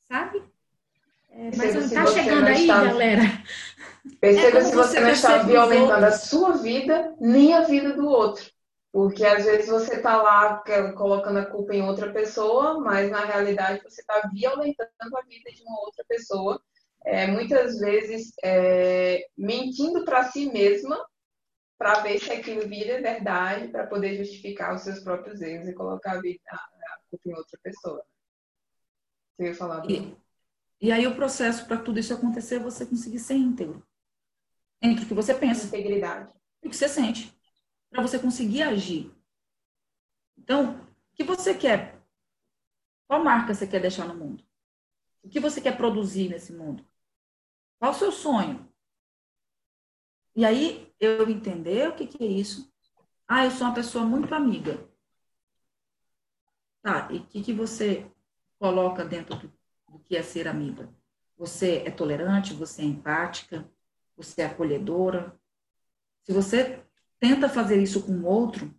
sabe? 0.09 0.42
É, 1.37 1.51
mas 1.57 1.74
está 1.74 2.07
chegando 2.07 2.47
aí, 2.47 2.62
está... 2.62 2.85
galera. 2.85 3.22
Perceba 4.20 4.59
é 4.59 4.61
se 4.64 4.74
você, 4.74 4.95
você 4.95 5.01
não 5.01 5.11
está 5.11 5.39
violentando 5.39 6.05
a 6.05 6.12
sua 6.12 6.53
vida 6.59 7.14
nem 7.20 7.55
a 7.55 7.62
vida 7.62 7.93
do 7.95 8.07
outro. 8.07 8.45
Porque 8.93 9.24
às 9.24 9.45
vezes 9.45 9.68
você 9.68 9.97
está 9.97 10.22
lá 10.22 10.62
colocando 10.97 11.39
a 11.41 11.47
culpa 11.47 11.74
em 11.74 11.82
outra 11.82 12.12
pessoa, 12.12 12.78
mas 12.80 13.11
na 13.11 13.24
realidade 13.24 13.82
você 13.82 14.01
está 14.01 14.30
violentando 14.32 15.16
a 15.16 15.22
vida 15.22 15.51
de 15.51 15.62
uma 15.62 15.80
outra 15.80 16.05
pessoa 16.09 16.61
é, 17.05 17.26
muitas 17.26 17.78
vezes 17.78 18.32
é, 18.43 19.26
mentindo 19.37 20.05
para 20.05 20.24
si 20.24 20.51
mesma 20.51 21.05
para 21.76 22.01
ver 22.01 22.18
se 22.18 22.32
aquilo 22.32 22.66
vira 22.66 23.03
verdade, 23.03 23.68
para 23.68 23.87
poder 23.87 24.16
justificar 24.16 24.74
os 24.74 24.82
seus 24.82 25.01
próprios 25.01 25.43
erros 25.43 25.68
e 25.68 25.74
colocar 25.74 26.12
a, 26.12 26.20
vida, 26.20 26.41
a, 26.49 26.57
a 26.57 26.99
culpa 27.11 27.28
em 27.28 27.35
outra 27.35 27.59
pessoa. 27.62 28.03
Você 29.37 29.49
ia 29.49 29.55
falar? 29.55 29.91
E, 29.91 30.16
e 30.85 30.93
aí 30.93 31.07
o 31.07 31.14
processo 31.14 31.66
para 31.66 31.80
tudo 31.80 31.99
isso 31.99 32.12
acontecer 32.12 32.57
é 32.57 32.59
você 32.59 32.85
conseguir 32.85 33.18
ser 33.18 33.37
íntegro. 33.37 33.82
Entre 34.82 35.07
o 35.07 35.09
que 35.09 35.14
você 35.14 35.32
pensa. 35.32 35.66
Integridade. 35.66 36.30
E 36.62 36.66
o 36.66 36.70
que 36.70 36.76
você 36.76 36.91
sente. 36.91 37.35
Para 37.89 38.03
você 38.03 38.18
conseguir 38.18 38.64
agir. 38.64 39.11
Então, 40.37 40.74
o 40.74 41.14
que 41.14 41.24
você 41.24 41.55
quer? 41.55 41.99
Qual 43.09 43.24
marca 43.24 43.55
você 43.55 43.66
quer 43.66 43.80
deixar 43.80 44.07
no 44.07 44.14
mundo? 44.14 44.45
O 45.22 45.28
que 45.30 45.41
você 45.41 45.59
quer 45.59 45.74
produzir 45.74 46.28
nesse 46.28 46.53
mundo? 46.53 46.87
Qual 47.78 47.91
o 47.91 47.95
seu 47.95 48.12
sonho? 48.12 48.70
E 50.37 50.45
aí 50.45 50.95
eu 51.01 51.26
entender 51.30 51.89
o 51.89 51.95
que, 51.95 52.07
que 52.07 52.22
é 52.22 52.26
isso. 52.26 52.70
Ah, 53.26 53.47
eu 53.47 53.51
sou 53.51 53.66
uma 53.66 53.74
pessoa 53.74 54.05
muito 54.05 54.35
amiga. 54.35 54.87
Tá, 56.82 57.11
e 57.11 57.16
o 57.16 57.26
que, 57.26 57.43
que 57.43 57.55
você 57.55 58.07
coloca 58.59 59.03
dentro 59.03 59.35
do, 59.37 59.64
do 59.95 60.01
que 60.01 60.16
é 60.16 60.22
ser 60.22 60.49
amiga? 60.49 60.88
Você 61.38 61.84
é 61.86 61.90
tolerante, 61.90 62.53
você 62.53 62.82
é 62.82 62.84
empática, 62.84 63.64
você 64.16 64.42
é 64.42 64.47
acolhedora. 64.47 65.38
Se 66.24 66.32
você 66.32 66.82
tenta 67.20 67.49
fazer 67.49 67.80
isso 67.80 68.03
com 68.03 68.12
o 68.12 68.26
outro, 68.26 68.74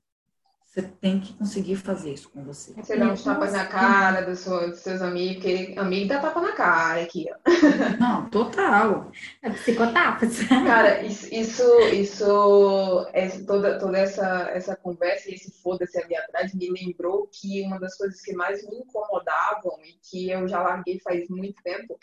Você 0.76 0.82
tem 0.82 1.22
que 1.22 1.32
conseguir 1.36 1.78
fazer 1.78 2.16
isso 2.16 2.30
com 2.30 2.44
você. 2.44 2.74
Você 2.74 2.98
dá 2.98 3.08
uns 3.08 3.24
tapas 3.24 3.54
na 3.54 3.66
cara 3.66 4.20
dos, 4.24 4.40
seus, 4.40 4.72
dos 4.72 4.80
seus 4.80 5.02
amigos, 5.02 5.36
porque 5.36 5.74
amigo 5.78 6.10
dá 6.10 6.20
tapa 6.20 6.42
na 6.42 6.52
cara 6.52 7.02
aqui, 7.02 7.28
ó. 7.32 7.38
Não, 7.98 8.30
total. 8.30 9.10
É 9.42 9.50
psicotapas. 9.52 10.38
Cara, 10.44 11.02
isso, 11.02 11.34
isso, 11.34 11.80
isso 11.94 13.08
é, 13.14 13.30
toda, 13.46 13.80
toda 13.80 13.98
essa, 13.98 14.50
essa 14.50 14.76
conversa 14.76 15.32
e 15.32 15.36
esse 15.36 15.50
foda-se 15.64 15.98
ali 15.98 16.14
atrás 16.14 16.54
me 16.54 16.70
lembrou 16.70 17.30
que 17.32 17.62
uma 17.62 17.80
das 17.80 17.98
coisas 17.98 18.20
que 18.20 18.34
mais 18.34 18.62
me 18.68 18.80
incomodavam 18.80 19.80
e 19.82 19.98
que 20.04 20.30
eu 20.30 20.46
já 20.46 20.62
larguei 20.62 21.00
faz 21.00 21.30
muito 21.30 21.64
tempo 21.64 21.98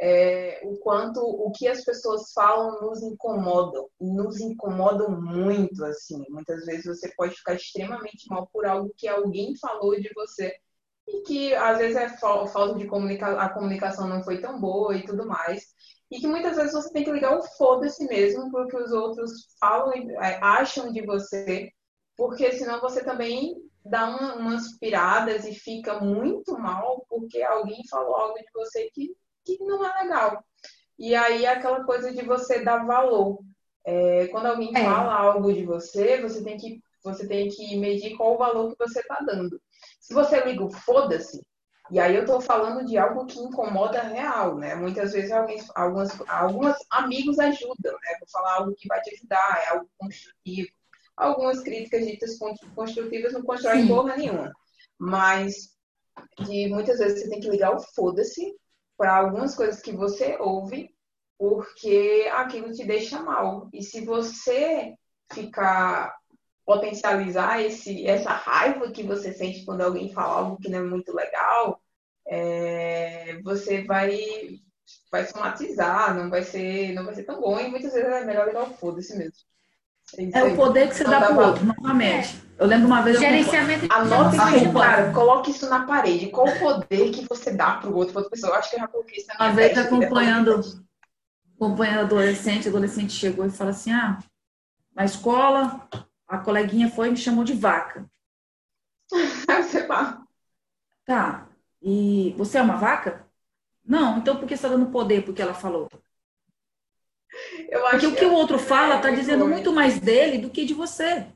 é, 0.00 0.60
o 0.64 0.76
quanto 0.78 1.20
o 1.20 1.50
que 1.50 1.66
as 1.66 1.84
pessoas 1.84 2.32
falam 2.32 2.80
nos 2.80 3.02
incomodam, 3.02 3.88
nos 4.00 4.40
incomodam 4.40 5.20
muito, 5.20 5.84
assim. 5.84 6.24
Muitas 6.28 6.64
vezes 6.64 6.86
você 6.86 7.12
pode 7.16 7.34
ficar 7.34 7.54
extremamente 7.54 8.28
mal 8.28 8.48
por 8.52 8.64
algo 8.64 8.94
que 8.96 9.08
alguém 9.08 9.56
falou 9.56 10.00
de 10.00 10.10
você 10.14 10.54
e 11.08 11.22
que 11.22 11.54
às 11.54 11.78
vezes 11.78 11.96
é 11.96 12.08
falta 12.16 12.74
de 12.74 12.86
comunicação, 12.86 13.40
a 13.40 13.48
comunicação 13.48 14.08
não 14.08 14.22
foi 14.22 14.40
tão 14.40 14.60
boa 14.60 14.96
e 14.96 15.04
tudo 15.04 15.26
mais. 15.26 15.66
E 16.10 16.20
que 16.20 16.26
muitas 16.26 16.56
vezes 16.56 16.72
você 16.72 16.92
tem 16.92 17.04
que 17.04 17.12
ligar 17.12 17.36
o 17.36 17.42
foda-se 17.42 18.06
mesmo 18.06 18.50
porque 18.50 18.76
os 18.76 18.92
outros 18.92 19.48
falam 19.60 19.94
e 19.94 20.14
é, 20.14 20.38
acham 20.42 20.92
de 20.92 21.04
você, 21.04 21.70
porque 22.16 22.52
senão 22.52 22.80
você 22.80 23.04
também 23.04 23.56
dá 23.84 24.08
uma, 24.08 24.36
umas 24.36 24.78
piradas 24.78 25.44
e 25.44 25.54
fica 25.54 26.00
muito 26.00 26.56
mal 26.58 27.04
porque 27.08 27.42
alguém 27.42 27.82
falou 27.90 28.14
algo 28.14 28.38
de 28.38 28.50
você 28.54 28.88
que 28.90 29.14
que 29.56 29.64
não 29.64 29.84
é 29.84 30.02
legal. 30.02 30.44
E 30.98 31.14
aí 31.14 31.46
aquela 31.46 31.84
coisa 31.84 32.12
de 32.12 32.22
você 32.22 32.64
dar 32.64 32.84
valor. 32.84 33.38
É, 33.84 34.26
quando 34.28 34.46
alguém 34.46 34.76
é. 34.76 34.84
fala 34.84 35.14
algo 35.14 35.52
de 35.52 35.64
você, 35.64 36.20
você 36.20 36.42
tem 36.42 36.56
que 36.56 36.82
você 37.02 37.26
tem 37.26 37.48
que 37.48 37.76
medir 37.76 38.16
qual 38.16 38.34
o 38.34 38.38
valor 38.38 38.70
que 38.70 38.78
você 38.78 39.00
está 39.00 39.20
dando. 39.20 39.60
Se 40.00 40.12
você 40.12 40.40
liga 40.40 40.64
o 40.64 40.70
foda-se, 40.70 41.40
e 41.90 41.98
aí 41.98 42.14
eu 42.14 42.22
estou 42.22 42.40
falando 42.40 42.84
de 42.84 42.98
algo 42.98 43.24
que 43.24 43.38
incomoda 43.38 44.02
real, 44.02 44.56
né? 44.56 44.74
Muitas 44.74 45.12
vezes 45.12 45.32
alguém, 45.32 45.58
algumas, 45.74 46.10
algumas 46.28 46.76
amigos 46.90 47.38
ajudam, 47.38 47.92
né? 47.92 48.16
Vou 48.18 48.28
falar 48.30 48.56
algo 48.56 48.74
que 48.74 48.88
vai 48.88 49.00
te 49.00 49.14
ajudar, 49.14 49.62
é 49.64 49.68
algo 49.70 49.88
construtivo. 49.96 50.68
Algumas 51.16 51.60
críticas 51.60 52.06
ditas 52.06 52.38
construtivas 52.74 53.32
não 53.32 53.42
constroem 53.42 53.88
porra 53.88 54.16
nenhuma. 54.16 54.52
Mas 54.98 55.74
de, 56.40 56.68
muitas 56.68 56.98
vezes 56.98 57.22
você 57.22 57.30
tem 57.30 57.40
que 57.40 57.48
ligar 57.48 57.74
o 57.74 57.80
foda-se 57.80 58.54
para 58.98 59.16
algumas 59.16 59.54
coisas 59.54 59.80
que 59.80 59.92
você 59.92 60.36
ouve, 60.40 60.94
porque 61.38 62.28
aquilo 62.34 62.72
te 62.72 62.84
deixa 62.84 63.22
mal. 63.22 63.70
E 63.72 63.82
se 63.82 64.04
você 64.04 64.94
ficar 65.32 66.14
potencializar 66.66 67.62
esse, 67.62 68.06
essa 68.06 68.30
raiva 68.30 68.90
que 68.90 69.02
você 69.02 69.32
sente 69.32 69.64
quando 69.64 69.80
alguém 69.80 70.12
fala 70.12 70.40
algo 70.40 70.58
que 70.58 70.68
não 70.68 70.80
é 70.80 70.82
muito 70.82 71.14
legal, 71.14 71.80
é, 72.26 73.40
você 73.42 73.84
vai 73.84 74.18
vai 75.10 75.24
somatizar, 75.26 76.14
não 76.14 76.30
vai 76.30 76.42
ser 76.42 76.92
não 76.92 77.04
vai 77.04 77.14
ser 77.14 77.24
tão 77.24 77.40
bom 77.40 77.58
e 77.58 77.68
muitas 77.68 77.92
vezes 77.92 78.08
é 78.08 78.24
melhor 78.24 78.46
levar 78.46 78.64
o 78.64 78.74
foda-se 78.74 79.16
mesmo. 79.16 79.38
É, 80.16 80.40
é 80.40 80.44
o 80.44 80.56
poder 80.56 80.88
que 80.88 80.94
você 80.94 81.04
dá 81.04 81.20
para 81.20 81.34
o 81.34 81.46
outro, 81.46 81.64
novamente. 81.66 82.40
Eu 82.58 82.66
lembro 82.66 82.86
uma 82.86 83.02
vez. 83.02 83.18
Gerenciamento 83.18 83.84
eu... 83.84 83.92
Anota 83.92 84.56
isso, 84.56 84.72
cara. 84.72 85.12
Coloque 85.12 85.50
isso 85.50 85.68
na 85.68 85.86
parede. 85.86 86.28
Qual 86.28 86.48
o 86.48 86.58
poder 86.58 87.10
que 87.10 87.26
você 87.28 87.52
dá 87.52 87.74
para 87.74 87.90
o 87.90 87.94
outro, 87.94 88.12
para 88.12 88.22
outra 88.22 88.30
pessoa? 88.30 88.52
Eu 88.52 88.58
acho 88.58 88.70
que 88.70 88.76
eu 88.76 88.80
já 88.80 88.88
coloquei 88.88 89.18
isso 89.18 89.28
na 89.28 89.34
minha 89.34 89.48
Uma 89.48 89.54
vez 89.54 89.78
acompanhando, 89.78 90.84
acompanhando 91.56 92.00
adolescente, 92.00 92.68
adolescente 92.68 93.12
chegou 93.12 93.46
e 93.46 93.50
falou 93.50 93.70
assim: 93.70 93.92
ah, 93.92 94.18
na 94.94 95.04
escola, 95.04 95.88
a 96.26 96.38
coleguinha 96.38 96.90
foi 96.90 97.08
e 97.08 97.10
me 97.12 97.16
chamou 97.16 97.44
de 97.44 97.52
vaca. 97.52 98.04
você. 99.10 99.86
Tá. 101.04 101.46
E 101.80 102.34
você 102.36 102.58
é 102.58 102.62
uma 102.62 102.76
vaca? 102.76 103.24
Não, 103.84 104.18
então 104.18 104.36
por 104.36 104.46
que 104.46 104.56
você 104.56 104.66
está 104.66 104.68
dando 104.68 104.90
poder 104.90 105.24
porque 105.24 105.40
ela 105.40 105.54
falou? 105.54 105.88
Porque 107.90 108.06
o 108.06 108.14
que 108.14 108.24
o 108.24 108.32
outro 108.32 108.58
fala 108.58 108.96
está 108.96 109.10
dizendo 109.10 109.46
muito 109.46 109.72
mais 109.72 109.98
dele 109.98 110.38
do 110.38 110.50
que 110.50 110.64
de 110.64 110.74
você. 110.74 111.26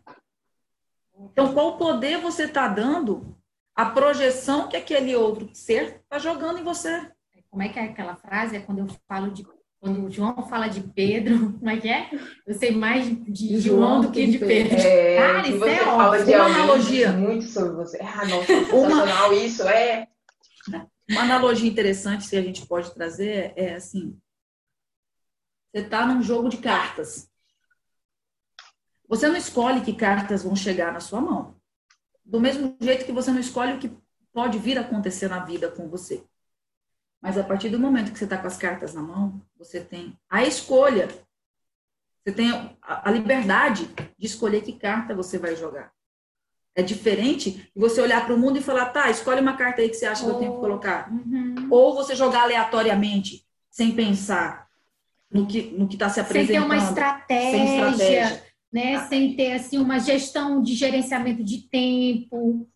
Então, 1.31 1.53
qual 1.53 1.77
poder 1.77 2.19
você 2.19 2.45
está 2.45 2.67
dando 2.69 3.37
à 3.75 3.87
projeção 3.87 4.69
que 4.69 4.77
aquele 4.77 5.15
outro 5.15 5.49
ser 5.53 6.01
está 6.03 6.19
jogando 6.19 6.59
em 6.59 6.65
você? 6.65 7.09
Como 7.51 7.63
é 7.63 7.69
que 7.69 7.79
é 7.79 7.85
aquela 7.85 8.17
frase? 8.17 8.57
É 8.57 8.61
quando 8.61 8.79
eu 8.79 8.87
falo 9.07 9.31
de. 9.31 9.47
Quando 9.79 10.05
o 10.05 10.11
João 10.11 10.47
fala 10.49 10.69
de 10.69 10.81
Pedro, 10.81 11.53
como 11.59 11.71
é 11.71 11.77
que 11.77 11.89
é? 11.89 12.09
Eu 12.47 12.55
sei 12.55 12.71
mais 12.71 13.05
de, 13.05 13.59
João 13.59 14.01
do 14.01 14.11
que 14.11 14.27
de 14.27 14.39
Pedro. 14.39 14.79
É, 14.79 15.17
Cara, 15.17 15.49
isso 15.49 15.65
é 15.65 15.83
óbvio. 15.89 16.37
Uma 16.37 16.45
analogia. 16.45 17.13
Muito 17.13 17.45
sobre 17.45 17.73
você. 17.73 17.99
Ah, 18.01 18.25
nossa, 18.27 18.53
uma, 18.75 19.35
isso 19.35 19.63
é. 19.65 20.07
Uma 21.11 21.23
analogia 21.23 21.69
interessante 21.69 22.31
que 22.31 22.37
a 22.37 22.43
gente 22.43 22.65
pode 22.65 22.95
trazer 22.95 23.53
é 23.57 23.75
assim: 23.75 24.17
você 25.73 25.83
está 25.83 26.05
num 26.05 26.23
jogo 26.23 26.51
de 26.51 26.59
cartas. 26.59 27.31
Você 29.09 29.27
não 29.27 29.37
escolhe 29.37 29.81
que 29.81 29.95
cartas 29.95 30.43
vão 30.43 30.55
chegar 30.55 30.93
na 30.93 31.01
sua 31.01 31.21
mão. 31.21 31.57
Do 32.25 32.41
mesmo 32.41 32.77
jeito 32.79 33.07
que 33.07 33.13
você 33.13 33.31
não 33.31 33.41
escolhe 33.41 33.73
o 33.73 33.79
que 33.79 33.91
pode 34.33 34.59
vir 34.59 34.77
a 34.79 34.83
acontecer 34.83 35.29
na 35.29 35.41
vida 35.45 35.71
com 35.71 35.89
você. 35.89 36.25
Mas 37.21 37.39
a 37.39 37.45
partir 37.45 37.71
do 37.71 37.79
momento 37.79 38.13
que 38.13 38.19
você 38.19 38.25
está 38.25 38.37
com 38.37 38.47
as 38.47 38.57
cartas 38.57 38.93
na 38.93 39.03
mão, 39.03 39.41
você 39.57 39.81
tem 39.81 40.19
a 40.29 40.45
escolha. 40.45 41.09
Você 42.23 42.35
tem 42.35 42.77
a 42.83 43.11
liberdade 43.11 43.87
de 44.19 44.27
escolher 44.27 44.63
que 44.63 44.75
carta 44.75 45.15
você 45.15 45.39
vai 45.39 45.57
jogar. 45.57 45.93
É 46.75 46.83
diferente 46.83 47.71
de 47.75 47.81
você 47.81 48.01
olhar 48.01 48.25
para 48.25 48.35
o 48.35 48.39
mundo 48.39 48.59
e 48.59 48.63
falar, 48.63 48.87
tá, 48.87 49.11
escolhe 49.11 49.41
uma 49.41 49.57
carta 49.57 49.83
aí 49.83 49.89
que 49.89 49.95
você 49.95 50.07
acha 50.07 50.25
que 50.25 50.31
eu 50.31 50.39
tenho 50.39 50.55
que 50.55 50.61
colocar. 50.61 51.11
Uhum. 51.13 51.69
Ou 51.71 51.95
você 51.95 52.15
jogar 52.15 52.43
aleatoriamente, 52.43 53.47
sem 53.71 53.95
pensar 53.95 54.72
no 55.33 55.47
que 55.47 55.71
no 55.71 55.89
que 55.89 55.95
está 55.95 56.09
se 56.09 56.21
apresentando. 56.21 56.61
Sem 56.61 56.69
ter 56.69 56.75
uma 56.75 56.77
estratégia, 56.77 57.51
sem 57.51 57.91
estratégia. 57.91 58.53
Né? 58.73 58.95
Ah. 58.95 59.07
Sem 59.07 59.37
ter 59.37 59.53
assim 59.53 59.79
uma 59.79 59.99
gestão 59.99 60.63
de 60.63 60.75
gerenciamento 60.75 61.43
de 61.43 61.69
tempo, 61.69 62.69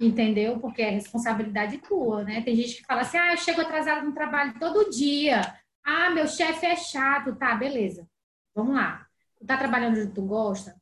entendeu? 0.00 0.58
Porque 0.60 0.82
é 0.82 0.90
responsabilidade 0.90 1.78
tua, 1.78 2.24
né? 2.24 2.40
Tem 2.42 2.54
gente 2.54 2.76
que 2.76 2.86
fala 2.86 3.02
assim: 3.02 3.18
"Ah, 3.18 3.32
eu 3.32 3.36
chego 3.38 3.60
atrasado 3.60 4.04
no 4.04 4.14
trabalho 4.14 4.58
todo 4.58 4.90
dia. 4.90 5.40
Ah, 5.84 6.10
meu 6.10 6.26
chefe 6.26 6.66
é 6.66 6.76
chato, 6.76 7.34
tá, 7.36 7.54
beleza. 7.54 8.06
Vamos 8.54 8.74
lá. 8.74 9.06
Tu 9.38 9.46
tá 9.46 9.56
trabalhando 9.56 9.98
onde 9.98 10.14
tu 10.14 10.22
gosta? 10.22 10.76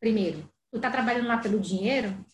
Primeiro, 0.00 0.50
tu 0.72 0.80
tá 0.80 0.90
trabalhando 0.90 1.26
lá 1.26 1.38
pelo 1.38 1.60
dinheiro? 1.60 2.24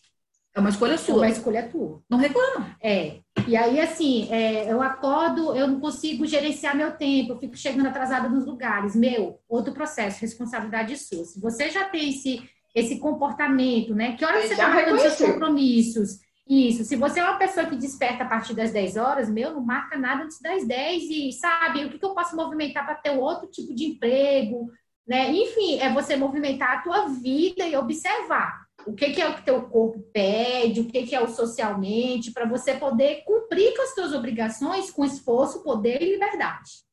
É 0.55 0.59
uma 0.59 0.69
escolha 0.69 0.97
sua. 0.97 1.15
É 1.15 1.17
uma 1.17 1.29
escolha 1.29 1.67
tua. 1.67 2.01
Não 2.07 2.17
reclama. 2.19 2.75
É. 2.81 3.19
E 3.47 3.57
aí, 3.57 3.79
assim, 3.79 4.31
é, 4.31 4.71
eu 4.71 4.81
acordo, 4.81 5.55
eu 5.55 5.67
não 5.67 5.79
consigo 5.79 6.25
gerenciar 6.27 6.75
meu 6.75 6.91
tempo, 6.91 7.33
eu 7.33 7.39
fico 7.39 7.57
chegando 7.57 7.87
atrasada 7.87 8.29
nos 8.29 8.45
lugares. 8.45 8.95
Meu, 8.95 9.39
outro 9.49 9.73
processo, 9.73 10.21
responsabilidade 10.21 10.95
sua. 10.97 11.25
Se 11.25 11.41
você 11.41 11.71
já 11.71 11.85
tem 11.85 12.09
esse, 12.09 12.47
esse 12.75 12.99
comportamento, 12.99 13.95
né? 13.95 14.15
Que 14.15 14.23
hora 14.23 14.41
você 14.41 14.53
está 14.53 14.69
marcando 14.69 14.99
seus 14.99 15.17
compromissos? 15.17 16.19
Isso. 16.47 16.83
Se 16.83 16.95
você 16.95 17.19
é 17.19 17.23
uma 17.23 17.39
pessoa 17.39 17.65
que 17.65 17.75
desperta 17.75 18.23
a 18.23 18.27
partir 18.27 18.53
das 18.53 18.71
10 18.71 18.97
horas, 18.97 19.29
meu, 19.29 19.53
não 19.53 19.61
marca 19.61 19.97
nada 19.97 20.23
antes 20.23 20.39
das 20.39 20.67
10 20.67 21.03
e, 21.03 21.31
sabe, 21.31 21.85
o 21.85 21.89
que, 21.89 21.97
que 21.97 22.05
eu 22.05 22.13
posso 22.13 22.35
movimentar 22.35 22.85
para 22.85 22.95
ter 22.95 23.11
outro 23.11 23.49
tipo 23.49 23.73
de 23.73 23.85
emprego, 23.85 24.69
né? 25.07 25.31
Enfim, 25.31 25.79
é 25.79 25.91
você 25.91 26.15
movimentar 26.15 26.77
a 26.77 26.81
tua 26.81 27.07
vida 27.07 27.65
e 27.65 27.75
observar 27.75 28.62
o 28.85 28.93
que, 28.93 29.11
que 29.11 29.21
é 29.21 29.29
o 29.29 29.35
que 29.35 29.45
teu 29.45 29.61
corpo 29.63 29.99
pede, 30.13 30.81
o 30.81 30.87
que, 30.87 31.05
que 31.05 31.15
é 31.15 31.21
o 31.21 31.27
socialmente, 31.27 32.31
para 32.31 32.45
você 32.45 32.73
poder 32.73 33.23
cumprir 33.23 33.75
com 33.75 33.81
as 33.81 33.93
suas 33.93 34.13
obrigações 34.13 34.91
com 34.91 35.05
esforço, 35.05 35.63
poder 35.63 36.01
e 36.01 36.11
liberdade. 36.13 36.83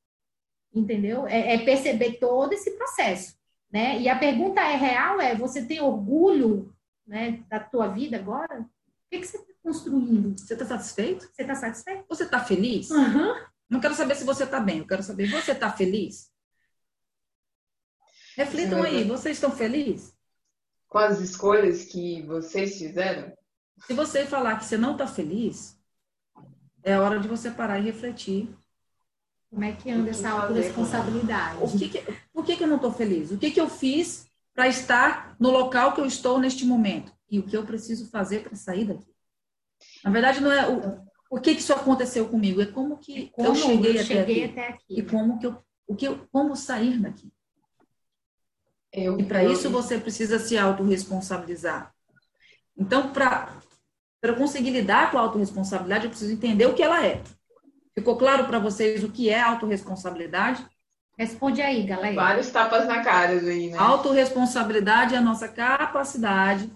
Entendeu? 0.75 1.27
É, 1.27 1.55
é, 1.55 1.65
perceber 1.65 2.15
todo 2.15 2.53
esse 2.53 2.73
processo. 2.73 3.35
Né? 3.73 4.01
E 4.01 4.09
a 4.09 4.19
pergunta 4.19 4.61
é 4.61 4.77
real, 4.77 5.21
é, 5.21 5.35
você 5.35 5.65
tem 5.65 5.81
orgulho 5.81 6.75
né, 7.07 7.43
da 7.49 7.61
tua 7.61 7.89
vida 7.89 8.17
agora? 8.17 8.61
O 8.61 8.67
que, 9.11 9.19
que 9.19 9.27
você 9.27 9.37
está 9.37 9.53
construindo? 9.63 10.39
Você 10.39 10.55
está 10.55 10.67
satisfeito? 10.67 11.29
Você 11.33 11.43
está 11.43 11.55
satisfeito? 11.55 12.05
Você 12.09 12.25
está 12.25 12.41
feliz? 12.41 12.91
Uhum. 12.91 13.35
Não 13.69 13.81
quero 13.81 13.95
saber 13.95 14.17
se 14.17 14.25
você 14.25 14.45
está 14.45 14.59
bem, 14.59 14.79
eu 14.79 14.87
quero 14.87 15.03
saber, 15.03 15.29
você 15.31 15.53
está 15.53 15.71
feliz? 15.71 16.31
Reflitam 18.37 18.83
aí, 18.83 19.05
vocês 19.05 19.37
estão 19.37 19.51
felizes? 19.51 20.15
Com 20.91 20.99
as 20.99 21.21
escolhas 21.21 21.85
que 21.85 22.21
vocês 22.23 22.77
fizeram? 22.77 23.33
Se 23.87 23.95
você 23.95 24.27
falar 24.27 24.59
que 24.59 24.65
você 24.67 24.77
não 24.77 24.93
está 24.93 25.07
feliz, 25.07 25.79
é 26.83 26.99
hora 26.99 27.19
de 27.19 27.29
você 27.29 27.51
parar 27.51 27.79
e 27.79 27.85
refletir. 27.85 28.53
Como 29.49 29.65
é 29.65 29.73
que 29.73 29.91
anda 29.91 30.11
essa 30.11 30.29
autorresponsabilidade? 30.29 31.59
O 31.63 31.79
que 31.79 31.89
que, 31.89 32.05
por 32.33 32.45
que, 32.45 32.57
que 32.57 32.65
eu 32.65 32.69
não 32.69 32.77
estou 32.77 32.93
feliz? 32.93 33.31
O 33.31 33.39
que, 33.39 33.51
que 33.51 33.61
eu 33.61 33.69
fiz 33.69 34.27
para 34.53 34.69
estar 34.69 35.37
no 35.39 35.51
local 35.51 35.95
que 35.95 36.01
eu 36.01 36.07
estou 36.07 36.39
neste 36.39 36.67
momento? 36.67 37.13
E 37.31 37.39
o 37.39 37.45
que 37.45 37.57
eu 37.57 37.65
preciso 37.65 38.11
fazer 38.11 38.43
para 38.43 38.57
sair 38.57 38.85
daqui? 38.85 39.07
Na 40.05 40.11
verdade, 40.11 40.41
não 40.41 40.53
é 40.53 40.69
o, 40.69 41.01
o 41.31 41.41
que, 41.41 41.55
que 41.55 41.61
isso 41.61 41.73
aconteceu 41.73 42.29
comigo, 42.29 42.61
é 42.61 42.67
como 42.67 42.99
que 42.99 43.31
como 43.31 43.49
eu 43.49 43.55
cheguei, 43.55 43.99
eu 43.99 44.05
cheguei 44.05 44.45
até, 44.45 44.51
aqui, 44.51 44.61
até, 44.61 44.69
aqui, 44.75 44.99
E 44.99 45.03
como 45.03 45.39
que 45.39 45.47
eu, 45.47 45.57
o 45.87 45.95
que 45.95 46.07
eu, 46.09 46.29
como 46.33 46.57
sair 46.57 46.99
daqui. 46.99 47.33
Eu, 48.93 49.19
e 49.19 49.25
para 49.25 49.45
isso 49.45 49.71
você 49.71 49.99
precisa 49.99 50.39
se 50.39 50.59
autorresponsabilizar. 50.59 51.95
Então, 52.77 53.13
para 53.13 53.49
eu 54.23 54.37
conseguir 54.37 54.71
lidar 54.71 55.11
com 55.11 55.19
a 55.19 55.21
autorresponsabilidade, 55.21 56.05
eu 56.05 56.11
preciso 56.11 56.33
entender 56.33 56.67
o 56.67 56.75
que 56.75 56.83
ela 56.83 57.07
é. 57.07 57.23
Ficou 57.95 58.17
claro 58.17 58.47
para 58.47 58.59
vocês 58.59 59.05
o 59.05 59.11
que 59.11 59.29
é 59.29 59.41
autorresponsabilidade? 59.41 60.67
Responde 61.19 61.61
aí, 61.61 61.83
galera. 61.83 62.15
Vários 62.15 62.51
tapas 62.51 62.87
na 62.87 63.03
cara 63.05 63.33
aí, 63.33 63.71
né? 63.71 63.79
Autorresponsabilidade 63.79 65.15
é 65.15 65.19
a 65.19 65.23
nossa 65.23 65.49
capacidade 65.49 66.73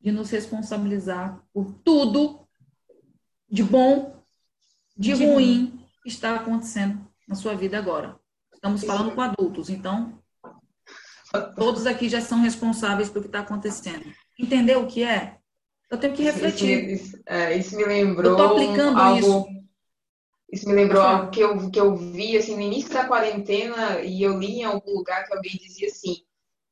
de 0.00 0.12
nos 0.12 0.30
responsabilizar 0.30 1.40
por 1.52 1.72
tudo 1.82 2.46
de 3.48 3.62
bom, 3.62 4.22
de, 4.96 5.14
de 5.14 5.24
ruim 5.24 5.66
bom. 5.66 5.84
que 6.02 6.08
está 6.10 6.34
acontecendo 6.34 7.00
na 7.26 7.34
sua 7.34 7.54
vida 7.54 7.78
agora. 7.78 8.18
Estamos 8.52 8.84
falando 8.84 9.14
com 9.14 9.20
adultos, 9.20 9.70
então 9.70 10.18
todos 11.40 11.86
aqui 11.86 12.08
já 12.08 12.20
são 12.20 12.40
responsáveis 12.40 13.08
pelo 13.08 13.22
que 13.22 13.28
está 13.28 13.40
acontecendo. 13.40 14.04
Entendeu 14.38 14.82
o 14.82 14.86
que 14.86 15.02
é? 15.02 15.36
Eu 15.90 15.98
tenho 15.98 16.14
que 16.14 16.22
refletir. 16.22 16.90
Isso, 16.90 17.04
isso, 17.06 17.22
é, 17.26 17.56
isso 17.56 17.76
me 17.76 17.84
lembrou. 17.84 18.32
Eu 18.32 18.32
estou 18.32 18.56
aplicando 18.56 18.98
algo... 18.98 19.18
isso 19.18 19.54
isso 20.54 20.68
me 20.68 20.74
lembrou 20.74 21.02
algo 21.02 21.32
que 21.32 21.40
eu, 21.40 21.68
que 21.68 21.80
eu 21.80 21.96
vi 21.96 22.36
assim, 22.36 22.54
no 22.54 22.60
início 22.60 22.92
da 22.92 23.08
quarentena 23.08 24.00
e 24.02 24.22
eu 24.22 24.38
li 24.38 24.60
em 24.60 24.64
algum 24.64 24.92
lugar 24.92 25.26
que 25.26 25.34
alguém 25.34 25.50
dizia 25.60 25.88
assim: 25.88 26.22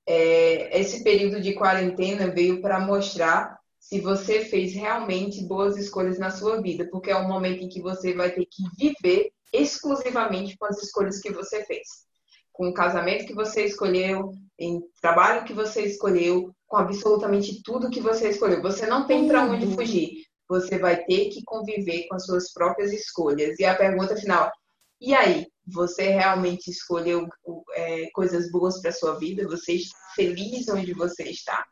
é, 0.07 0.81
esse 0.81 1.03
período 1.03 1.41
de 1.41 1.55
quarentena 1.55 2.31
veio 2.31 2.63
para 2.63 2.79
mostrar 2.79 3.59
se 3.81 4.01
você 4.01 4.45
fez 4.45 4.73
realmente 4.73 5.43
boas 5.43 5.77
escolhas 5.77 6.17
na 6.17 6.31
sua 6.31 6.63
vida, 6.63 6.89
porque 6.93 7.11
é 7.11 7.17
um 7.17 7.27
momento 7.27 7.65
em 7.65 7.69
que 7.69 7.83
você 7.83 8.15
vai 8.15 8.31
ter 8.31 8.47
que 8.47 8.63
viver 8.79 9.33
exclusivamente 9.53 10.57
com 10.57 10.67
as 10.67 10.81
escolhas 10.81 11.21
que 11.21 11.33
você 11.33 11.65
fez. 11.65 12.07
Com 12.53 12.69
o 12.69 12.75
casamento 12.75 13.27
que 13.27 13.35
você 13.35 13.65
escolheu, 13.65 14.33
em 14.59 14.81
trabalho 15.01 15.45
que 15.45 15.53
você 15.53 15.83
escolheu, 15.83 16.55
com 16.67 16.77
absolutamente 16.77 17.63
tudo 17.63 17.91
que 17.91 18.01
você 18.01 18.29
escolheu. 18.29 18.63
Você 18.63 18.87
não 18.87 19.07
tem 19.07 19.27
para 19.27 19.45
onde 19.45 19.75
fugir 19.75 20.23
você 20.53 20.79
vai 20.79 21.03
ter 21.05 21.31
que 21.31 21.43
conviver 21.45 22.07
com 22.09 22.15
as 22.15 22.27
suas 22.27 22.53
próprias 22.53 22.93
escolhas. 22.93 23.59
E 23.59 23.65
a 23.65 23.75
pergunta 23.75 24.17
final: 24.17 24.53
e 25.01 25.15
aí? 25.15 25.47
Você 25.65 26.09
realmente 26.09 26.69
escolheu 26.69 27.29
é, 27.75 28.11
coisas 28.13 28.51
boas 28.51 28.81
para 28.81 28.91
sua 28.91 29.17
vida? 29.17 29.47
Você 29.47 29.75
está 29.75 29.97
feliz 30.17 30.69
onde 30.69 30.93
você 30.93 31.23
está? 31.23 31.65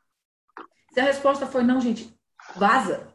Se 0.93 1.01
a 1.01 1.05
resposta 1.05 1.45
foi 1.45 1.65
não, 1.65 1.81
gente, 1.81 2.17
vaza. 2.55 3.13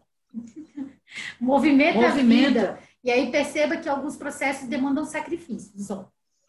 Movimenta, 1.39 1.95
Movimenta. 2.11 2.59
a 2.59 2.73
vida. 2.73 2.79
E 3.01 3.09
aí 3.09 3.31
perceba 3.31 3.77
que 3.77 3.87
alguns 3.87 4.17
processos 4.17 4.67
demandam 4.67 5.05
sacrifícios. 5.05 5.89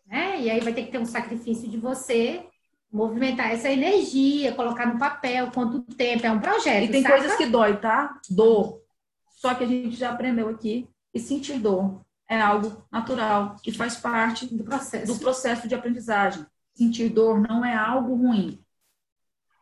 Né? 0.06 0.40
E 0.40 0.50
aí 0.50 0.60
vai 0.60 0.72
ter 0.72 0.84
que 0.84 0.92
ter 0.92 0.98
um 0.98 1.06
sacrifício 1.06 1.68
de 1.68 1.76
você 1.76 2.46
movimentar 2.92 3.50
essa 3.50 3.68
energia, 3.68 4.54
colocar 4.54 4.86
no 4.86 4.98
papel 4.98 5.50
quanto 5.50 5.82
tempo, 5.82 6.26
é 6.26 6.30
um 6.30 6.40
projeto. 6.40 6.84
E 6.84 6.88
tem 6.88 7.02
saca? 7.02 7.16
coisas 7.16 7.36
que 7.36 7.46
dói, 7.46 7.76
tá? 7.76 8.18
Dor. 8.30 8.80
Só 9.28 9.54
que 9.54 9.64
a 9.64 9.66
gente 9.66 9.96
já 9.96 10.10
aprendeu 10.10 10.48
aqui 10.48 10.88
que 11.12 11.18
sentir 11.18 11.58
dor 11.58 12.00
é 12.28 12.40
algo 12.40 12.84
natural 12.90 13.56
e 13.64 13.72
faz 13.72 13.96
parte 13.96 14.46
do 14.46 14.64
processo, 14.64 15.12
do 15.12 15.18
processo 15.18 15.68
de 15.68 15.74
aprendizagem. 15.74 16.44
Sentir 16.74 17.08
dor 17.08 17.40
não 17.40 17.64
é 17.64 17.74
algo 17.74 18.14
ruim. 18.14 18.62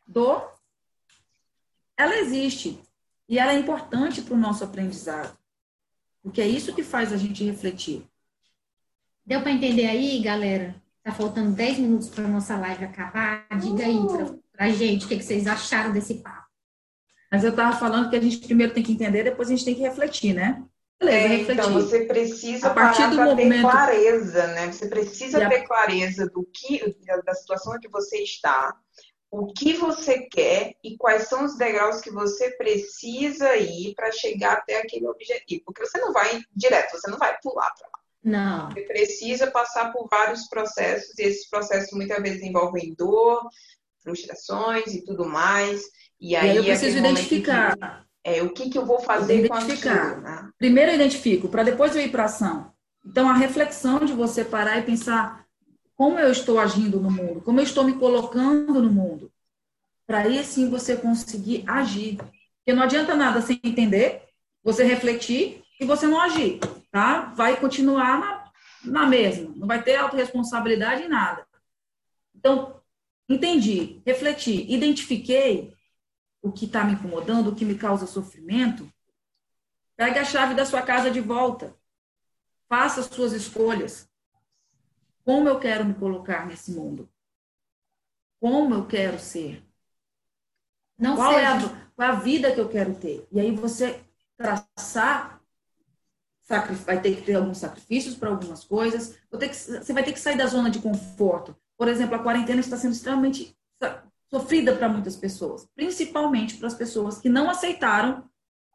Dor, 0.07 0.53
ela 1.97 2.17
existe 2.17 2.81
e 3.29 3.39
ela 3.39 3.53
é 3.53 3.59
importante 3.59 4.23
para 4.23 4.35
o 4.35 4.39
nosso 4.39 4.65
aprendizado, 4.65 5.37
porque 6.23 6.41
é 6.41 6.47
isso 6.47 6.75
que 6.75 6.83
faz 6.83 7.13
a 7.13 7.17
gente 7.17 7.45
refletir. 7.45 8.07
Deu 9.27 9.41
para 9.41 9.53
entender 9.53 9.87
aí, 9.87 10.21
galera? 10.23 10.75
Tá 11.03 11.13
faltando 11.13 11.53
10 11.53 11.79
minutos 11.79 12.09
para 12.09 12.29
nossa 12.29 12.57
live 12.57 12.85
acabar. 12.85 13.47
Diga 13.59 13.85
aí 13.85 13.99
para 14.53 14.67
a 14.67 14.71
gente 14.71 15.07
o 15.07 15.09
que, 15.09 15.17
que 15.17 15.25
vocês 15.25 15.47
acharam 15.47 15.93
desse 15.93 16.17
papo. 16.17 16.45
Mas 17.33 17.43
eu 17.43 17.51
estava 17.51 17.77
falando 17.77 18.11
que 18.11 18.17
a 18.17 18.21
gente 18.21 18.39
primeiro 18.39 18.73
tem 18.73 18.83
que 18.83 18.93
entender, 18.93 19.25
depois 19.25 19.49
a 19.49 19.51
gente 19.53 19.65
tem 19.65 19.75
que 19.75 19.81
refletir, 19.81 20.35
né? 20.35 20.63
Beleza, 21.01 21.19
é, 21.19 21.29
refletir. 21.29 21.53
Então, 21.53 21.73
você 21.73 22.05
precisa 22.05 22.69
a 22.69 22.75
partir 22.75 23.11
do 23.11 23.17
momento... 23.17 23.51
ter 23.51 23.61
clareza, 23.63 24.47
né? 24.49 24.71
Você 24.71 24.87
precisa 24.89 25.49
ter 25.49 25.63
clareza 25.63 26.27
do 26.27 26.47
que, 26.53 26.97
da 27.25 27.35
situação 27.35 27.77
em 27.77 27.81
que 27.81 27.89
você 27.89 28.19
está, 28.19 28.77
o 29.31 29.53
que 29.53 29.73
você 29.73 30.21
quer 30.29 30.75
e 30.83 30.97
quais 30.97 31.25
são 31.25 31.45
os 31.45 31.57
degraus 31.57 32.01
que 32.01 32.11
você 32.11 32.51
precisa 32.51 33.57
ir 33.57 33.95
para 33.95 34.13
chegar 34.13 34.53
até 34.53 34.79
aquele 34.79 35.09
objetivo. 35.09 35.65
Porque 35.65 35.85
você 35.85 35.99
não 35.99 36.13
vai 36.13 36.41
direto, 36.55 36.93
você 36.93 37.11
não 37.11 37.19
vai 37.19 37.37
pular 37.43 37.73
para. 37.75 37.94
Não. 38.25 38.71
Você 38.71 38.81
precisa 38.81 39.51
passar 39.51 39.93
por 39.93 40.09
vários 40.09 40.49
processos, 40.49 41.19
e 41.19 41.23
esses 41.23 41.49
processos 41.49 41.93
muitas 41.93 42.21
vezes 42.23 42.43
envolvem 42.43 42.95
dor, 42.97 43.47
frustrações 44.03 44.95
e 44.95 45.05
tudo 45.05 45.27
mais. 45.27 45.83
E 46.19 46.35
aí, 46.35 46.47
e 46.47 46.51
aí 46.51 46.57
eu 46.57 46.65
preciso 46.65 46.99
identificar. 46.99 47.77
Que, 47.77 48.05
é, 48.25 48.43
o 48.43 48.51
que, 48.51 48.71
que 48.71 48.79
eu 48.79 48.87
vou 48.87 49.01
fazer 49.01 49.47
com 49.47 49.55
né? 49.55 50.51
Primeiro 50.59 50.93
eu 50.93 50.95
identifico, 50.95 51.49
para 51.49 51.63
depois 51.63 51.95
eu 51.95 52.01
ir 52.01 52.11
para 52.11 52.25
ação. 52.25 52.73
Então, 53.05 53.29
a 53.29 53.35
reflexão 53.35 53.99
de 53.99 54.15
você 54.15 54.43
parar 54.43 54.79
e 54.79 54.83
pensar 54.83 55.45
como 55.95 56.19
eu 56.19 56.33
estou 56.33 56.59
agindo 56.59 56.99
no 56.99 57.11
mundo, 57.11 57.43
como 57.43 57.61
eu 57.61 57.65
estou 57.65 57.85
me 57.85 57.93
colocando 57.93 58.81
no 58.81 58.91
mundo. 58.91 59.31
Para 60.07 60.21
aí 60.21 60.43
sim 60.43 60.71
você 60.71 60.97
conseguir 60.97 61.65
agir. 61.67 62.17
Porque 62.17 62.75
não 62.75 62.83
adianta 62.83 63.15
nada 63.15 63.43
sem 63.43 63.61
entender, 63.63 64.23
você 64.63 64.83
refletir 64.83 65.63
e 65.79 65.85
você 65.85 66.07
não 66.07 66.19
agir, 66.19 66.61
tá? 66.95 67.23
Vai 67.35 67.59
continuar 67.59 68.21
na, 68.21 68.53
na 68.85 69.07
mesma, 69.09 69.53
não 69.57 69.67
vai 69.67 69.83
ter 69.83 69.97
autorresponsabilidade 69.97 71.03
em 71.03 71.09
nada. 71.09 71.45
Então, 72.33 72.81
entendi, 73.29 74.01
refleti, 74.07 74.65
identifiquei, 74.73 75.75
o 76.41 76.53
que 76.53 76.67
está 76.67 76.85
me 76.85 76.93
incomodando, 76.93 77.49
o 77.49 77.55
que 77.57 77.65
me 77.65 77.75
causa 77.77 78.07
sofrimento, 78.07 78.89
pegue 79.97 80.21
a 80.21 80.25
chave 80.25 80.55
da 80.55 80.65
sua 80.65 80.83
casa 80.83 81.11
de 81.11 81.21
volta. 81.21 81.75
Faça 82.69 83.01
as 83.01 83.07
suas 83.07 83.33
escolhas. 83.33 84.09
Como 85.25 85.49
eu 85.49 85.59
quero 85.59 85.85
me 85.85 85.95
colocar 85.95 86.47
nesse 86.47 86.71
mundo? 86.71 87.11
Como 88.39 88.73
eu 88.73 88.87
quero 88.87 89.19
ser? 89.19 89.67
Não 90.97 91.17
qual, 91.17 91.33
é 91.33 91.45
a, 91.45 91.59
qual 91.97 92.09
é 92.09 92.13
a 92.13 92.15
vida 92.21 92.55
que 92.55 92.61
eu 92.61 92.69
quero 92.69 92.95
ter? 92.95 93.27
E 93.33 93.41
aí 93.41 93.51
você 93.51 94.01
traçar, 94.37 95.43
vai 96.85 97.01
ter 97.01 97.17
que 97.17 97.23
ter 97.23 97.35
alguns 97.35 97.59
sacrifícios 97.59 98.15
para 98.15 98.31
algumas 98.31 98.65
coisas. 98.65 99.17
Que, 99.31 99.55
você 99.55 99.93
vai 99.93 100.03
ter 100.03 100.13
que 100.13 100.21
sair 100.21 100.37
da 100.37 100.47
zona 100.47 100.71
de 100.71 100.79
conforto. 100.79 101.57
Por 101.77 101.89
exemplo, 101.89 102.15
a 102.15 102.23
quarentena 102.23 102.61
está 102.61 102.77
sendo 102.77 102.93
extremamente 102.93 103.57
sofrida 104.31 104.75
para 104.75 104.89
muitas 104.89 105.17
pessoas, 105.17 105.67
principalmente 105.75 106.57
para 106.57 106.67
as 106.67 106.75
pessoas 106.75 107.19
que 107.19 107.29
não 107.29 107.49
aceitaram 107.49 108.25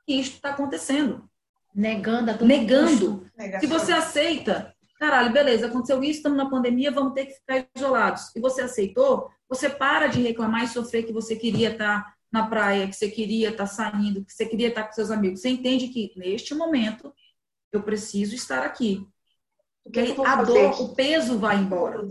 que 0.06 0.14
isto 0.14 0.36
está 0.36 0.52
acontecendo. 0.52 1.30
Negando 1.76 2.32
a 2.32 2.34
todo 2.34 2.48
Negando. 2.48 3.26
Se 3.60 3.68
você 3.68 3.92
aceita, 3.92 4.74
caralho, 4.98 5.32
beleza, 5.32 5.68
aconteceu 5.68 6.04
isso, 6.04 6.18
estamos 6.18 6.38
na 6.38 6.50
pandemia, 6.50 6.92
vamos 6.92 7.14
ter 7.14 7.26
que 7.26 7.34
ficar 7.34 7.68
isolados. 7.76 8.36
E 8.36 8.40
você 8.40 8.62
aceitou, 8.62 9.30
você 9.48 9.70
para 9.70 10.08
de 10.08 10.22
reclamar 10.22 10.64
e 10.64 10.68
sofrer 10.68 11.04
que 11.04 11.14
você 11.14 11.36
queria 11.36 11.72
estar 11.72 12.04
tá 12.04 12.14
na 12.32 12.48
praia, 12.48 12.88
que 12.88 12.96
você 12.96 13.10
queria 13.10 13.50
estar 13.50 13.66
tá 13.66 13.70
saindo, 13.70 14.24
que 14.24 14.34
você 14.34 14.46
queria 14.46 14.70
estar 14.70 14.82
tá 14.82 14.88
com 14.88 14.94
seus 14.94 15.12
amigos. 15.12 15.42
Você 15.42 15.50
entende 15.50 15.90
que 15.90 16.12
neste 16.16 16.56
momento 16.56 17.14
eu 17.72 17.84
preciso 17.84 18.36
estar 18.36 18.64
aqui. 18.64 19.08
Porque 19.84 20.00
aí 20.00 20.16
a 20.26 20.44
dor, 20.44 20.82
o 20.82 20.96
peso 20.96 21.38
vai 21.40 21.58
embora. 21.58 22.08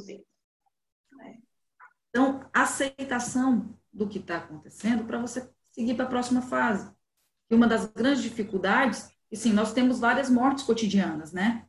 Então, 2.11 2.49
aceitação 2.53 3.79
do 3.93 4.09
que 4.09 4.19
está 4.19 4.39
acontecendo 4.39 5.05
para 5.05 5.19
você 5.19 5.49
seguir 5.71 5.95
para 5.95 6.05
a 6.05 6.09
próxima 6.09 6.43
fase. 6.43 6.91
E 7.51 7.55
uma 7.55 7.67
das 7.67 7.87
grandes 7.87 8.23
dificuldades, 8.23 9.11
e 9.31 9.37
sim, 9.37 9.53
nós 9.53 9.73
temos 9.73 10.01
várias 10.01 10.29
mortes 10.29 10.65
cotidianas, 10.65 11.33
né? 11.33 11.67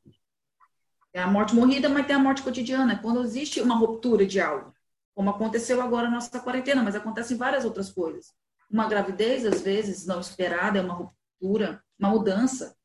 É 1.13 1.21
a 1.21 1.27
morte 1.27 1.55
morrida, 1.55 1.89
mas 1.89 2.05
tem 2.05 2.15
a 2.15 2.19
morte 2.19 2.43
cotidiana. 2.43 2.99
Quando 2.99 3.23
existe 3.23 3.61
uma 3.61 3.75
ruptura 3.75 4.25
de 4.25 4.39
algo, 4.39 4.73
como 5.13 5.29
aconteceu 5.29 5.81
agora 5.81 6.07
na 6.07 6.15
nossa 6.15 6.39
quarentena, 6.39 6.83
mas 6.83 6.95
acontecem 6.95 7.35
várias 7.35 7.65
outras 7.65 7.91
coisas. 7.91 8.33
Uma 8.69 8.87
gravidez, 8.87 9.45
às 9.45 9.61
vezes, 9.61 10.05
não 10.05 10.19
esperada, 10.19 10.79
é 10.79 10.81
uma 10.81 10.93
ruptura, 10.93 11.83
uma 11.97 12.09
mudança, 12.09 12.75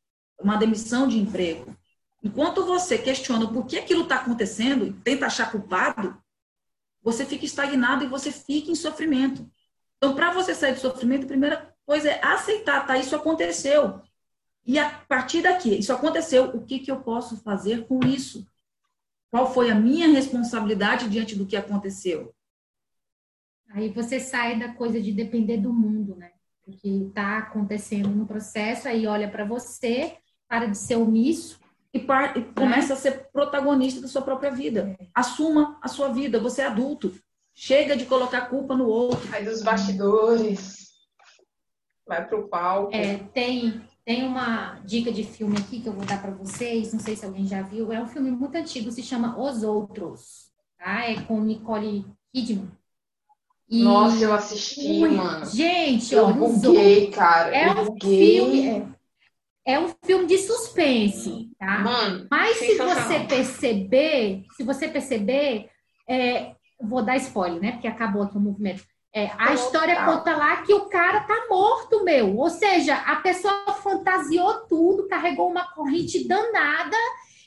uma 0.44 0.56
demissão 0.56 1.08
de 1.08 1.18
emprego. 1.18 1.74
Enquanto 2.22 2.64
você 2.64 2.98
questiona 2.98 3.50
por 3.50 3.66
que 3.66 3.78
aquilo 3.78 4.02
está 4.02 4.16
acontecendo 4.16 4.86
e 4.86 4.92
tenta 4.92 5.26
achar 5.26 5.50
culpado, 5.50 6.16
você 7.02 7.26
fica 7.26 7.44
estagnado 7.44 8.04
e 8.04 8.08
você 8.08 8.30
fica 8.30 8.70
em 8.70 8.74
sofrimento. 8.74 9.50
Então, 9.96 10.14
para 10.14 10.32
você 10.32 10.54
sair 10.54 10.74
do 10.74 10.80
sofrimento, 10.80 11.24
a 11.24 11.28
primeira 11.28 11.74
coisa 11.84 12.10
é 12.10 12.24
aceitar, 12.24 12.86
tá? 12.86 12.96
Isso 12.98 13.16
aconteceu. 13.16 14.00
E 14.66 14.78
a 14.78 14.90
partir 14.90 15.42
daqui, 15.42 15.74
isso 15.78 15.92
aconteceu, 15.92 16.44
o 16.56 16.64
que, 16.64 16.78
que 16.78 16.90
eu 16.90 17.00
posso 17.00 17.36
fazer 17.38 17.86
com 17.86 18.00
isso? 18.00 18.46
Qual 19.30 19.52
foi 19.52 19.70
a 19.70 19.74
minha 19.74 20.08
responsabilidade 20.08 21.08
diante 21.08 21.36
do 21.36 21.46
que 21.46 21.56
aconteceu? 21.56 22.34
Aí 23.68 23.90
você 23.90 24.20
sai 24.20 24.58
da 24.58 24.72
coisa 24.72 25.00
de 25.00 25.12
depender 25.12 25.58
do 25.58 25.72
mundo, 25.72 26.16
né? 26.16 26.32
O 26.66 26.72
que 26.72 27.08
está 27.08 27.38
acontecendo 27.38 28.08
no 28.08 28.26
processo, 28.26 28.88
aí 28.88 29.06
olha 29.06 29.28
para 29.28 29.44
você, 29.44 30.16
para 30.48 30.66
de 30.66 30.76
ser 30.76 30.96
omisso 30.96 31.58
e, 31.92 32.00
par, 32.00 32.36
e 32.36 32.42
começa 32.42 32.92
é. 32.92 32.96
a 32.96 32.98
ser 32.98 33.28
protagonista 33.32 34.00
da 34.00 34.08
sua 34.08 34.22
própria 34.22 34.50
vida. 34.50 34.96
Assuma 35.14 35.78
a 35.80 35.88
sua 35.88 36.08
vida, 36.08 36.40
você 36.40 36.62
é 36.62 36.66
adulto. 36.66 37.14
Chega 37.54 37.96
de 37.96 38.04
colocar 38.04 38.48
culpa 38.48 38.74
no 38.74 38.86
outro. 38.86 39.28
Sai 39.28 39.44
dos 39.44 39.62
bastidores. 39.62 40.88
Vai 42.06 42.26
pro 42.26 42.48
palco. 42.48 42.94
É, 42.94 43.18
tem, 43.32 43.80
tem 44.04 44.26
uma 44.26 44.80
dica 44.84 45.12
de 45.12 45.22
filme 45.22 45.56
aqui 45.56 45.80
que 45.80 45.88
eu 45.88 45.92
vou 45.92 46.04
dar 46.04 46.20
para 46.20 46.32
vocês, 46.32 46.92
não 46.92 47.00
sei 47.00 47.14
se 47.14 47.24
alguém 47.24 47.46
já 47.46 47.62
viu. 47.62 47.92
É 47.92 48.02
um 48.02 48.08
filme 48.08 48.30
muito 48.30 48.56
antigo, 48.56 48.90
se 48.90 49.02
chama 49.02 49.38
Os 49.40 49.62
Outros. 49.62 50.50
Tá? 50.76 51.08
É 51.08 51.22
com 51.22 51.40
Nicole 51.40 52.04
Kidman. 52.32 52.70
E... 53.68 53.82
Nossa, 53.82 54.22
eu 54.22 54.34
assisti, 54.34 55.02
Ui, 55.02 55.10
mano. 55.10 55.46
Gente, 55.46 56.14
eu 56.14 56.34
buguei, 56.34 57.10
cara. 57.10 57.56
É 57.56 57.72
um 57.72 57.98
filme. 57.98 58.68
É, 58.68 58.93
é, 59.66 59.78
um 59.78 59.92
filme 60.04 60.26
de 60.26 60.38
suspense, 60.38 61.50
tá? 61.58 61.78
Mano, 61.78 62.26
Mas 62.30 62.58
se 62.58 62.76
você 62.76 63.20
perceber, 63.20 64.44
se 64.56 64.62
você 64.62 64.88
perceber, 64.88 65.70
é, 66.08 66.52
vou 66.80 67.02
dar 67.02 67.16
spoiler, 67.16 67.60
né? 67.60 67.72
Porque 67.72 67.88
acabou 67.88 68.22
aqui 68.22 68.36
o 68.36 68.40
movimento. 68.40 68.82
É, 69.16 69.30
a 69.38 69.54
história 69.54 70.04
conta 70.04 70.36
lá 70.36 70.62
que 70.62 70.74
o 70.74 70.86
cara 70.86 71.20
tá 71.20 71.46
morto, 71.48 72.02
meu. 72.02 72.36
Ou 72.36 72.50
seja, 72.50 72.96
a 72.96 73.16
pessoa 73.16 73.72
fantasiou 73.82 74.66
tudo, 74.66 75.06
carregou 75.06 75.48
uma 75.48 75.72
corrente 75.72 76.26
danada 76.26 76.96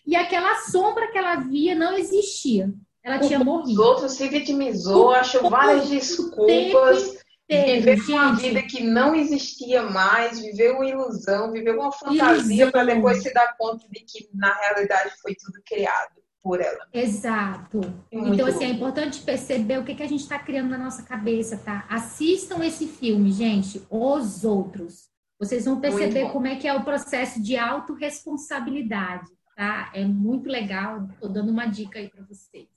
e 0.05 0.15
aquela 0.15 0.55
sombra 0.61 1.11
que 1.11 1.18
ela 1.18 1.36
via 1.36 1.76
não 1.76 1.97
existia. 1.97 2.74
Ela 3.03 3.20
tinha 3.20 3.39
morrido. 3.39 3.82
Os 3.82 3.88
outros 3.88 4.13
se 4.13 4.28
vitimizou, 4.30 5.11
achou 5.11 5.49
várias 5.49 5.89
desculpas. 5.89 7.16
Viveu 7.49 7.95
gente. 7.95 8.11
uma 8.11 8.35
vida 8.35 8.61
que 8.61 8.83
não 8.83 9.15
existia 9.15 9.83
mais, 9.83 10.39
viveu 10.39 10.75
uma 10.75 10.85
ilusão, 10.85 11.51
viveu 11.51 11.79
uma 11.79 11.91
fantasia 11.93 12.69
para 12.69 12.83
depois 12.83 13.23
se 13.23 13.33
dar 13.33 13.55
conta 13.57 13.87
de 13.89 14.01
que 14.01 14.29
na 14.33 14.53
realidade 14.53 15.11
foi 15.21 15.33
tudo 15.33 15.61
criado 15.65 16.17
por 16.43 16.59
ela. 16.59 16.87
Exato. 16.93 17.79
É 18.11 18.17
então, 18.17 18.47
assim, 18.47 18.65
é 18.65 18.69
importante 18.69 19.21
perceber 19.21 19.79
o 19.79 19.85
que, 19.85 19.95
que 19.95 20.03
a 20.03 20.07
gente 20.07 20.21
está 20.21 20.37
criando 20.37 20.69
na 20.69 20.77
nossa 20.77 21.03
cabeça, 21.03 21.57
tá? 21.57 21.85
Assistam 21.89 22.63
esse 22.65 22.85
filme, 22.87 23.31
gente, 23.31 23.85
Os 23.89 24.43
Outros. 24.43 25.09
Vocês 25.39 25.65
vão 25.65 25.79
perceber 25.79 26.31
como 26.31 26.47
é 26.47 26.55
que 26.55 26.67
é 26.67 26.73
o 26.73 26.83
processo 26.83 27.41
de 27.41 27.57
autorresponsabilidade, 27.57 29.29
tá? 29.55 29.91
É 29.93 30.03
muito 30.03 30.49
legal. 30.49 31.07
Estou 31.13 31.29
dando 31.29 31.51
uma 31.51 31.65
dica 31.65 31.99
aí 31.99 32.09
para 32.09 32.23
vocês. 32.23 32.67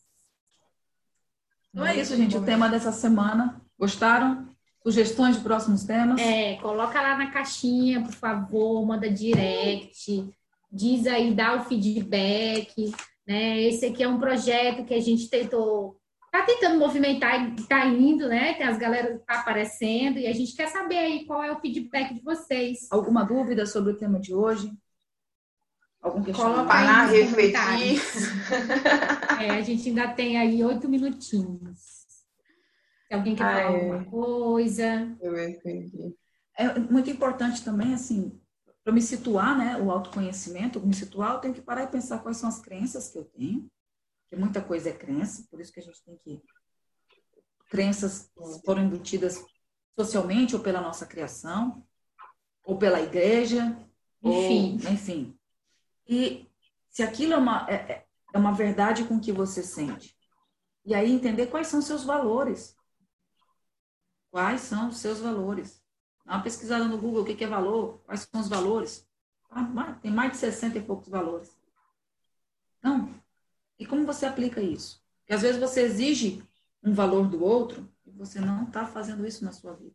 Então 1.72 1.86
é 1.86 1.96
isso, 1.96 2.16
gente. 2.16 2.36
O 2.36 2.44
tema 2.44 2.68
dessa 2.68 2.92
semana. 2.92 3.60
Gostaram? 3.78 4.50
Sugestões 4.82 5.36
de 5.36 5.42
próximos 5.42 5.84
temas? 5.84 6.20
É, 6.20 6.56
coloca 6.56 7.00
lá 7.00 7.16
na 7.16 7.30
caixinha, 7.30 8.02
por 8.02 8.12
favor, 8.12 8.84
manda 8.86 9.10
direct, 9.10 10.26
diz 10.72 11.06
aí, 11.06 11.34
dá 11.34 11.56
o 11.56 11.64
feedback. 11.64 12.92
Né? 13.26 13.60
Esse 13.60 13.86
aqui 13.86 14.02
é 14.02 14.08
um 14.08 14.18
projeto 14.18 14.84
que 14.84 14.94
a 14.94 15.00
gente 15.00 15.28
tentou, 15.28 16.00
tá 16.32 16.42
tentando 16.42 16.78
movimentar, 16.78 17.54
tá 17.68 17.86
indo, 17.86 18.28
né? 18.28 18.54
Tem 18.54 18.66
as 18.66 18.78
galera 18.78 19.20
tá 19.26 19.40
aparecendo 19.40 20.18
e 20.18 20.26
a 20.26 20.32
gente 20.32 20.56
quer 20.56 20.68
saber 20.68 20.98
aí 20.98 21.26
qual 21.26 21.42
é 21.42 21.52
o 21.52 21.60
feedback 21.60 22.14
de 22.14 22.22
vocês. 22.22 22.88
Alguma 22.90 23.22
dúvida 23.22 23.66
sobre 23.66 23.92
o 23.92 23.96
tema 23.96 24.18
de 24.18 24.34
hoje? 24.34 24.72
Algum 26.00 26.22
questionamento? 26.22 26.66
Parar, 26.66 27.10
refletir. 27.10 28.00
É, 29.40 29.50
a 29.52 29.62
gente 29.62 29.88
ainda 29.88 30.08
tem 30.08 30.36
aí 30.36 30.62
oito 30.62 30.86
minutinhos. 30.86 31.99
Se 33.10 33.14
alguém 33.14 33.34
quer 33.34 33.42
ah, 33.42 33.46
falar 33.46 33.60
é. 33.60 33.80
alguma 33.80 34.04
coisa. 34.04 35.16
Eu 35.20 35.48
entendi. 35.48 36.14
É 36.56 36.78
muito 36.78 37.10
importante 37.10 37.64
também, 37.64 37.92
assim, 37.92 38.40
para 38.84 38.92
me 38.92 39.02
situar, 39.02 39.58
né, 39.58 39.76
o 39.76 39.90
autoconhecimento, 39.90 40.78
me 40.78 40.94
situar, 40.94 41.34
eu 41.34 41.40
tenho 41.40 41.54
que 41.54 41.60
parar 41.60 41.84
e 41.84 41.88
pensar 41.88 42.20
quais 42.20 42.36
são 42.36 42.48
as 42.48 42.60
crenças 42.60 43.08
que 43.08 43.18
eu 43.18 43.24
tenho, 43.24 43.66
porque 44.22 44.40
muita 44.40 44.62
coisa 44.62 44.90
é 44.90 44.92
crença, 44.92 45.44
por 45.50 45.60
isso 45.60 45.72
que 45.72 45.80
a 45.80 45.82
gente 45.82 46.00
tem 46.04 46.16
que 46.18 46.40
crenças 47.68 48.30
foram 48.64 48.82
embutidas 48.82 49.44
socialmente 49.92 50.54
ou 50.54 50.62
pela 50.62 50.80
nossa 50.80 51.06
criação, 51.06 51.84
ou 52.64 52.78
pela 52.78 53.00
igreja, 53.00 53.76
enfim, 54.22 54.80
ou, 54.84 54.92
enfim. 54.92 55.38
E 56.08 56.48
se 56.90 57.02
aquilo 57.02 57.32
é 57.32 57.36
uma, 57.36 57.66
é, 57.68 57.74
é, 57.74 58.06
é 58.34 58.38
uma 58.38 58.52
verdade 58.52 59.04
com 59.04 59.18
que 59.18 59.32
você 59.32 59.62
sente, 59.62 60.16
e 60.84 60.94
aí 60.94 61.10
entender 61.10 61.46
quais 61.46 61.66
são 61.66 61.82
seus 61.82 62.04
valores. 62.04 62.76
Quais 64.30 64.60
são 64.62 64.88
os 64.88 64.98
seus 64.98 65.20
valores? 65.20 65.82
Dá 66.24 66.34
uma 66.34 66.42
pesquisada 66.42 66.84
no 66.84 66.98
Google, 66.98 67.22
o 67.22 67.24
que 67.24 67.42
é 67.42 67.48
valor, 67.48 68.00
quais 68.04 68.28
são 68.30 68.40
os 68.40 68.48
valores. 68.48 69.08
Ah, 69.50 69.98
tem 70.00 70.12
mais 70.12 70.32
de 70.32 70.38
60 70.38 70.78
e 70.78 70.82
poucos 70.82 71.08
valores. 71.08 71.58
Não. 72.82 73.12
E 73.78 73.84
como 73.84 74.06
você 74.06 74.26
aplica 74.26 74.60
isso? 74.60 75.02
Porque 75.20 75.34
às 75.34 75.42
vezes 75.42 75.60
você 75.60 75.82
exige 75.82 76.42
um 76.82 76.92
valor 76.92 77.28
do 77.28 77.42
outro 77.42 77.88
e 78.06 78.10
você 78.10 78.40
não 78.40 78.64
está 78.64 78.86
fazendo 78.86 79.26
isso 79.26 79.44
na 79.44 79.52
sua 79.52 79.74
vida. 79.74 79.94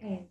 É. 0.00 0.24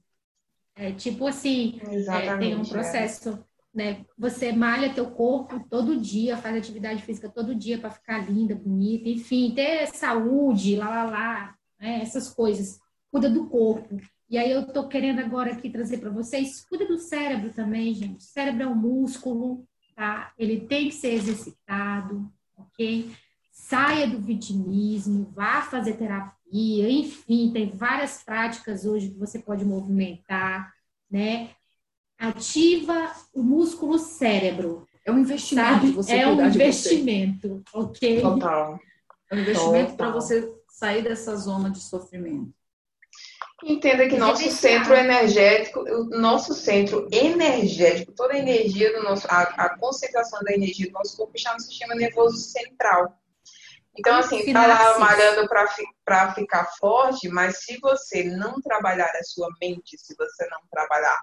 É 0.75 0.93
tipo 0.93 1.27
assim, 1.27 1.79
é, 2.07 2.37
tem 2.37 2.55
um 2.55 2.61
é. 2.61 2.69
processo, 2.69 3.31
é. 3.31 3.39
né? 3.73 4.05
Você 4.17 4.53
malha 4.53 4.93
teu 4.93 5.11
corpo 5.11 5.59
todo 5.69 5.99
dia, 5.99 6.37
faz 6.37 6.55
atividade 6.55 7.03
física 7.03 7.27
todo 7.27 7.53
dia 7.53 7.77
para 7.77 7.91
ficar 7.91 8.29
linda, 8.29 8.55
bonita, 8.55 9.09
enfim, 9.09 9.53
ter 9.53 9.87
saúde, 9.87 10.77
lá, 10.77 10.89
lá, 10.89 11.03
lá, 11.03 11.55
né? 11.77 12.01
essas 12.01 12.29
coisas. 12.29 12.79
Cuida 13.11 13.29
do 13.29 13.47
corpo. 13.47 13.99
E 14.29 14.37
aí 14.37 14.51
eu 14.51 14.61
estou 14.61 14.87
querendo 14.87 15.19
agora 15.19 15.51
aqui 15.51 15.69
trazer 15.69 15.97
para 15.97 16.11
vocês, 16.11 16.63
cuida 16.65 16.85
do 16.85 16.99
cérebro 16.99 17.51
também, 17.51 17.93
gente. 17.95 18.19
O 18.19 18.21
cérebro 18.21 18.63
é 18.63 18.67
um 18.67 18.75
músculo, 18.75 19.65
tá? 19.95 20.31
Ele 20.37 20.61
tem 20.61 20.89
que 20.89 20.95
ser 20.95 21.13
exercitado, 21.13 22.31
ok? 22.55 23.11
Saia 23.51 24.07
do 24.07 24.19
vitimismo, 24.19 25.31
vá 25.35 25.63
fazer 25.63 25.93
terapia, 25.93 26.89
enfim, 26.89 27.51
tem 27.51 27.69
várias 27.69 28.23
práticas 28.23 28.85
hoje 28.85 29.09
que 29.09 29.17
você 29.17 29.39
pode 29.39 29.65
movimentar, 29.65 30.71
né? 31.09 31.49
Ativa 32.17 33.11
o 33.33 33.41
músculo 33.41 33.97
cérebro. 33.97 34.87
É 35.03 35.11
um 35.11 35.17
investimento 35.17 35.71
sabe? 35.71 35.91
você 35.91 36.15
É 36.17 36.27
um 36.27 36.45
investimento, 36.45 37.63
ok? 37.73 38.21
Total. 38.21 38.79
É 39.31 39.35
um 39.35 39.39
investimento 39.39 39.95
para 39.95 40.11
você 40.11 40.53
sair 40.69 41.03
dessa 41.03 41.35
zona 41.35 41.71
de 41.71 41.79
sofrimento. 41.79 42.53
Entenda 43.63 44.07
que 44.07 44.15
nosso 44.15 44.49
centro 44.51 44.93
energético, 44.93 45.81
o 45.81 46.05
nosso 46.17 46.53
centro 46.53 47.07
energético, 47.11 48.13
toda 48.13 48.33
a 48.33 48.39
energia 48.39 48.93
do 48.93 49.03
nosso, 49.03 49.27
a, 49.29 49.41
a 49.41 49.77
concentração 49.77 50.41
da 50.43 50.53
energia 50.53 50.87
do 50.87 50.93
nosso 50.93 51.17
corpo 51.17 51.33
está 51.35 51.53
no 51.53 51.59
sistema 51.59 51.93
nervoso 51.93 52.37
central. 52.37 53.19
Então, 53.97 54.17
assim, 54.17 54.53
tá 54.53 54.65
lá 54.65 54.97
malhando 54.97 55.47
para 56.05 56.33
ficar 56.33 56.65
forte, 56.79 57.27
mas 57.27 57.65
se 57.65 57.77
você 57.79 58.23
não 58.23 58.61
trabalhar 58.61 59.11
a 59.13 59.23
sua 59.23 59.49
mente, 59.61 59.97
se 59.97 60.15
você 60.15 60.47
não 60.47 60.59
trabalhar, 60.71 61.17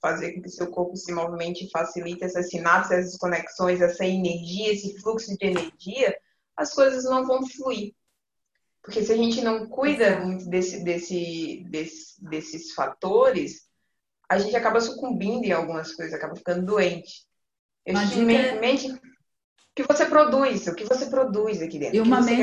fazer 0.00 0.32
com 0.32 0.42
que 0.42 0.50
seu 0.50 0.70
corpo 0.70 0.94
se 0.96 1.12
movimente 1.12 1.64
e 1.64 1.70
facilite 1.70 2.22
essas 2.22 2.50
sinapses, 2.50 2.92
essas 2.92 3.16
conexões, 3.16 3.80
essa 3.80 4.04
energia, 4.04 4.72
esse 4.72 5.00
fluxo 5.00 5.36
de 5.36 5.46
energia, 5.46 6.16
as 6.56 6.72
coisas 6.72 7.04
não 7.04 7.26
vão 7.26 7.44
fluir. 7.48 7.94
Porque 8.84 9.02
se 9.02 9.10
a 9.10 9.16
gente 9.16 9.40
não 9.40 9.66
cuida 9.66 10.20
muito 10.20 10.46
desse, 10.46 10.84
desse, 10.84 11.64
desse, 11.70 12.22
desses 12.22 12.74
fatores, 12.74 13.62
a 14.28 14.38
gente 14.38 14.54
acaba 14.54 14.78
sucumbindo 14.78 15.42
em 15.44 15.52
algumas 15.52 15.94
coisas, 15.94 16.14
acaba 16.14 16.36
ficando 16.36 16.66
doente. 16.66 17.26
Eu 17.86 17.94
dica... 17.94 18.60
mente 18.60 19.00
que 19.74 19.82
você 19.82 20.04
produz, 20.04 20.66
o 20.66 20.74
que 20.74 20.84
você 20.84 21.06
produz 21.06 21.62
aqui 21.62 21.78
dentro. 21.78 21.96
E 21.96 22.00
uma, 22.00 22.20
mente, 22.20 22.42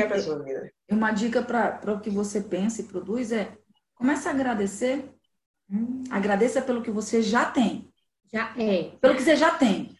e 0.90 0.94
uma 0.94 1.12
dica 1.12 1.42
para 1.42 1.94
o 1.94 2.00
que 2.00 2.10
você 2.10 2.40
pensa 2.40 2.82
e 2.82 2.86
produz 2.86 3.30
é 3.30 3.56
comece 3.94 4.26
a 4.26 4.32
agradecer. 4.32 5.08
Hum. 5.70 6.02
Agradeça 6.10 6.60
pelo 6.60 6.82
que 6.82 6.90
você 6.90 7.22
já 7.22 7.44
tem. 7.44 7.88
Já 8.32 8.52
é. 8.58 8.90
Pelo 9.00 9.14
que 9.14 9.22
você 9.22 9.36
já 9.36 9.52
tem. 9.52 9.96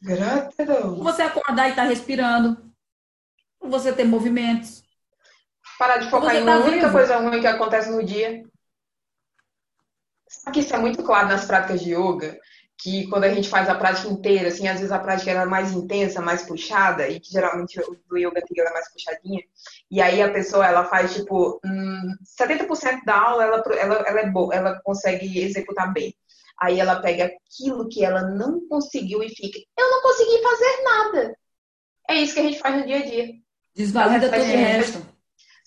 Gratidão. 0.00 0.96
Você 0.96 1.22
acordar 1.22 1.66
e 1.66 1.70
estar 1.70 1.82
tá 1.82 1.88
respirando. 1.88 2.72
Você 3.60 3.92
ter 3.92 4.04
movimentos 4.04 4.85
Parar 5.78 5.98
de 5.98 6.10
focar 6.10 6.34
em 6.34 6.42
uma 6.42 6.58
tá 6.58 6.66
única 6.66 6.90
coisa 6.90 7.16
ruim 7.18 7.40
que 7.40 7.46
acontece 7.46 7.90
no 7.90 8.02
dia. 8.02 8.42
Sabe 10.26 10.54
que 10.54 10.60
isso 10.60 10.74
é 10.74 10.78
muito 10.78 11.02
claro 11.02 11.28
nas 11.28 11.44
práticas 11.44 11.80
de 11.80 11.94
yoga? 11.94 12.38
Que 12.78 13.06
quando 13.08 13.24
a 13.24 13.28
gente 13.28 13.48
faz 13.48 13.68
a 13.68 13.74
prática 13.74 14.08
inteira, 14.08 14.48
assim, 14.48 14.68
às 14.68 14.78
vezes 14.78 14.92
a 14.92 14.98
prática 14.98 15.30
era 15.30 15.46
mais 15.46 15.72
intensa, 15.72 16.20
mais 16.20 16.42
puxada, 16.42 17.08
e 17.08 17.20
que 17.20 17.30
geralmente 17.30 17.78
o 17.80 17.96
do 18.08 18.18
yoga 18.18 18.40
é 18.40 18.72
mais 18.72 18.90
puxadinha. 18.92 19.42
E 19.90 20.00
aí 20.00 20.22
a 20.22 20.32
pessoa, 20.32 20.66
ela 20.66 20.84
faz, 20.84 21.14
tipo, 21.14 21.60
hum, 21.64 22.16
70% 22.38 23.04
da 23.04 23.18
aula, 23.18 23.44
ela, 23.44 23.62
ela, 23.78 23.94
ela 24.06 24.20
é 24.20 24.30
boa, 24.30 24.54
ela 24.54 24.80
consegue 24.82 25.40
executar 25.40 25.92
bem. 25.92 26.14
Aí 26.58 26.80
ela 26.80 27.00
pega 27.00 27.24
aquilo 27.24 27.88
que 27.88 28.04
ela 28.04 28.22
não 28.22 28.66
conseguiu 28.68 29.22
e 29.22 29.28
fica, 29.28 29.58
eu 29.78 29.90
não 29.90 30.02
consegui 30.02 30.42
fazer 30.42 30.82
nada. 30.82 31.38
É 32.08 32.14
isso 32.14 32.34
que 32.34 32.40
a 32.40 32.44
gente 32.44 32.58
faz 32.58 32.76
no 32.76 32.86
dia 32.86 32.98
a 32.98 33.04
dia. 33.04 33.28
Desvalida 33.74 34.30
todo 34.30 34.40
o 34.40 34.44
resto 34.44 35.15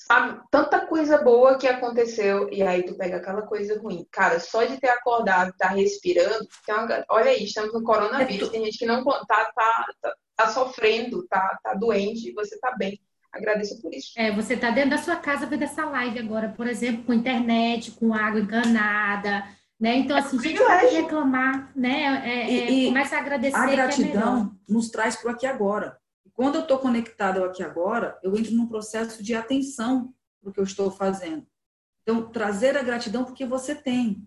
sabe, 0.10 0.42
tanta 0.50 0.88
coisa 0.88 1.20
boa 1.20 1.58
que 1.58 1.68
aconteceu 1.68 2.50
e 2.52 2.64
aí 2.64 2.84
tu 2.84 2.96
pega 2.96 3.18
aquela 3.18 3.44
coisa 3.44 3.80
ruim. 3.80 4.08
Cara, 4.12 4.40
só 4.40 4.64
de 4.64 4.80
ter 4.80 4.90
acordado, 4.90 5.54
tá 5.56 5.68
respirando, 5.68 6.48
uma, 6.68 7.06
olha 7.10 7.30
aí, 7.30 7.44
estamos 7.44 7.72
no 7.72 7.84
coronavírus, 7.84 8.50
é 8.50 8.52
tem 8.52 8.66
gente 8.66 8.80
que 8.80 8.88
não 8.88 9.04
tá, 9.04 9.24
tá, 9.28 9.86
tá, 10.02 10.14
tá 10.36 10.48
sofrendo, 10.48 11.28
tá, 11.28 11.60
tá 11.64 11.76
doente 11.76 12.30
e 12.30 12.34
você 12.34 12.60
tá 12.60 12.76
bem. 12.76 13.00
Agradeço 13.32 13.80
por 13.80 13.94
isso. 13.94 14.12
É, 14.18 14.32
você 14.32 14.58
tá 14.58 14.72
dentro 14.72 14.90
da 14.90 14.98
sua 14.98 15.16
casa 15.16 15.46
vendo 15.46 15.62
essa 15.62 15.86
live 15.86 16.18
agora, 16.18 16.50
por 16.58 16.66
exemplo, 16.66 17.04
com 17.04 17.14
internet, 17.14 17.92
com 17.92 18.12
água 18.12 18.40
encanada, 18.40 19.46
Né? 19.80 19.98
Então, 19.98 20.18
assim, 20.18 20.40
a 20.40 20.42
gente 20.42 20.58
pode 20.58 20.96
reclamar, 20.96 21.72
né? 21.76 22.24
É, 22.26 22.52
é, 22.52 22.72
e, 22.72 22.88
começa 22.88 23.16
a 23.16 23.20
agradecer. 23.20 23.56
A 23.56 23.70
é 23.70 23.76
gratidão 23.76 24.58
é 24.68 24.74
nos 24.74 24.90
traz 24.90 25.16
para 25.16 25.30
o 25.30 25.34
aqui 25.36 25.46
agora. 25.46 25.99
Quando 26.40 26.56
eu 26.56 26.62
estou 26.62 26.80
conectado 26.80 27.40
ao 27.40 27.50
aqui 27.50 27.62
agora, 27.62 28.18
eu 28.24 28.34
entro 28.34 28.54
num 28.54 28.66
processo 28.66 29.22
de 29.22 29.36
atenção 29.36 30.14
para 30.40 30.50
o 30.50 30.54
que 30.54 30.60
eu 30.62 30.64
estou 30.64 30.90
fazendo. 30.90 31.46
Então, 32.02 32.32
trazer 32.32 32.78
a 32.78 32.82
gratidão 32.82 33.26
porque 33.26 33.46
você 33.46 33.76
tem. 33.76 34.26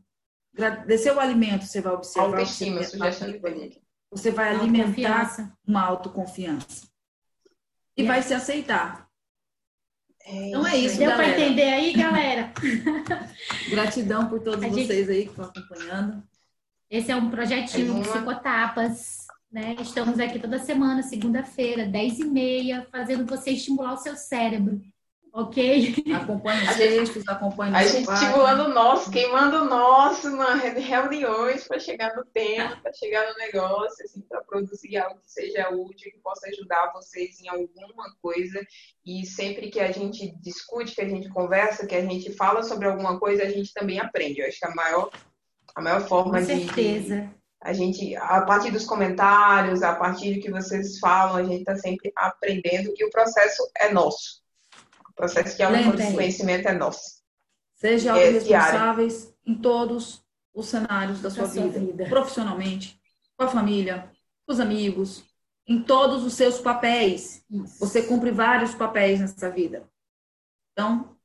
Descer 0.86 1.16
o 1.16 1.18
alimento, 1.18 1.64
você 1.64 1.80
vai 1.80 1.94
observar. 1.94 2.26
Autoestima, 2.26 2.84
sugestão 2.84 3.32
de 3.32 3.80
Você 4.10 4.30
vai 4.30 4.50
alimentar 4.54 5.56
uma 5.66 5.80
autoconfiança. 5.80 6.86
E 7.96 8.04
vai 8.04 8.20
se 8.20 8.34
aceitar. 8.34 9.08
É 10.22 10.48
então 10.48 10.66
é 10.66 10.76
isso, 10.76 10.98
Deu 10.98 11.12
para 11.12 11.30
entender 11.30 11.72
aí, 11.72 11.94
galera? 11.94 12.52
Gratidão 13.70 14.28
por 14.28 14.40
todos 14.40 14.62
vocês 14.66 15.08
aí 15.08 15.24
que 15.24 15.30
estão 15.30 15.46
acompanhando. 15.46 16.22
Esse 16.90 17.10
é 17.10 17.16
um 17.16 17.30
projetinho 17.30 18.00
é 18.00 18.02
Psicotapas. 18.02 19.28
Né? 19.52 19.76
Estamos 19.80 20.18
aqui 20.18 20.38
toda 20.38 20.58
semana, 20.58 21.02
segunda-feira, 21.02 21.84
10 21.84 22.20
e 22.20 22.24
meia, 22.24 22.86
fazendo 22.90 23.26
você 23.26 23.50
estimular 23.50 23.92
o 23.92 23.98
seu 23.98 24.16
cérebro 24.16 24.80
ok? 25.32 25.94
Acompanhe 26.14 26.68
os 26.68 26.76
textos, 26.76 27.26
acompanhe 27.26 27.74
A 27.74 27.84
gente 27.84 28.10
estimulando 28.10 28.64
o 28.64 28.68
nosso, 28.68 29.10
queimando 29.10 29.62
o 29.62 29.64
nosso 29.64 30.30
na 30.30 30.54
reuniões 30.54 31.66
para 31.66 31.78
chegar 31.80 32.14
no 32.14 32.24
tema, 32.24 32.76
para 32.76 32.92
chegar 32.92 33.26
no 33.30 33.38
negócio, 33.38 34.04
assim, 34.04 34.20
para 34.20 34.42
produzir 34.42 34.98
algo 34.98 35.20
que 35.20 35.32
seja 35.32 35.70
útil, 35.70 36.12
que 36.12 36.18
possa 36.18 36.48
ajudar 36.48 36.92
vocês 36.92 37.40
em 37.40 37.48
alguma 37.48 38.14
coisa. 38.20 38.60
E 39.04 39.24
sempre 39.24 39.70
que 39.70 39.80
a 39.80 39.90
gente 39.90 40.34
discute, 40.40 40.94
que 40.94 41.00
a 41.00 41.08
gente 41.08 41.28
conversa, 41.30 41.86
que 41.86 41.94
a 41.94 42.02
gente 42.02 42.32
fala 42.34 42.62
sobre 42.62 42.86
alguma 42.86 43.18
coisa, 43.18 43.42
a 43.42 43.48
gente 43.48 43.72
também 43.72 43.98
aprende. 43.98 44.40
Eu 44.40 44.46
acho 44.46 44.58
que 44.58 44.66
a 44.66 44.74
maior, 44.74 45.10
a 45.74 45.80
maior 45.80 46.02
forma 46.02 46.38
Com 46.38 46.44
certeza. 46.44 47.22
de 47.22 47.41
a 47.62 47.72
gente, 47.72 48.14
a 48.16 48.42
partir 48.42 48.72
dos 48.72 48.84
comentários, 48.84 49.82
a 49.82 49.94
partir 49.94 50.34
do 50.34 50.40
que 50.40 50.50
vocês 50.50 50.98
falam, 50.98 51.36
a 51.36 51.44
gente 51.44 51.60
está 51.60 51.76
sempre 51.76 52.12
aprendendo 52.16 52.92
que 52.92 53.04
o 53.04 53.10
processo 53.10 53.62
é 53.76 53.92
nosso. 53.92 54.42
O 55.08 55.14
processo 55.14 55.56
de 55.56 55.62
autoconhecimento 55.62 56.68
é 56.68 56.72
nosso. 56.72 57.22
Sejam 57.76 58.16
é 58.16 58.30
responsáveis 58.30 59.32
em 59.46 59.54
todos 59.54 60.22
os 60.52 60.66
cenários 60.66 61.20
da 61.20 61.30
sua, 61.30 61.46
vida, 61.46 61.78
vida, 61.78 62.04
profissionalmente, 62.06 63.00
com 63.36 63.44
a 63.44 63.48
família, 63.48 64.10
com 64.46 64.52
os 64.52 64.60
amigos, 64.60 65.24
em 65.66 65.82
todos 65.82 66.24
os 66.24 66.34
seus 66.34 66.58
papéis. 66.58 67.44
Isso. 67.50 67.78
Você 67.78 68.02
cumpre 68.02 68.30
vários 68.30 68.74
papéis 68.74 69.20
nessa 69.20 69.50
vida. 69.50 69.88
Então, 70.72 71.16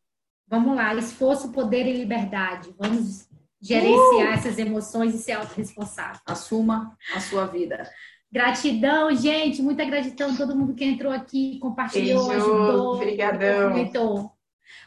vamos 0.47 0.75
lá, 0.75 0.93
esforço, 0.95 1.51
poder 1.51 1.87
e 1.87 1.93
liberdade. 1.93 2.73
Vamos 2.77 3.26
gerenciar 3.61 4.31
uh! 4.31 4.33
essas 4.33 4.57
emoções 4.57 5.13
e 5.15 5.19
ser 5.19 5.33
autorresponsável. 5.33 6.21
Assuma 6.25 6.95
a 7.15 7.19
sua 7.19 7.45
vida. 7.45 7.89
Gratidão, 8.31 9.15
gente, 9.15 9.61
muita 9.61 9.85
gratidão 9.85 10.31
a 10.31 10.35
todo 10.35 10.55
mundo 10.55 10.75
que 10.75 10.83
entrou 10.83 11.13
aqui, 11.13 11.57
compartilhou, 11.59 12.27
beijo, 12.27 12.43
ajudou, 12.43 12.95
obrigadão. 12.95 13.71
comentou. 13.71 14.31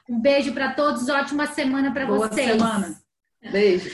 Um 0.08 0.20
beijo 0.20 0.52
para 0.52 0.74
todos, 0.74 1.08
ótima 1.08 1.46
semana 1.46 1.92
para 1.92 2.04
vocês. 2.04 2.58
Boa 2.58 2.68
semana. 2.68 3.00
Beijo. 3.50 3.88